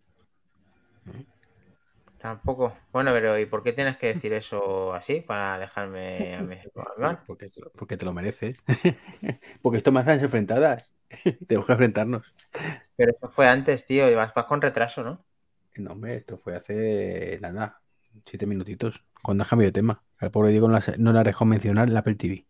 [2.18, 2.76] Tampoco.
[2.92, 6.56] Bueno, pero ¿y por qué tienes que decir eso así para dejarme a mí?
[6.98, 7.20] Iván?
[7.28, 8.64] Porque te, lo- porque te lo mereces.
[9.62, 10.92] porque esto me hace enfrentadas.
[11.48, 12.34] Tenemos que enfrentarnos.
[12.96, 15.24] Pero eso fue antes, tío, y vas, vas con retraso, ¿no?
[15.76, 17.82] No, hombre, esto fue hace nada,
[18.26, 19.04] siete minutitos.
[19.22, 20.04] Cuando has cambiado de tema.
[20.18, 22.48] Al pobre Diego no, las- no le ha dejado mencionar el Apple TV.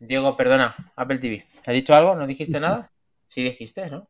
[0.00, 1.46] Diego, perdona, Apple TV.
[1.64, 2.16] ¿Has dicho algo?
[2.16, 2.90] ¿No dijiste nada?
[3.28, 4.08] Sí dijiste, ¿no?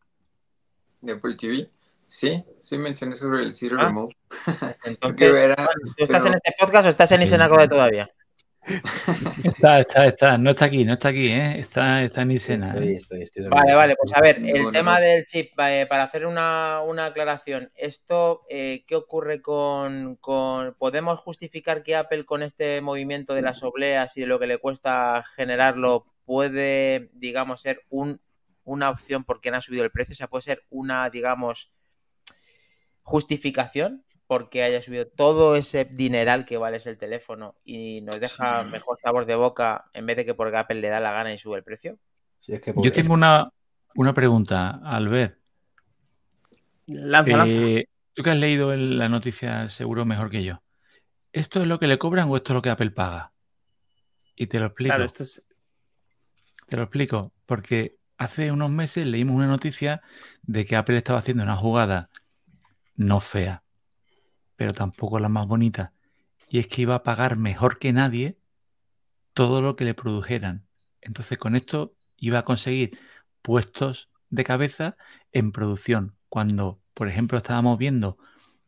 [1.01, 1.64] De Apple TV.
[2.06, 3.85] Sí, sí mencioné sobre el Zero Ah.
[3.86, 4.16] Remote.
[4.85, 8.10] Entonces, verá, ¿tú estás pero- en este podcast o estás en Isenacode todavía?
[9.44, 10.39] Está, está, está.
[10.39, 11.60] No está aquí, no está aquí, ¿eh?
[11.60, 12.68] Está, está en Isena.
[12.74, 12.97] Estoy, ¿eh?
[12.97, 13.77] estoy, estoy Vale, dormido.
[13.78, 15.05] vale, pues a ver, el No, tema no.
[15.06, 21.20] del chip, eh, para hacer una, una aclaración, esto, eh, ¿qué ocurre con, con- ¿Podemos
[21.20, 25.24] justificar que Apple con este movimiento de las obleas y de lo que le cuesta
[25.36, 28.20] generarlo puede, digamos, ser un,
[28.71, 30.13] una opción porque no ha subido el precio?
[30.13, 31.73] O sea, puede ser una, digamos,
[33.03, 38.71] justificación porque haya subido todo ese dineral que vale ese teléfono y nos deja Sí.
[38.71, 41.39] mejor sabor de boca en vez de que porque Apple le da la gana y
[41.39, 41.99] sube el precio.
[42.41, 43.51] Sí, es que Yo tengo una,
[43.97, 45.37] una pregunta, Albert.
[46.87, 47.53] Lanza, lanza.
[47.53, 50.63] Eh, tú que has leído el- la noticia seguro mejor que yo.
[51.33, 53.33] ¿Esto es lo que le cobran o esto es lo que Apple paga?
[54.37, 54.91] Y te lo explico.
[54.91, 55.45] Claro, esto es.
[56.69, 60.03] Te lo explico, porque hace unos meses leímos una noticia
[60.43, 62.11] de que Apple estaba haciendo una jugada
[62.95, 63.63] no fea,
[64.57, 65.95] pero tampoco la más bonita,
[66.51, 68.37] y es que iba a pagar mejor que nadie
[69.33, 70.67] todo lo que le produjeran.
[71.01, 72.99] Entonces con esto iba a conseguir
[73.41, 74.99] puestos de cabeza
[75.33, 78.19] en producción, cuando, por ejemplo, estábamos viendo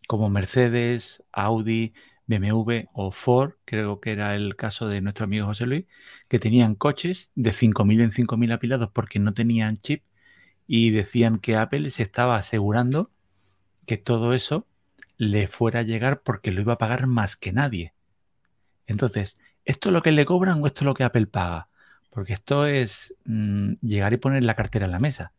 [0.09, 1.93] como Mercedes, Audi,
[2.27, 5.87] BMW o Ford, creo que era el caso de nuestro amigo José Luis,
[6.29, 10.03] que tenían coches de 5.000 en 5.000 apilados porque no tenían chip
[10.67, 13.11] y decían que Apple se estaba asegurando
[13.87, 14.67] que todo eso
[15.19, 17.93] le fuera a llegar porque lo iba a pagar más que nadie.
[18.87, 21.69] Entonces, ¿esto es lo que le cobran o esto es lo que Apple paga?
[22.11, 25.33] Porque esto es mm, llegar y poner la cartera en la mesa.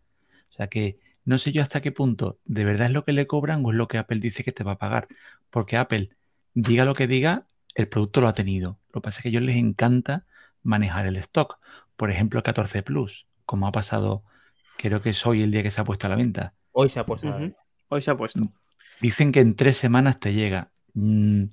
[0.49, 3.27] O sea que no sé yo hasta qué punto de verdad es lo que le
[3.27, 5.07] cobran o es lo que Apple dice que te va a pagar.
[5.49, 6.10] Porque Apple,
[6.53, 8.80] diga lo que diga, el producto lo ha tenido.
[8.93, 10.25] Lo que pasa es que a ellos les encanta
[10.61, 11.57] manejar el stock.
[11.95, 14.23] Por ejemplo, el 14 Plus, como ha pasado,
[14.77, 16.53] creo que es hoy el día que se ha puesto a la venta.
[16.71, 17.35] Hoy se ha puesto.
[17.89, 18.41] Hoy se ha puesto.
[19.01, 20.71] Dicen que en tres semanas te llega.
[20.93, 21.45] Mm,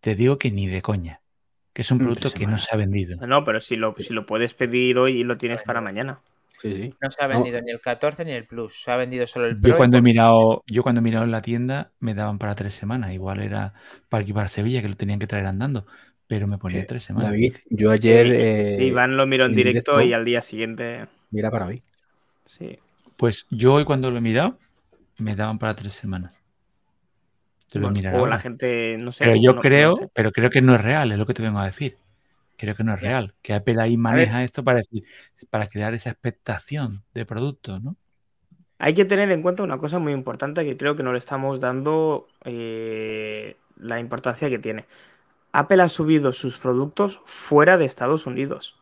[0.00, 1.20] te digo que ni de coña.
[1.72, 3.26] Que es un producto que no se ha vendido.
[3.26, 6.20] No, pero si lo, si lo puedes pedir hoy y lo tienes para mañana.
[6.62, 6.94] Sí, sí.
[7.00, 7.34] No se ha No.
[7.34, 8.82] vendido ni el 14 ni el Plus.
[8.82, 9.70] Se ha vendido solo el Pro.
[9.70, 12.74] Yo cuando he mirado, yo cuando he mirado en la tienda me daban para tres
[12.74, 13.12] semanas.
[13.12, 13.74] Igual era
[14.08, 15.86] para aquí para Sevilla que lo tenían que traer andando,
[16.28, 17.30] pero me ponía Eh, tres semanas.
[17.30, 18.26] David, yo ayer.
[18.26, 20.10] Y eh, Iván lo miró en en directo, directo.
[20.10, 21.06] y al día siguiente.
[21.30, 21.82] Mira para hoy.
[22.46, 22.78] Sí.
[23.16, 24.58] Pues yo hoy cuando lo he mirado
[25.18, 26.32] me daban para tres semanas.
[27.70, 29.24] Te lo Bueno, miraré o la gente, no sé.
[29.24, 30.08] Pero yo no- no creo, sé.
[30.14, 31.96] pero creo que no es real, es lo que te vengo a decir.
[32.62, 33.34] Creo que no es real.
[33.42, 35.02] Que Apple ahí maneja esto para decir,
[35.50, 37.96] para crear esa expectación de producto, ¿no?
[38.78, 41.58] Hay que tener en cuenta una cosa muy importante que creo que no le estamos
[41.58, 44.86] dando eh, la importancia que tiene.
[45.50, 48.80] Apple ha subido sus productos fuera de Estados Unidos.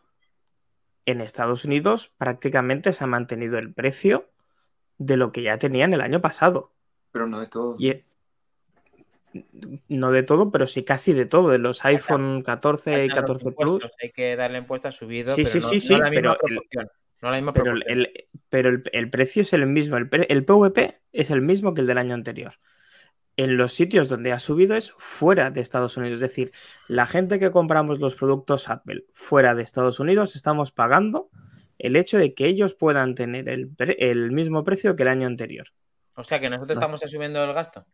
[1.06, 4.28] En Estados Unidos prácticamente se ha mantenido el precio
[4.98, 6.70] de lo que ya tenían el año pasado.
[7.12, 7.76] Pero no de todo.
[7.78, 8.04] Y e-
[9.88, 11.50] no de todo, pero sí casi de todo.
[11.50, 13.90] De los iPhone 14 y Faltan los 14 Plus.
[14.02, 16.36] Hay que darle impuestos ha subido, Sí, pero sí, no, sí, no sí, la misma
[16.40, 16.88] pero el-.
[17.22, 17.98] No la misma Pero, proporción.
[17.98, 19.96] el, pero el, el precio es el mismo.
[19.96, 22.54] El, PVP es el mismo que el del año anterior.
[23.36, 26.14] En los sitios donde ha subido es fuera de Estados Unidos.
[26.22, 26.52] Es decir,
[26.88, 31.30] la gente que compramos los productos Apple fuera de Estados Unidos estamos pagando
[31.78, 35.68] el hecho de que ellos puedan tener el, mismo precio que el año anterior.
[36.14, 36.80] O sea que nosotros No.
[36.80, 37.86] estamos asumiendo el gasto.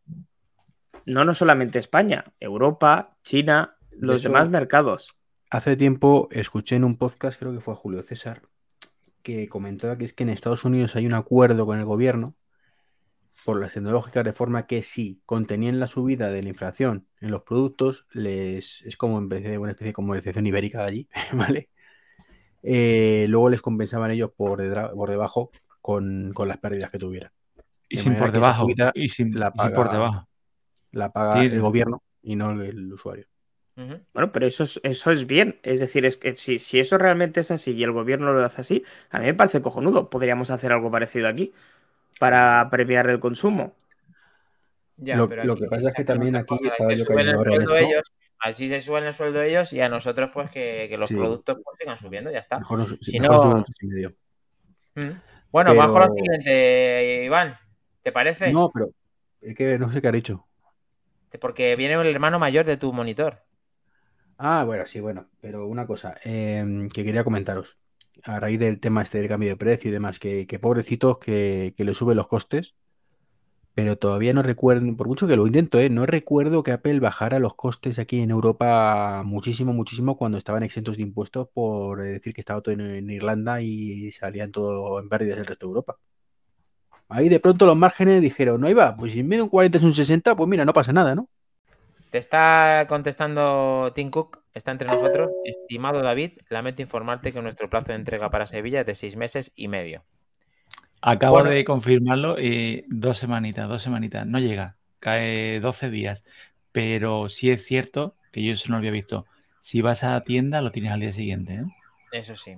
[1.06, 5.06] No, no solamente España, Europa, China, los eso- demás mercados.
[5.48, 8.42] Hace tiempo escuché en un podcast, creo que fue a Julio César,
[9.22, 12.34] que comentaba que es que en Estados Unidos hay un acuerdo con el gobierno
[13.44, 17.42] por las tecnológicas de forma que si contenían la subida de la inflación en los
[17.42, 21.70] productos, les es como una especie como de excepción ibérica de allí, ¿vale?
[22.64, 24.60] Eh, luego les compensaban ellos por,
[25.08, 27.30] debajo con, con las pérdidas que tuvieran.
[27.88, 28.62] Y sin por debajo.
[28.62, 30.28] subida Y sin, la y sin por debajo.
[30.96, 31.46] La paga Sí.
[31.46, 33.26] el gobierno y no el, el usuario.
[34.14, 35.58] Bueno, pero eso es, eso es bien.
[35.62, 38.62] Es decir, es que si, si eso realmente es así y el gobierno lo hace
[38.62, 40.08] así, a mí me parece cojonudo.
[40.08, 41.52] Podríamos hacer algo parecido aquí
[42.18, 43.74] para premiar el consumo.
[44.96, 47.32] Ya, Lo- pero lo aquí que pasa es que también aquí estaba que yo cayendo
[47.32, 48.02] el ahora en ellos,
[48.38, 51.14] así se suben el sueldo ellos y a nosotros pues que, que los Sí.
[51.14, 52.58] productos pues, sigan subiendo, ya está.
[52.60, 53.64] Mejor, no- Si mejor no-.
[54.94, 55.20] Mm.
[55.52, 57.56] Bueno, vamos con lo Pero- siguiente, Iván.
[58.02, 58.50] ¿Te parece?
[58.54, 58.88] No, pero
[59.42, 60.46] es que no sé qué ha dicho.
[61.40, 63.42] Porque viene el hermano mayor de tu monitor.
[64.38, 67.78] Ah, bueno, sí, bueno, pero una cosa em, que quería comentaros.
[68.22, 71.84] A raíz del tema este del cambio de precio y demás, que, pobrecitos que, que
[71.84, 72.74] le suben los costes,
[73.74, 75.90] pero todavía no recuerdo, por mucho que lo intento, ¿eh?
[75.90, 80.96] No recuerdo que Apple bajara los costes aquí en Europa muchísimo, muchísimo cuando estaban exentos
[80.96, 85.38] de impuestos por decir que estaba todo en, en Irlanda y salían todo en pérdidas
[85.40, 85.98] el resto de Europa.
[87.08, 89.78] Ahí de pronto los márgenes dijeron, no, ahí va, pues si en de un 40
[89.78, 91.28] es un 60, pues mira, no pasa nada, ¿no?
[92.10, 95.30] Te está contestando Tim Cook, está entre nosotros.
[95.44, 99.52] Estimado David, lamento informarte que nuestro plazo de entrega para Sevilla es de seis meses
[99.54, 100.04] y medio.
[101.02, 101.50] Acabo Bueno.
[101.50, 104.26] de confirmarlo y dos semanitas, dos semanitas.
[104.26, 106.24] No llega, cae 12 días.
[106.72, 109.26] Pero sí es cierto que yo eso no lo había visto.
[109.60, 111.54] Si vas a la tienda, lo tienes al día siguiente.
[111.54, 111.64] ¿eh?
[112.12, 112.56] Eso sí.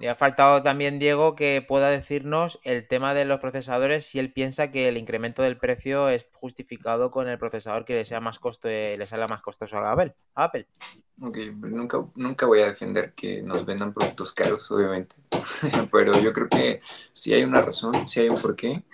[0.00, 4.32] Y ha faltado también Diego que pueda decirnos el tema de los procesadores si él
[4.32, 8.38] piensa que el incremento del precio es justificado con el procesador que le sea más
[8.38, 10.14] costo, le sale más costoso a Apple.
[10.34, 10.66] Apple.
[11.22, 15.16] Ok, nunca, nunca voy a defender que nos vendan productos caros, obviamente.
[15.92, 16.80] Pero yo creo que
[17.12, 18.84] sí hay una razón, sí hay un porqué.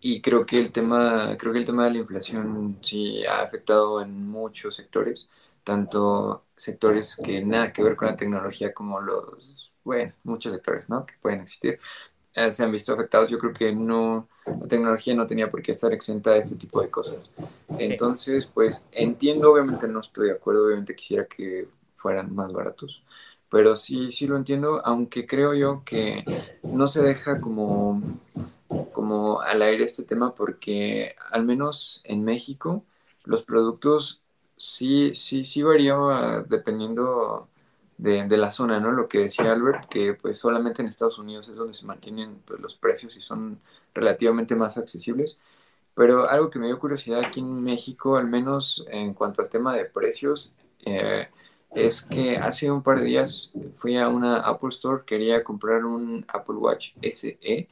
[0.00, 4.02] Y creo que el tema, creo que el tema de la inflación sí ha afectado
[4.02, 5.30] en muchos sectores,
[5.62, 11.04] tanto sectores que nada que ver con la tecnología como los, bueno, muchos sectores, ¿no?
[11.06, 11.80] Que pueden existir,
[12.34, 13.30] eh, se han visto afectados.
[13.30, 16.80] Yo creo que no, la tecnología no tenía por qué estar exenta de este tipo
[16.82, 17.34] de cosas.
[17.78, 23.02] Entonces, pues entiendo, obviamente no estoy de acuerdo, obviamente quisiera que fueran más baratos,
[23.48, 26.24] pero sí, sí lo entiendo, aunque creo yo que
[26.62, 28.02] no se deja como,
[28.92, 32.84] como al aire este tema porque al menos en México
[33.24, 34.23] los productos
[34.56, 37.48] sí, sí, sí variaba dependiendo
[37.98, 38.92] de, de la zona, ¿no?
[38.92, 42.60] Lo que decía Albert, que pues solamente en Estados Unidos es donde se mantienen pues,
[42.60, 43.60] los precios y son
[43.94, 45.40] relativamente más accesibles.
[45.94, 49.76] Pero algo que me dio curiosidad aquí en México, al menos en cuanto al tema
[49.76, 50.52] de precios,
[50.84, 51.28] eh,
[51.74, 56.24] es que hace un par de días fui a una Apple Store, quería comprar un
[56.28, 57.68] Apple Watch SE,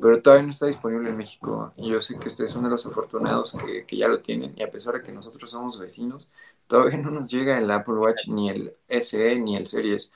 [0.00, 1.72] pero todavía no está disponible en México.
[1.76, 4.62] Y yo sé que ustedes son de los afortunados que, que ya lo tienen, y
[4.62, 6.30] a pesar de que nosotros somos vecinos,
[6.66, 10.12] todavía no nos llega el Apple Watch, ni el SE, ni el Series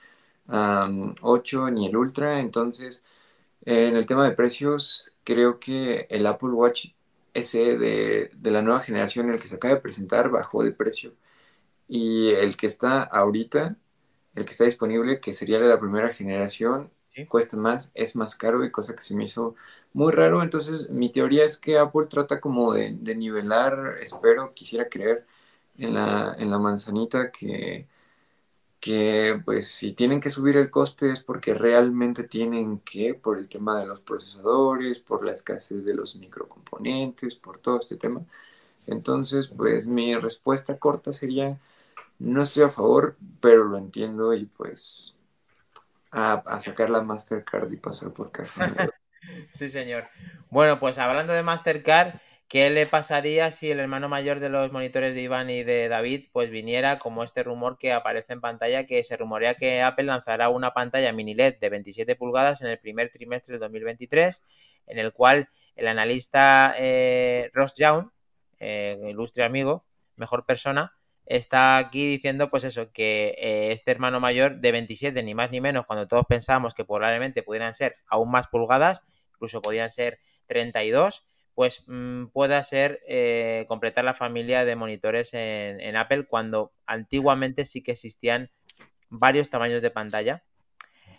[0.49, 2.41] um, 8, ni el Ultra.
[2.41, 3.05] Entonces,
[3.65, 6.89] en el tema de precios, creo que el Apple Watch
[7.35, 11.15] SE de, de la nueva generación, el que se acaba de presentar, bajó de precio.
[11.89, 13.77] Y el que está ahorita,
[14.35, 16.91] el que está disponible, que sería de la primera generación,
[17.29, 19.55] Cuesta más, es más caro y cosa que se me hizo
[19.93, 20.43] muy raro.
[20.43, 25.27] Entonces, mi teoría es que Apple trata como de, de nivelar, espero, quisiera creer,
[25.77, 27.87] en la, en la manzanita que,
[28.81, 33.49] que pues si tienen que subir el coste es porque realmente tienen que, por el
[33.49, 38.23] tema de los procesadores, por la escasez de los microcomponentes, por todo este tema.
[38.87, 41.61] Entonces, pues mi respuesta corta sería,
[42.19, 45.17] no estoy a favor, pero lo entiendo y pues
[46.13, 48.67] a, sacar la Mastercard y pasar por caja.
[49.51, 50.09] Sí, señor.
[50.51, 52.15] Bueno, pues hablando de Mastercard,
[52.49, 56.27] ¿qué le pasaría si el hermano mayor de los monitores de Iván y de David
[56.33, 60.49] pues viniera como este rumor que aparece en pantalla que se rumorea que Apple lanzará
[60.49, 64.43] una pantalla mini LED de 27 pulgadas en el primer trimestre del 2023,
[64.89, 68.11] en el cual el analista eh, Ross Young,
[68.59, 69.85] eh, ilustre amigo,
[70.17, 70.93] mejor persona,
[71.37, 75.61] está aquí diciendo pues eso, que eh, este hermano mayor de 27, ni más ni
[75.63, 79.03] menos, cuando todos pensamos que probablemente pudieran ser aún más pulgadas,
[79.33, 85.81] incluso podían ser 32, pues mm, pueda ser eh, completar la familia de monitores en,
[85.81, 88.51] en Apple cuando antiguamente sí que existían
[89.09, 90.45] varios tamaños de pantalla.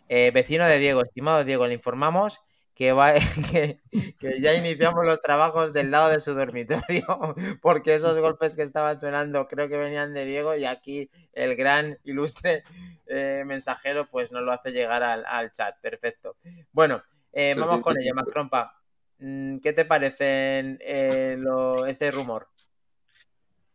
[0.10, 2.40] Eh, vecino de Diego, estimado Diego, le informamos
[2.76, 3.14] que, va,
[3.52, 3.80] que,
[4.20, 7.06] que ya iniciamos los trabajos del lado de su dormitorio,
[7.62, 12.00] porque esos golpes que estaban sonando creo que venían de Diego y aquí el gran
[12.04, 12.64] ilustre
[13.08, 15.76] eh, mensajero pues nos lo hace llegar al, al chat.
[15.82, 16.38] Perfecto.
[16.72, 18.16] Bueno, eh, Pues vamos con ello, bien.
[18.16, 18.80] Macrompa.
[19.20, 22.48] Mm, ¿Qué te parece eh, lo- este rumor?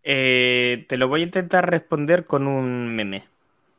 [0.03, 3.25] Eh, te lo voy a intentar responder con un meme.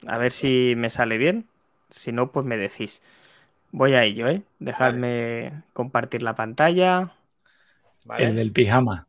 [0.07, 1.47] A ver si me sale bien.
[1.89, 3.01] Si no, pues me decís.
[3.71, 4.41] Voy a ello, ¿eh?
[4.59, 7.11] Dejadme compartir la pantalla.
[8.05, 8.25] ¿Vale?
[8.25, 9.07] El del pijama.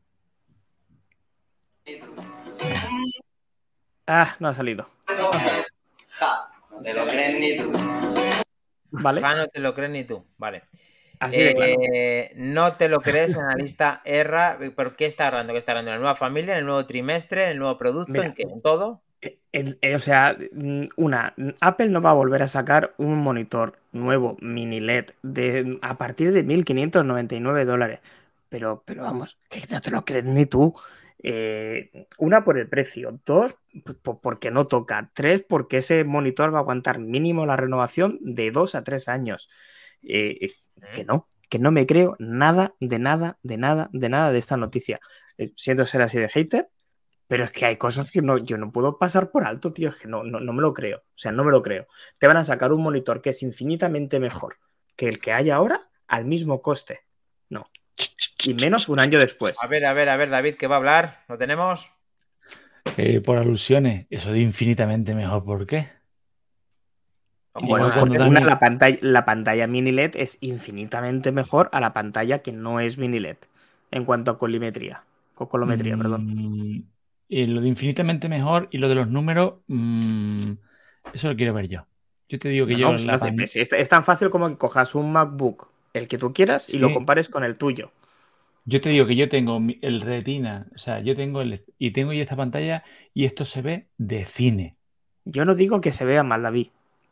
[4.06, 4.88] Ah, no ha salido.
[6.08, 7.72] Ja, no te lo crees ni tú.
[8.90, 9.20] Vale.
[9.20, 10.26] Ja, no te lo crees ni tú.
[10.36, 10.64] Vale.
[11.20, 11.72] Así de claro.
[11.94, 14.58] Eh, no te lo crees en la lista ERRA.
[14.74, 15.52] ¿Por qué está hablando?
[15.52, 15.90] ¿Qué está hablando?
[15.90, 16.54] ¿En la nueva familia?
[16.54, 17.44] ¿En el nuevo trimestre?
[17.44, 18.12] ¿En el nuevo producto?
[18.12, 18.26] Mira.
[18.26, 18.42] ¿En qué?
[18.42, 19.02] ¿En todo?
[19.22, 24.36] Eh, o sea, mm, una, Apple no va a volver a sacar un monitor nuevo
[24.40, 28.00] mini LED de, a partir de 1.599 dólares.
[28.48, 30.74] Pero, pero vamos, que no te lo crees ni tú.
[31.22, 33.54] Eh, una por el precio, dos
[34.22, 38.74] porque no toca, tres porque ese monitor va a aguantar mínimo la renovación de dos
[38.74, 39.48] a tres años.
[40.02, 40.50] Eh, eh,
[40.92, 44.56] que no, que no me creo nada, de nada, de nada, de nada de esta
[44.56, 45.00] noticia.
[45.38, 46.70] Eh, siento ser así de hater,
[47.30, 49.90] pero es que hay cosas que no, yo no puedo pasar por alto, tío.
[49.90, 50.98] Es que no, no, no me lo creo.
[50.98, 51.86] O sea, no me lo creo.
[52.18, 54.56] Te van a sacar un monitor que es infinitamente mejor
[54.96, 55.78] que el que hay ahora
[56.08, 57.02] al mismo coste.
[57.48, 57.70] No.
[58.42, 59.62] Y menos un año después.
[59.62, 61.20] A ver, a ver, a ver, David, ¿qué va a hablar?
[61.28, 61.88] ¿Lo tenemos?
[62.96, 65.44] Eh, por alusiones, eso de infinitamente mejor.
[65.44, 65.86] ¿Por qué?
[67.54, 72.40] Bueno, porque una, la pantalla, la pantalla mini LED es infinitamente mejor a la pantalla
[72.40, 73.36] que no es mini LED
[73.92, 75.04] en cuanto a colimetría.
[75.36, 76.90] O colometría, perdón.
[77.30, 80.52] Y lo de infinitamente mejor y lo de los números, mm,
[81.14, 81.86] eso lo quiero ver yo.
[82.28, 84.48] Yo te digo que No, yo no, la no, pan- es, es tan fácil como
[84.48, 87.92] que cojas un MacBook, el que tú quieras, y lo compares con el tuyo.
[88.64, 92.12] yo te digo que yo tengo el retina, o sea, yo tengo el y tengo
[92.12, 92.84] ya esta pantalla
[93.14, 94.78] y esto se ve de cine.
[95.24, 96.68] Yo no digo que se vea mal, David,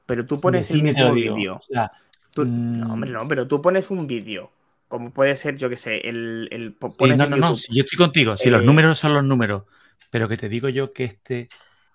[0.07, 1.57] pero tú De pones el te lo mismo vídeo.
[1.61, 1.91] O sea,
[2.35, 4.51] Tú- mm, No, hombre, no, pero tú pones un vídeo,
[4.89, 7.97] como puede ser, yo que sé, el, el sí, pones no, no, no, yo estoy
[7.99, 9.65] contigo, si los Eh, números son los números,
[10.11, 11.49] pero que te digo yo que este,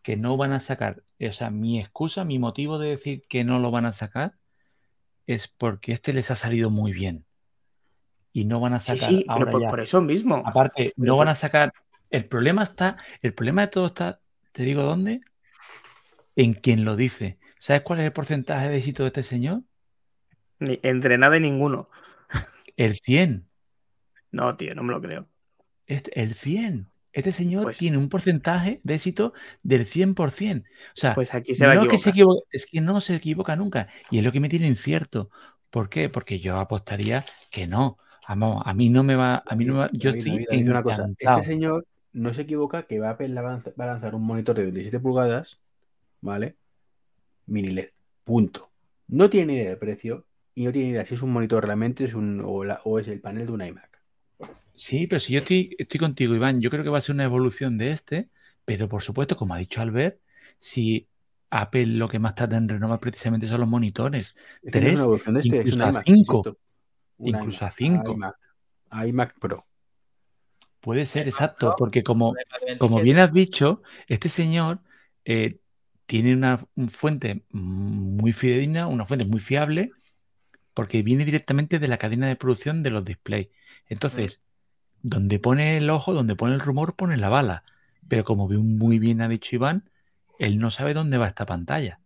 [0.03, 3.59] que no van a sacar, o sea, mi excusa, mi motivo de decir que no
[3.59, 4.35] lo van a sacar
[5.27, 7.25] es porque este les ha salido muy bien.
[8.33, 9.67] Y no van a Sí, sacar sí, pero ahora por, ya.
[9.69, 10.41] por eso mismo.
[10.45, 11.71] Aparte, Pero no van a sacar.
[12.09, 12.97] El problema está.
[13.21, 14.19] El problema de todo está.
[14.51, 15.21] ¿Te digo dónde?
[16.35, 17.37] En quien lo dice.
[17.59, 19.61] ¿Sabes cuál es el porcentaje de éxito de este señor?
[20.59, 21.89] Ni- entre nada y ninguno.
[22.75, 23.47] El 100.
[24.31, 25.29] No, tío, no me lo creo.
[25.85, 26.89] Este, el 100.
[27.13, 30.63] Este señor Pues- tiene un porcentaje de éxito del 100%.
[30.63, 30.65] O
[30.95, 32.35] sea, Pues aquí se va a no que se equivocar.
[32.41, 33.87] equivo- es que no se equivoca nunca.
[34.11, 35.29] Y es lo que me tiene incierto.
[35.69, 36.09] ¿Por qué?
[36.09, 37.97] Porque yo apostaría que no.
[38.27, 39.43] Vamos, a mí no me va.
[39.45, 41.07] A mí no me va- Yo David, estoy David, una cosa.
[41.17, 44.63] Este señor no se equivoca que va a, Apple va a lanzar- un monitor de
[44.63, 45.59] 27 pulgadas,
[46.21, 46.55] ¿vale?
[47.45, 47.89] Mini LED.
[48.23, 48.69] Punto.
[49.07, 50.25] No tiene ni idea del precio,
[50.55, 53.07] y no tiene idea si es un monitor realmente es un, o, la- o es
[53.07, 53.92] el panel de un iMac.
[54.75, 57.23] Sí, pero si yo estoy, estoy contigo, Iván, yo creo que va a ser una
[57.25, 58.29] evolución de este,
[58.65, 60.19] pero por supuesto, como ha dicho Albert,
[60.59, 61.07] si
[61.49, 64.93] Apple lo que más tarda en renovar precisamente son los monitores, Es no es Tres,
[64.95, 66.03] una evolución de este, es un incluso a iMac.
[66.05, 66.49] cinco.
[67.23, 68.11] Incluso a iMac, cinco.
[68.11, 68.35] iMac,
[68.91, 69.67] iMac Pro.
[70.79, 72.39] puede ser, exacto, Pro, porque como,
[72.77, 73.03] como 27.
[73.03, 74.81] bien has dicho, este señor
[75.25, 75.59] eh,
[76.05, 79.95] tiene una un fuente muy fidedigna, una fuente muy fiable,
[80.73, 83.49] porque viene directamente de la cadena de producción de los displays.
[83.87, 84.41] Entonces,
[85.03, 87.63] donde pone el ojo, donde pone el rumor, pone la bala.
[88.07, 89.89] Pero como bien- muy bien ha dicho Iván,
[90.39, 91.99] él no sabe dónde va esta pantalla.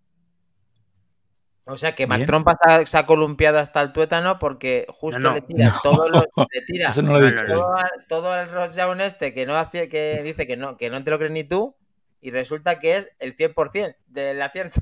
[1.69, 2.19] O sea que Bien.
[2.19, 5.35] Mac Trompa se ha, columpiado hasta el tuétano porque justo No, no.
[5.35, 5.75] le tira No.
[5.83, 6.23] todos los.
[6.53, 7.45] Le tira Eso no lo he dicho.
[7.45, 7.75] todo,
[8.07, 11.17] todo el Rockdown este que no hacía, que dice que no, que no te lo
[11.17, 11.75] crees ni tú,
[12.21, 14.79] y resulta que es el 100% del acierto.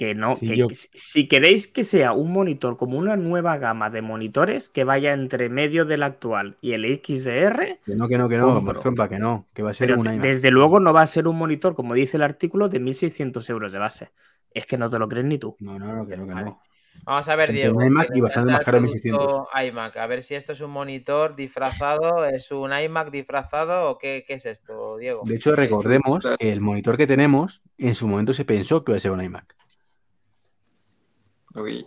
[0.00, 3.58] Que no, Sí, que yo- si- si queréis que sea un monitor como una nueva
[3.58, 8.16] gama de monitores que vaya entre medio del actual y el XDR, Que no, que
[8.16, 8.62] no, que no.
[8.62, 10.26] Mac Trompa, que no, que va a ser pero un de- iMac.
[10.26, 13.72] desde luego no va a ser un monitor, como dice el artículo, de 1.600 euros
[13.72, 14.10] de base.
[14.54, 15.54] Es que no te lo crees ni tú.
[15.60, 16.62] No, no, no, que no, que no.
[17.04, 17.76] Vamos a ver, Diego.
[17.76, 19.26] un iMac y bastante más caro de el 1600.
[19.26, 19.96] producto iMac.
[19.98, 24.32] A ver si esto es un monitor disfrazado, es un iMac disfrazado o qué, qué
[24.34, 25.20] es esto, Diego.
[25.26, 28.96] De hecho, recordemos que el monitor que tenemos en su momento se pensó que iba
[28.96, 29.59] a ser un iMac.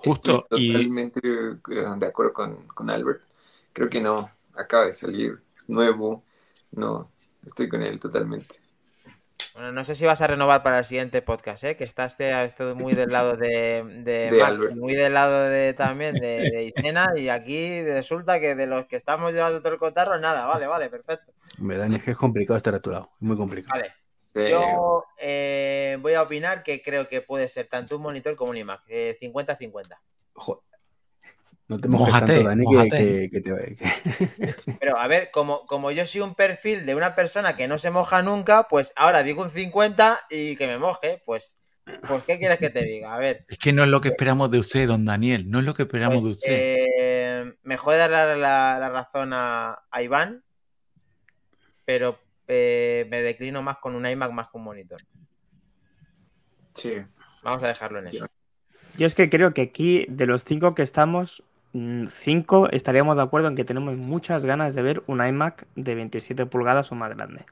[0.03, 3.21] Justo, estoy y- totalmente eh, de acuerdo con, con Albert.
[3.71, 6.23] Creo que no, acaba de salir, es nuevo,
[6.71, 7.09] no,
[7.45, 8.55] estoy con él totalmente.
[9.55, 11.75] Bueno, no sé si vas a renovar para el siguiente podcast, ¿eh?
[11.75, 14.75] que estás de- esto muy del lado de, de, De Mac, Albert.
[14.75, 18.95] muy del lado de también de, de Isena, y aquí resulta que de los que
[18.95, 21.31] estamos llevando todo el cotarro, nada, vale, vale, perfecto.
[21.59, 23.11] En verdad, es que es complicado estar a tu lado.
[23.15, 23.79] Es muy complicado.
[23.79, 23.93] Vale.
[24.35, 28.51] Sí, Yo eh, voy a opinar que creo que puede ser tanto un monitor como
[28.51, 29.99] un iMac, eh, 50-50.
[30.33, 30.63] Joder.
[31.67, 32.89] No te mojes tanto, Dani, que, mójate.
[32.97, 37.15] que- que te que- Pero a ver, como, como yo soy un perfil de una
[37.15, 41.21] persona que no se moja nunca, pues ahora digo un 50 y que me moje,
[41.25, 41.57] pues,
[42.07, 43.13] pues ¿qué quieres que te diga?
[43.13, 43.45] A ver.
[43.47, 45.49] Es que no es lo que esperamos de usted, don Daniel.
[45.49, 46.47] No es lo que esperamos Pues, de usted.
[46.51, 50.43] eh, me jode dar la, la- la razón a, a Iván,
[51.85, 54.99] pero eh, me declino más con un iMac más que un monitor.
[56.73, 56.95] sí.
[57.43, 58.25] Vamos a dejarlo en eso.
[58.97, 61.43] Yo es que creo que aquí, de los cinco que estamos,
[61.73, 65.95] mm, cinco estaríamos de acuerdo en que tenemos muchas ganas de ver un iMac de
[65.95, 67.43] 27 pulgadas o más grande.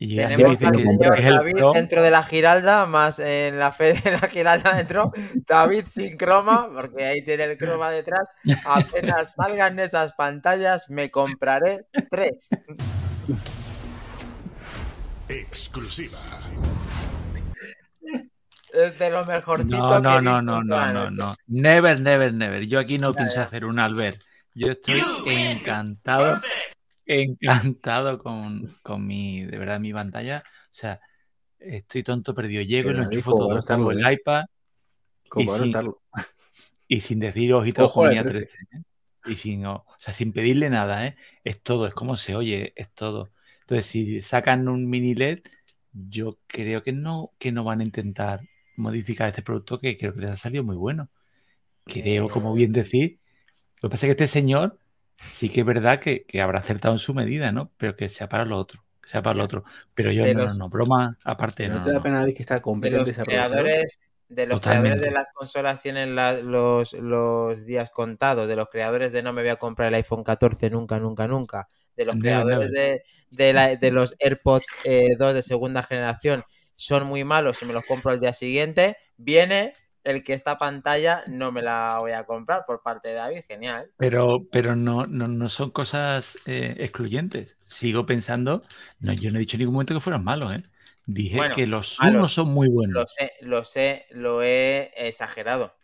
[0.00, 1.72] Y Tenemos dice al que señor David Pro.
[1.72, 5.10] dentro de la Giralda, más en la fe de la Giralda dentro,
[5.46, 8.28] David sin croma, porque ahí tiene el croma detrás.
[8.64, 12.48] Apenas salgan esas pantallas, me compraré tres.
[15.28, 16.18] Exclusiva.
[18.72, 21.34] Es de lo mejorcito No, que no, he no, visto no, no, no, no.
[21.46, 22.66] Never, never, never.
[22.66, 23.42] Yo aquí no Ya, pienso ya.
[23.44, 24.20] hacer un Albert.
[24.54, 26.40] Yo estoy encantado,
[27.06, 30.42] encantado con, con mi, de verdad, mi pantalla.
[30.46, 31.00] O sea,
[31.58, 32.62] estoy tonto perdido.
[32.62, 33.60] Llego y Pero, lo David, enchufo todo.
[33.62, 34.12] Pongo el ¿eh?
[34.14, 34.44] iPad
[35.28, 36.02] Como Y estarlo.
[36.88, 38.38] y sin decir ojito Ojo a la ponía 13.
[38.40, 38.56] 13.
[38.56, 38.82] ¿eh?
[39.28, 41.16] Y sin, o sea, sin pedirle nada, ¿eh?
[41.44, 43.30] Es todo, es como se oye, es todo.
[43.62, 45.42] Entonces, si sacan un mini LED,
[45.92, 48.40] yo creo que no, que no van a intentar
[48.76, 51.10] modificar este producto que creo que les ha salido muy bueno.
[51.86, 53.20] Creo, como bien decir,
[53.82, 54.78] lo que pasa es que este señor
[55.28, 57.72] sí que es verdad que, que habrá acertado en su medida, ¿no?
[57.78, 59.64] Pero que sea para lo otro, sea para lo otro.
[59.94, 62.06] Pero yo De no, los- no, no, broma aparte, ¿No no, te da no.
[62.06, 63.74] pena que está De completamente los desaprovechado?
[63.98, 64.98] creadores, de los Totalmente.
[64.98, 69.32] creadores de las consolas tienen la- los, los días contados, de los creadores de no
[69.32, 73.52] me voy a comprar el iPhone 14 nunca, nunca, nunca, de los creadores de, de,
[73.52, 76.44] la- de los AirPods eh, 2 de segunda generación
[76.76, 79.74] son muy malos y me los compro al día siguiente, viene
[80.04, 83.90] el que esta pantalla no me la voy a comprar por parte de David, genial.
[83.96, 87.56] Pero, pero no, no, no son cosas eh, excluyentes.
[87.66, 88.62] Sigo pensando,
[89.00, 90.62] no, yo no he dicho en ningún momento que fueran malos, ¿eh?
[91.10, 92.18] Dije Bueno, que los malos.
[92.18, 93.14] unos son muy Lo buenos.
[93.14, 95.74] sé, lo sé, lo he exagerado.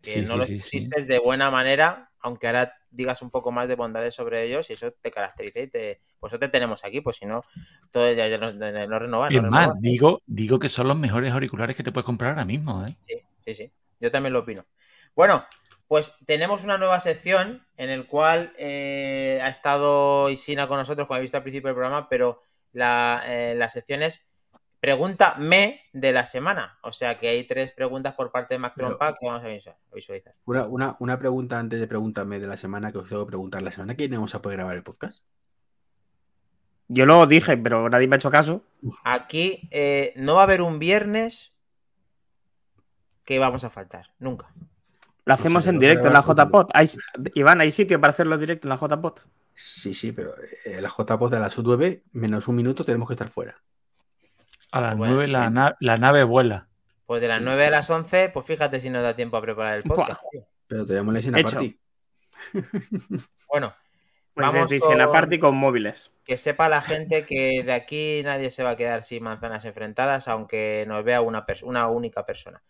[0.00, 3.52] Que Sí, no sí, los sí, pusiste de buena manera, aunque ahora digas un poco
[3.52, 6.82] más de bondades sobre ellos y eso te caracteriza y te, pues eso te tenemos
[6.82, 7.44] aquí, pues si no,
[7.90, 11.76] todo ya, ya no, no, no es más, digo, digo que son los mejores auriculares
[11.76, 12.96] que te puedes comprar ahora mismo, ¿eh?
[13.02, 13.72] Sí, sí, sí.
[14.00, 14.64] Yo también lo opino.
[15.14, 15.44] Bueno,
[15.88, 21.16] pues tenemos una nueva sección en el cual eh, ha estado Isina con nosotros, como
[21.16, 22.40] habéis visto al principio del programa, pero
[22.72, 24.26] la, eh, la sección es
[24.80, 26.78] Pregúntame de la semana.
[26.82, 29.76] O sea que hay tres preguntas por parte de Mac Trompa que vamos a visual-
[29.90, 30.34] a visualizar.
[30.46, 33.60] Una, una, una pregunta antes de preguntarme de la semana que os tengo que preguntar.
[33.62, 35.22] ¿La semana que viene vamos a poder grabar el podcast?
[36.88, 38.64] Yo lo dije, pero nadie me ha hecho caso.
[39.04, 41.52] Aquí eh, no va a haber un viernes
[43.24, 44.06] que vamos a faltar.
[44.18, 44.52] Nunca.
[45.24, 46.22] Lo hacemos sé, en directo en la.
[46.22, 46.70] JPOT.
[46.74, 46.88] ¿Hay,
[47.34, 49.20] Iván, ¿hay sitio para hacerlo directo en la JPOT?
[49.54, 50.34] Sí, sí, pero
[50.64, 53.60] eh, la JPOZ de las 9 menos un minuto tenemos que estar fuera.
[54.72, 55.54] A las Bueno, 9 la, bien.
[55.54, 56.68] na- la nave vuela.
[57.06, 59.76] Pues de las 9 a las 11, pues fíjate si nos da tiempo a preparar
[59.78, 60.46] el podcast, tío.
[60.68, 61.56] Pero la escena Hecho.
[61.56, 61.80] party.
[63.48, 63.74] Bueno,
[64.32, 66.12] Pues Vamos Isena con- Party con móviles.
[66.24, 70.28] que sepa la gente que de aquí nadie se va a quedar sin manzanas enfrentadas,
[70.28, 72.62] aunque nos vea una, pers- una única persona.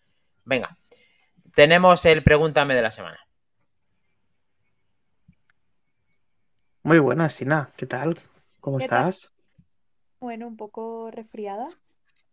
[0.46, 0.78] Venga,
[1.54, 3.20] tenemos el pregúntame de la semana.
[6.82, 7.68] Muy buenas, Sina.
[7.76, 8.18] ¿Qué tal?
[8.60, 9.10] ¿Cómo ¿Qué tal?
[9.10, 9.32] estás?
[10.18, 11.68] Bueno, un poco resfriada,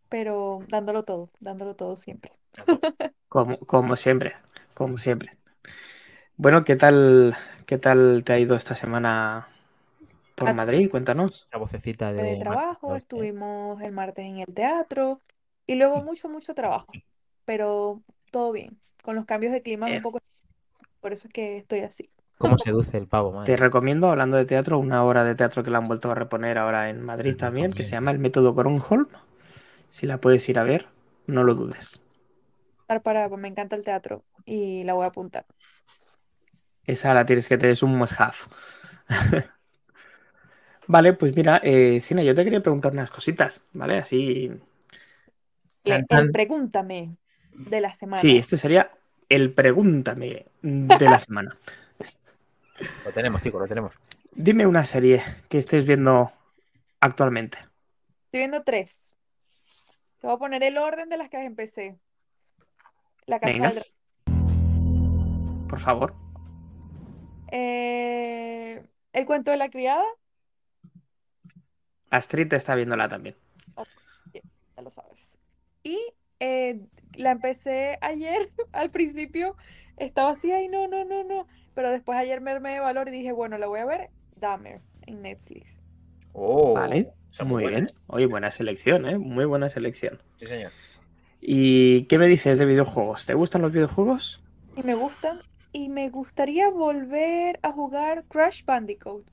[0.09, 2.33] pero dándolo todo, dándolo todo siempre.
[3.29, 4.35] Como, como siempre,
[4.73, 5.37] como siempre.
[6.37, 7.35] Bueno, ¿qué tal,
[7.65, 9.47] qué tal te ha ido esta semana
[10.35, 10.53] por Ah.
[10.53, 10.89] Madrid?
[10.91, 11.47] Cuéntanos.
[11.47, 12.97] Esa vocecita de, de trabajo, ¿eh?
[12.97, 15.21] estuvimos el martes en el teatro
[15.65, 16.97] y luego mucho, mucho trabajo,
[17.45, 18.81] pero todo bien.
[19.03, 19.95] Con los cambios de clima Bien.
[19.95, 20.19] un poco,
[21.01, 22.11] por eso es que estoy así.
[22.39, 23.57] ¿Cómo seduce el pavo, Te madre?
[23.57, 26.89] recomiendo, hablando de teatro, una obra de teatro que la han vuelto a reponer ahora
[26.91, 29.07] en Madrid también, que se llama El Método Gronholm.
[29.89, 30.87] Si la puedes ir a ver,
[31.25, 32.05] no lo dudes.
[33.03, 35.45] Para, me encanta el teatro y la voy a apuntar.
[36.85, 38.37] Esa la tienes que tener, es un must have.
[40.87, 43.97] Vale, pues mira, eh, Sina, yo te quería preguntar unas cositas, ¿vale?
[43.97, 44.51] Así.
[45.83, 47.17] Chan, El pregúntame
[47.51, 48.21] de la semana.
[48.21, 48.91] Sí, esto sería
[49.27, 51.57] el pregúntame de la semana.
[53.05, 53.93] Lo tenemos, chicos, lo tenemos.
[54.31, 56.31] Dime una serie que estés viendo
[56.99, 57.57] actualmente.
[58.25, 59.06] Estoy viendo tres.
[60.19, 61.99] Te voy a poner el orden de las que empecé.
[63.25, 63.69] La Casa Venga.
[63.69, 63.83] del
[64.25, 65.67] Dragón.
[65.67, 66.15] Por favor.
[67.51, 70.03] Eh, el cuento de la criada,
[72.09, 73.35] Astrid está viéndola también.
[74.75, 75.37] ya lo sabes.
[75.83, 75.99] Y
[76.39, 76.85] eh,
[77.15, 79.55] la empecé ayer, al principio
[79.97, 81.47] estaba así, ay, no, no, no, no.
[81.73, 84.81] Pero después ayer me armé de valor y dije, bueno, la voy a ver, Dahmer,
[85.05, 85.79] en Netflix.
[86.31, 87.87] Oh, Vale, muy buena, bien.
[88.07, 89.17] Oye, buena selección, ¿eh?
[89.17, 90.21] Muy buena selección.
[90.37, 90.73] Sí, señor.
[91.41, 93.25] ¿Y qué me dices de videojuegos?
[93.25, 94.43] ¿Te gustan los videojuegos?
[94.75, 95.41] Y me gustan.
[95.73, 99.29] Y me gustaría volver a jugar Crash Bandicoot.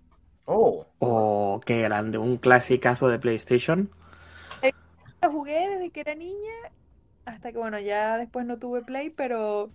[0.46, 3.90] Oh, Oh, qué grande, un clasicazo de PlayStation.
[5.22, 6.52] Lo jugué desde que era niña
[7.24, 9.72] hasta que, bueno, ya después no tuve Play, pero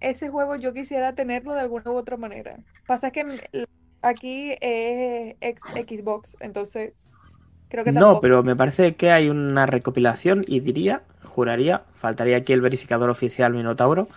[0.00, 2.58] ese juego yo quisiera tenerlo de alguna u otra manera.
[2.86, 3.24] Pasa que
[4.02, 6.94] aquí es ex- Xbox, entonces
[7.68, 8.20] creo que No, tampoco.
[8.20, 13.52] pero me parece que hay una recopilación y diría, juraría, faltaría aquí el verificador oficial
[13.54, 14.08] Minotauro,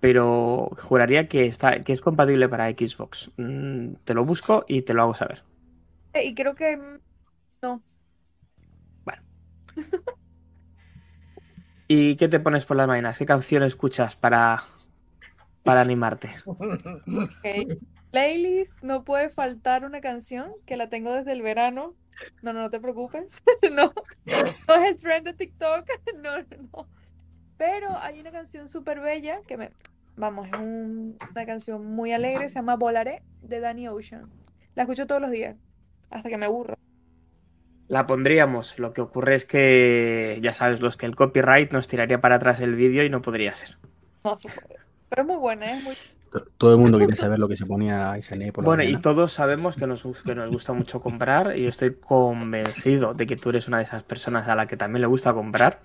[0.00, 3.30] pero juraría que está, que es compatible para Xbox.
[3.38, 5.44] Mm, te lo busco y te lo hago saber.
[6.14, 7.00] Y creo que mm,
[7.62, 7.84] no.
[11.88, 13.16] ¿Y qué te pones por las mañanas?
[13.18, 14.64] ¿Qué canción escuchas para,
[15.64, 16.30] para animarte?
[18.14, 21.94] Playlist, no puede faltar una canción que la tengo desde el verano.
[22.42, 23.42] No, no, no te preocupes.
[23.72, 23.92] No,
[24.68, 25.84] no es el trend de TikTok.
[26.22, 26.88] No, no, no.
[27.56, 29.70] Pero hay una canción súper bella que me,
[30.16, 34.30] vamos, es un- una canción muy alegre, se llama Volaré de Danny Ocean.
[34.76, 35.56] La escucho todos los días,
[36.10, 36.76] hasta que me aburro.
[37.88, 38.78] La pondríamos.
[38.78, 42.60] Lo que ocurre es que, ya sabes, los que el copyright nos tiraría para atrás
[42.60, 43.76] el vídeo y no podría ser.
[44.24, 44.76] No se puede.
[45.08, 45.94] Pero es muy buena, es muy...
[46.34, 48.96] To- Todo el mundo quiere saber lo que se ponía Isané por la Bueno, y
[48.96, 53.36] todos sabemos que nos, que nos gusta mucho comprar y yo estoy convencido de que
[53.36, 55.80] tú eres una de esas personas a la que también le gusta comprar.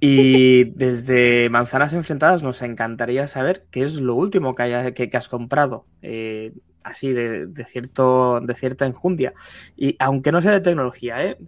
[0.00, 5.16] Y desde Manzanas Enfrentadas nos encantaría saber qué es lo último que, haya- que, que
[5.16, 6.52] has comprado, eh,
[6.82, 9.32] así de, de cierto, de cierta enjundia.
[9.76, 11.38] Y aunque no sea de tecnología, ¿eh?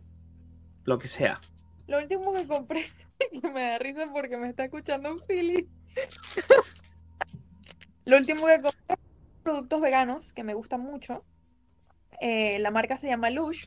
[0.84, 1.40] lo que sea.
[1.88, 2.84] Lo último que compré,
[3.42, 5.68] que me da risa porque me está escuchando un Philly.
[8.06, 8.96] Lo último que compré,
[9.42, 11.24] productos veganos que me gustan mucho.
[12.20, 13.66] Eh, la marca se llama Lush.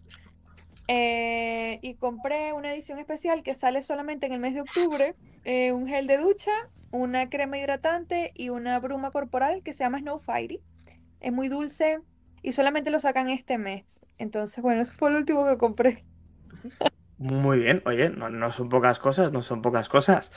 [0.87, 5.13] Eh, y compré una edición especial que sale solamente en el mes de octubre.
[5.43, 6.51] eh, un gel de ducha,
[6.91, 10.61] una crema hidratante y una bruma corporal que se llama Snow Fairy.
[11.19, 11.99] Es muy dulce
[12.41, 14.01] y solamente lo sacan este mes.
[14.17, 16.05] Entonces, bueno, eso fue lo último que compré.
[17.17, 20.31] Muy bien, oye, no, son pocas cosas, no son pocas cosas.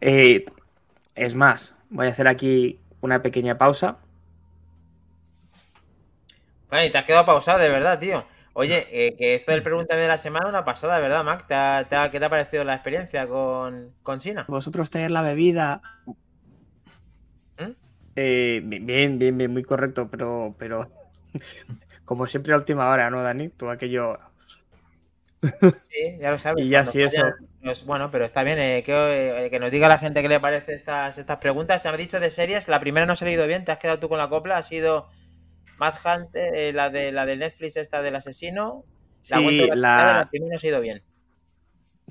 [0.00, 3.98] Es más, voy a hacer aquí una pequeña pausa.
[6.70, 8.24] Bueno, y te has quedado pausado, de verdad, tío.
[8.52, 11.46] Oye, eh, que esto del pregúntame de la semana, una pasada, ¿verdad, Mac?
[11.46, 14.44] ¿Te ha- te ha- ¿Qué te ha parecido la experiencia con, con Sina?
[14.48, 15.82] Vosotros tener la bebida.
[17.58, 17.72] ¿Mm?
[18.14, 20.80] Eh, bien, bien, bien, muy correcto, pero, pero
[22.04, 23.50] como siempre a última hora, ¿no, Dani?
[23.50, 24.18] Todo aquello.
[25.42, 26.64] Sí, ya lo sabes.
[26.64, 27.22] Y ya sí, eso.
[27.60, 30.40] los- bueno, pero está bien eh, que, eh, que nos diga la gente qué le
[30.40, 31.82] parece estas, estas preguntas.
[31.82, 33.98] Se han dicho de series, la primera no se ha leído bien, te has quedado
[33.98, 35.08] tú con la copla, ha sido
[35.78, 38.84] Mad Hunter, eh, la de la de Netflix esta del asesino.
[39.30, 41.02] La, Sí, de la- la primera no se ha ido bien.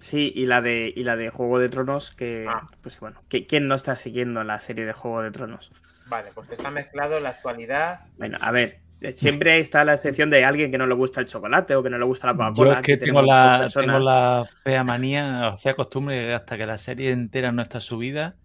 [0.01, 2.67] Sí, y la de, y la de Juego de Tronos, que, Ah.
[2.81, 5.71] pues bueno, que- ¿quién no está siguiendo la serie de Juego de Tronos?
[6.07, 8.01] Vale, pues está mezclado la actualidad.
[8.17, 8.81] Bueno, a ver,
[9.15, 11.97] siempre está la excepción de alguien que no le gusta el chocolate o que no
[11.97, 12.73] le gusta la Yo Coca-Cola.
[12.75, 13.95] es que aquí tengo tenemos la, dos personas.
[13.95, 17.79] tengo la fea manía, o fea costumbre, que hasta que la serie entera no está
[17.79, 18.35] subida,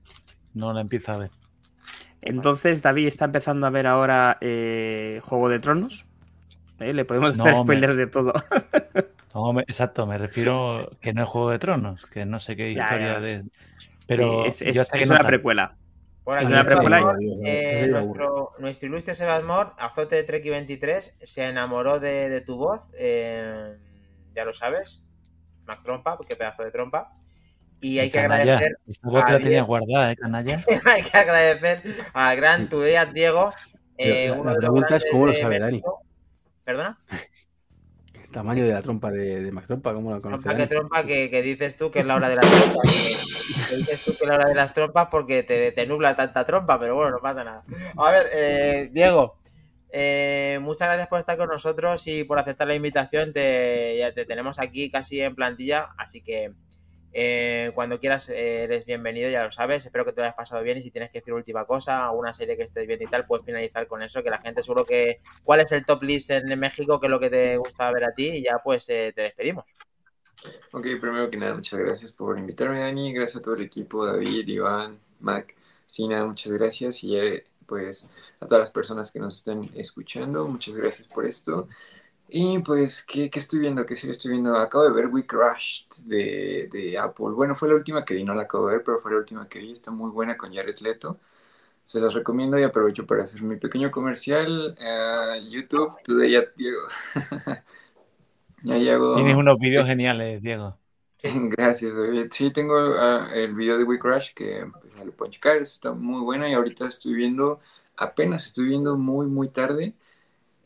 [0.55, 1.31] no la empiezo a ver.
[2.23, 6.05] Entonces, David está empezando a ver ahora eh, Juego de Tronos.
[6.79, 6.93] ¿eh?
[6.93, 7.77] Le podemos No, hacer hombre.
[7.79, 8.33] spoilers de todo.
[9.35, 12.71] No, me- exacto, me refiero que no es Juego de Tronos, que no sé qué
[12.73, 13.45] historia ya, de.
[14.07, 15.77] Pero Sí, es, es- yo que no una precuela.
[16.25, 16.47] Por aquí.
[17.05, 22.29] Mor, Dios, eh, nuestro, nuestro ilustre Sebas Mor, azote de Trek 23, se enamoró de,
[22.29, 22.81] de tu voz.
[22.99, 23.77] eh,
[24.35, 25.03] ya lo sabes.
[25.65, 27.13] Mac Trompa, qué pedazo de trompa.
[27.81, 30.59] Y hay que Canalla, agradecer Esta voz a la tenía guardada, ¿eh, canalla?
[30.87, 31.83] hay que agradecer
[32.13, 33.53] al gran Tudeas Diego.
[33.97, 35.83] eh, la- la pregunta es cómo lo sabe Dani.
[36.65, 36.99] ¿Perdona?
[38.33, 40.43] Tamaño de la trompa de, de Mac Trompa, ¿cómo la conoce?
[40.45, 42.93] Trompa que trompa que, que dices tú que es la hora de las trompas.
[42.93, 46.15] Que, que dices tú que es la hora de las trompas porque te, te nubla
[46.15, 47.65] tanta trompa, pero bueno, no pasa nada.
[47.97, 49.37] A ver, eh, Diego,
[49.93, 53.33] eh, muchas gracias por estar con nosotros y por aceptar la invitación.
[53.33, 56.53] Te, ya te tenemos aquí casi en plantilla, así que
[57.13, 59.85] eh, cuando quieras eh, eres bienvenido, ya lo sabes.
[59.85, 62.33] Espero que te lo hayas pasado bien y si tienes que decir última cosa, alguna
[62.33, 65.21] serie que estés viendo y tal, puedes finalizar con eso, que la gente seguro que...
[65.43, 67.01] ¿Cuál es el top list en México?
[67.01, 68.29] ¿Qué es lo que te gusta ver a ti?
[68.29, 69.65] Y ya pues eh, te despedimos.
[70.73, 73.13] Ok, primero que nada, muchas gracias por invitarme, Dani.
[73.13, 75.55] Gracias a todo el equipo, David, Iván, Mac,
[75.85, 77.03] Sina, muchas gracias.
[77.05, 78.11] Y eh, pues
[78.41, 81.69] a todas las personas que nos estén escuchando, muchas gracias por esto.
[82.33, 83.85] Y pues, ¿qué, qué estoy viendo?
[83.85, 84.57] ¿Qué serie estoy viendo?
[84.57, 87.31] Acabo de ver We Crushed de, de Apple.
[87.31, 89.49] Bueno, fue la última que vi, no la acabo de ver, pero fue la última
[89.49, 89.73] que vi.
[89.73, 91.19] Está muy buena con Jared Leto.
[91.85, 94.77] Se los recomiendo y aprovecho para hacer mi pequeño comercial.
[94.79, 96.83] eh, YouTube, Today at Diego.
[98.71, 99.17] Ahí hago...
[99.17, 100.79] Tienes unos vídeos geniales, Diego.
[101.23, 102.29] Gracias, David.
[102.31, 105.75] Sí, tengo ah, el video de We Crash que pues, ya lo pueden checar, eso
[105.75, 107.61] está muy buena y ahorita estoy viendo,
[107.97, 109.95] apenas estoy viendo muy, muy tarde,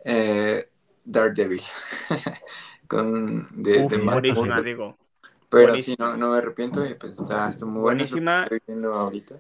[0.05, 0.69] eh,
[1.05, 1.63] Daredevil.
[2.89, 4.99] Con, de, Uf, de buenísima, digo.
[5.49, 5.95] Pero buenísima.
[5.95, 8.45] sí, no, no me arrepiento y pues está, está muy Buenísima.
[8.45, 9.39] Estoy viendo ahorita.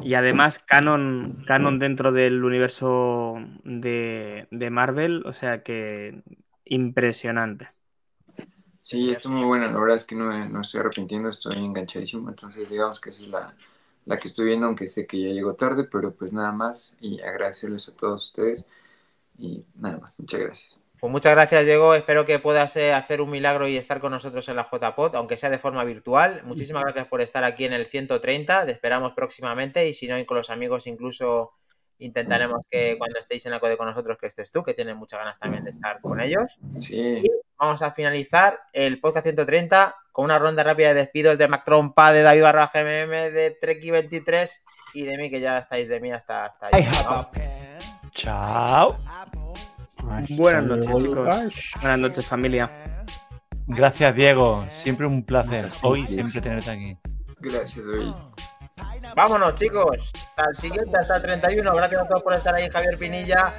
[0.00, 6.22] Y además, canon, canon dentro del universo de, de Marvel, o sea que
[6.64, 7.68] impresionante.
[8.80, 12.28] Sí, está muy buena, la verdad es que no, me- no estoy arrepintiendo, estoy enganchadísimo,
[12.28, 13.54] entonces digamos que esa es la,
[14.06, 17.20] la que estoy viendo, aunque sé que ya llegó tarde, pero pues nada más y
[17.20, 18.68] agradecerles a todos ustedes
[19.38, 20.81] y nada más, muchas gracias.
[21.02, 21.96] Pues muchas gracias, Diego.
[21.96, 25.36] Espero que puedas eh, hacer un milagro y estar con nosotros en la JPod, aunque
[25.36, 26.42] sea de forma virtual.
[26.44, 28.66] Muchísimas gracias por estar aquí en el 130.
[28.66, 31.54] Te esperamos próximamente y si no, con los amigos incluso
[31.98, 35.18] intentaremos que cuando estéis en la code con nosotros que estés tú, que tienes muchas
[35.18, 36.56] ganas también de estar con ellos.
[36.70, 37.24] Sí,
[37.58, 42.12] Vamos a finalizar el podcast 130 con una ronda rápida de despidos de Mac Trompa,
[42.12, 44.50] de David Barra GMM, de Treki23
[44.94, 46.86] y de mí, que ya estáis de mí hasta, hasta ahí.
[47.04, 47.28] ¿no?
[48.12, 48.98] Chao.
[50.02, 51.28] Buenas noches, chicos.
[51.80, 52.70] Buenas noches, familia.
[53.66, 54.64] Gracias, Diego.
[54.82, 55.68] Siempre un placer.
[55.82, 56.98] Hoy siempre tenerte aquí.
[57.38, 58.14] Gracias, hoy.
[59.14, 60.12] Vámonos, chicos.
[60.14, 61.74] Hasta el siguiente, hasta el 31.
[61.74, 63.54] Gracias a todos por estar ahí, Javier Pinilla.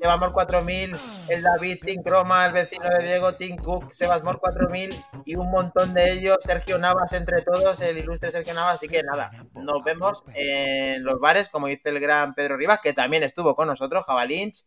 [0.00, 0.96] Sebasmor 4000,
[1.30, 4.94] el David Sin Croma, el vecino de Diego, Tim Cook, Sebasmor 4000
[5.24, 8.74] y un montón de ellos, Sergio Navas entre todos, el ilustre Sergio Navas.
[8.74, 12.92] Así que nada, nos vemos en los bares, como dice el gran Pedro Rivas, que
[12.92, 14.66] también estuvo con nosotros, Javalinch.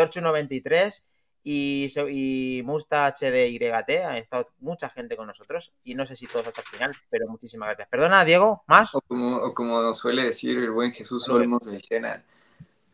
[0.00, 1.02] Torchu93
[1.42, 3.90] y, y Musta HDYT.
[4.04, 7.28] Ha estado mucha gente con nosotros y no sé si todos hasta el final, pero
[7.28, 7.88] muchísimas gracias.
[7.88, 8.94] Perdona, Diego, ¿más?
[8.94, 12.22] O como, como nos suele decir el buen Jesús Olmos de Sena,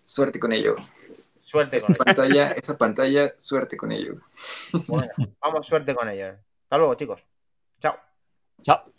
[0.03, 0.77] suerte con ello.
[1.41, 2.43] Suerte con ello.
[2.57, 4.17] Esa pantalla, suerte con ello.
[4.89, 6.35] Bueno, vamos, suerte con ello.
[6.65, 7.25] Hasta luego, chicos.
[7.79, 7.97] Chao.
[8.63, 8.96] Chao.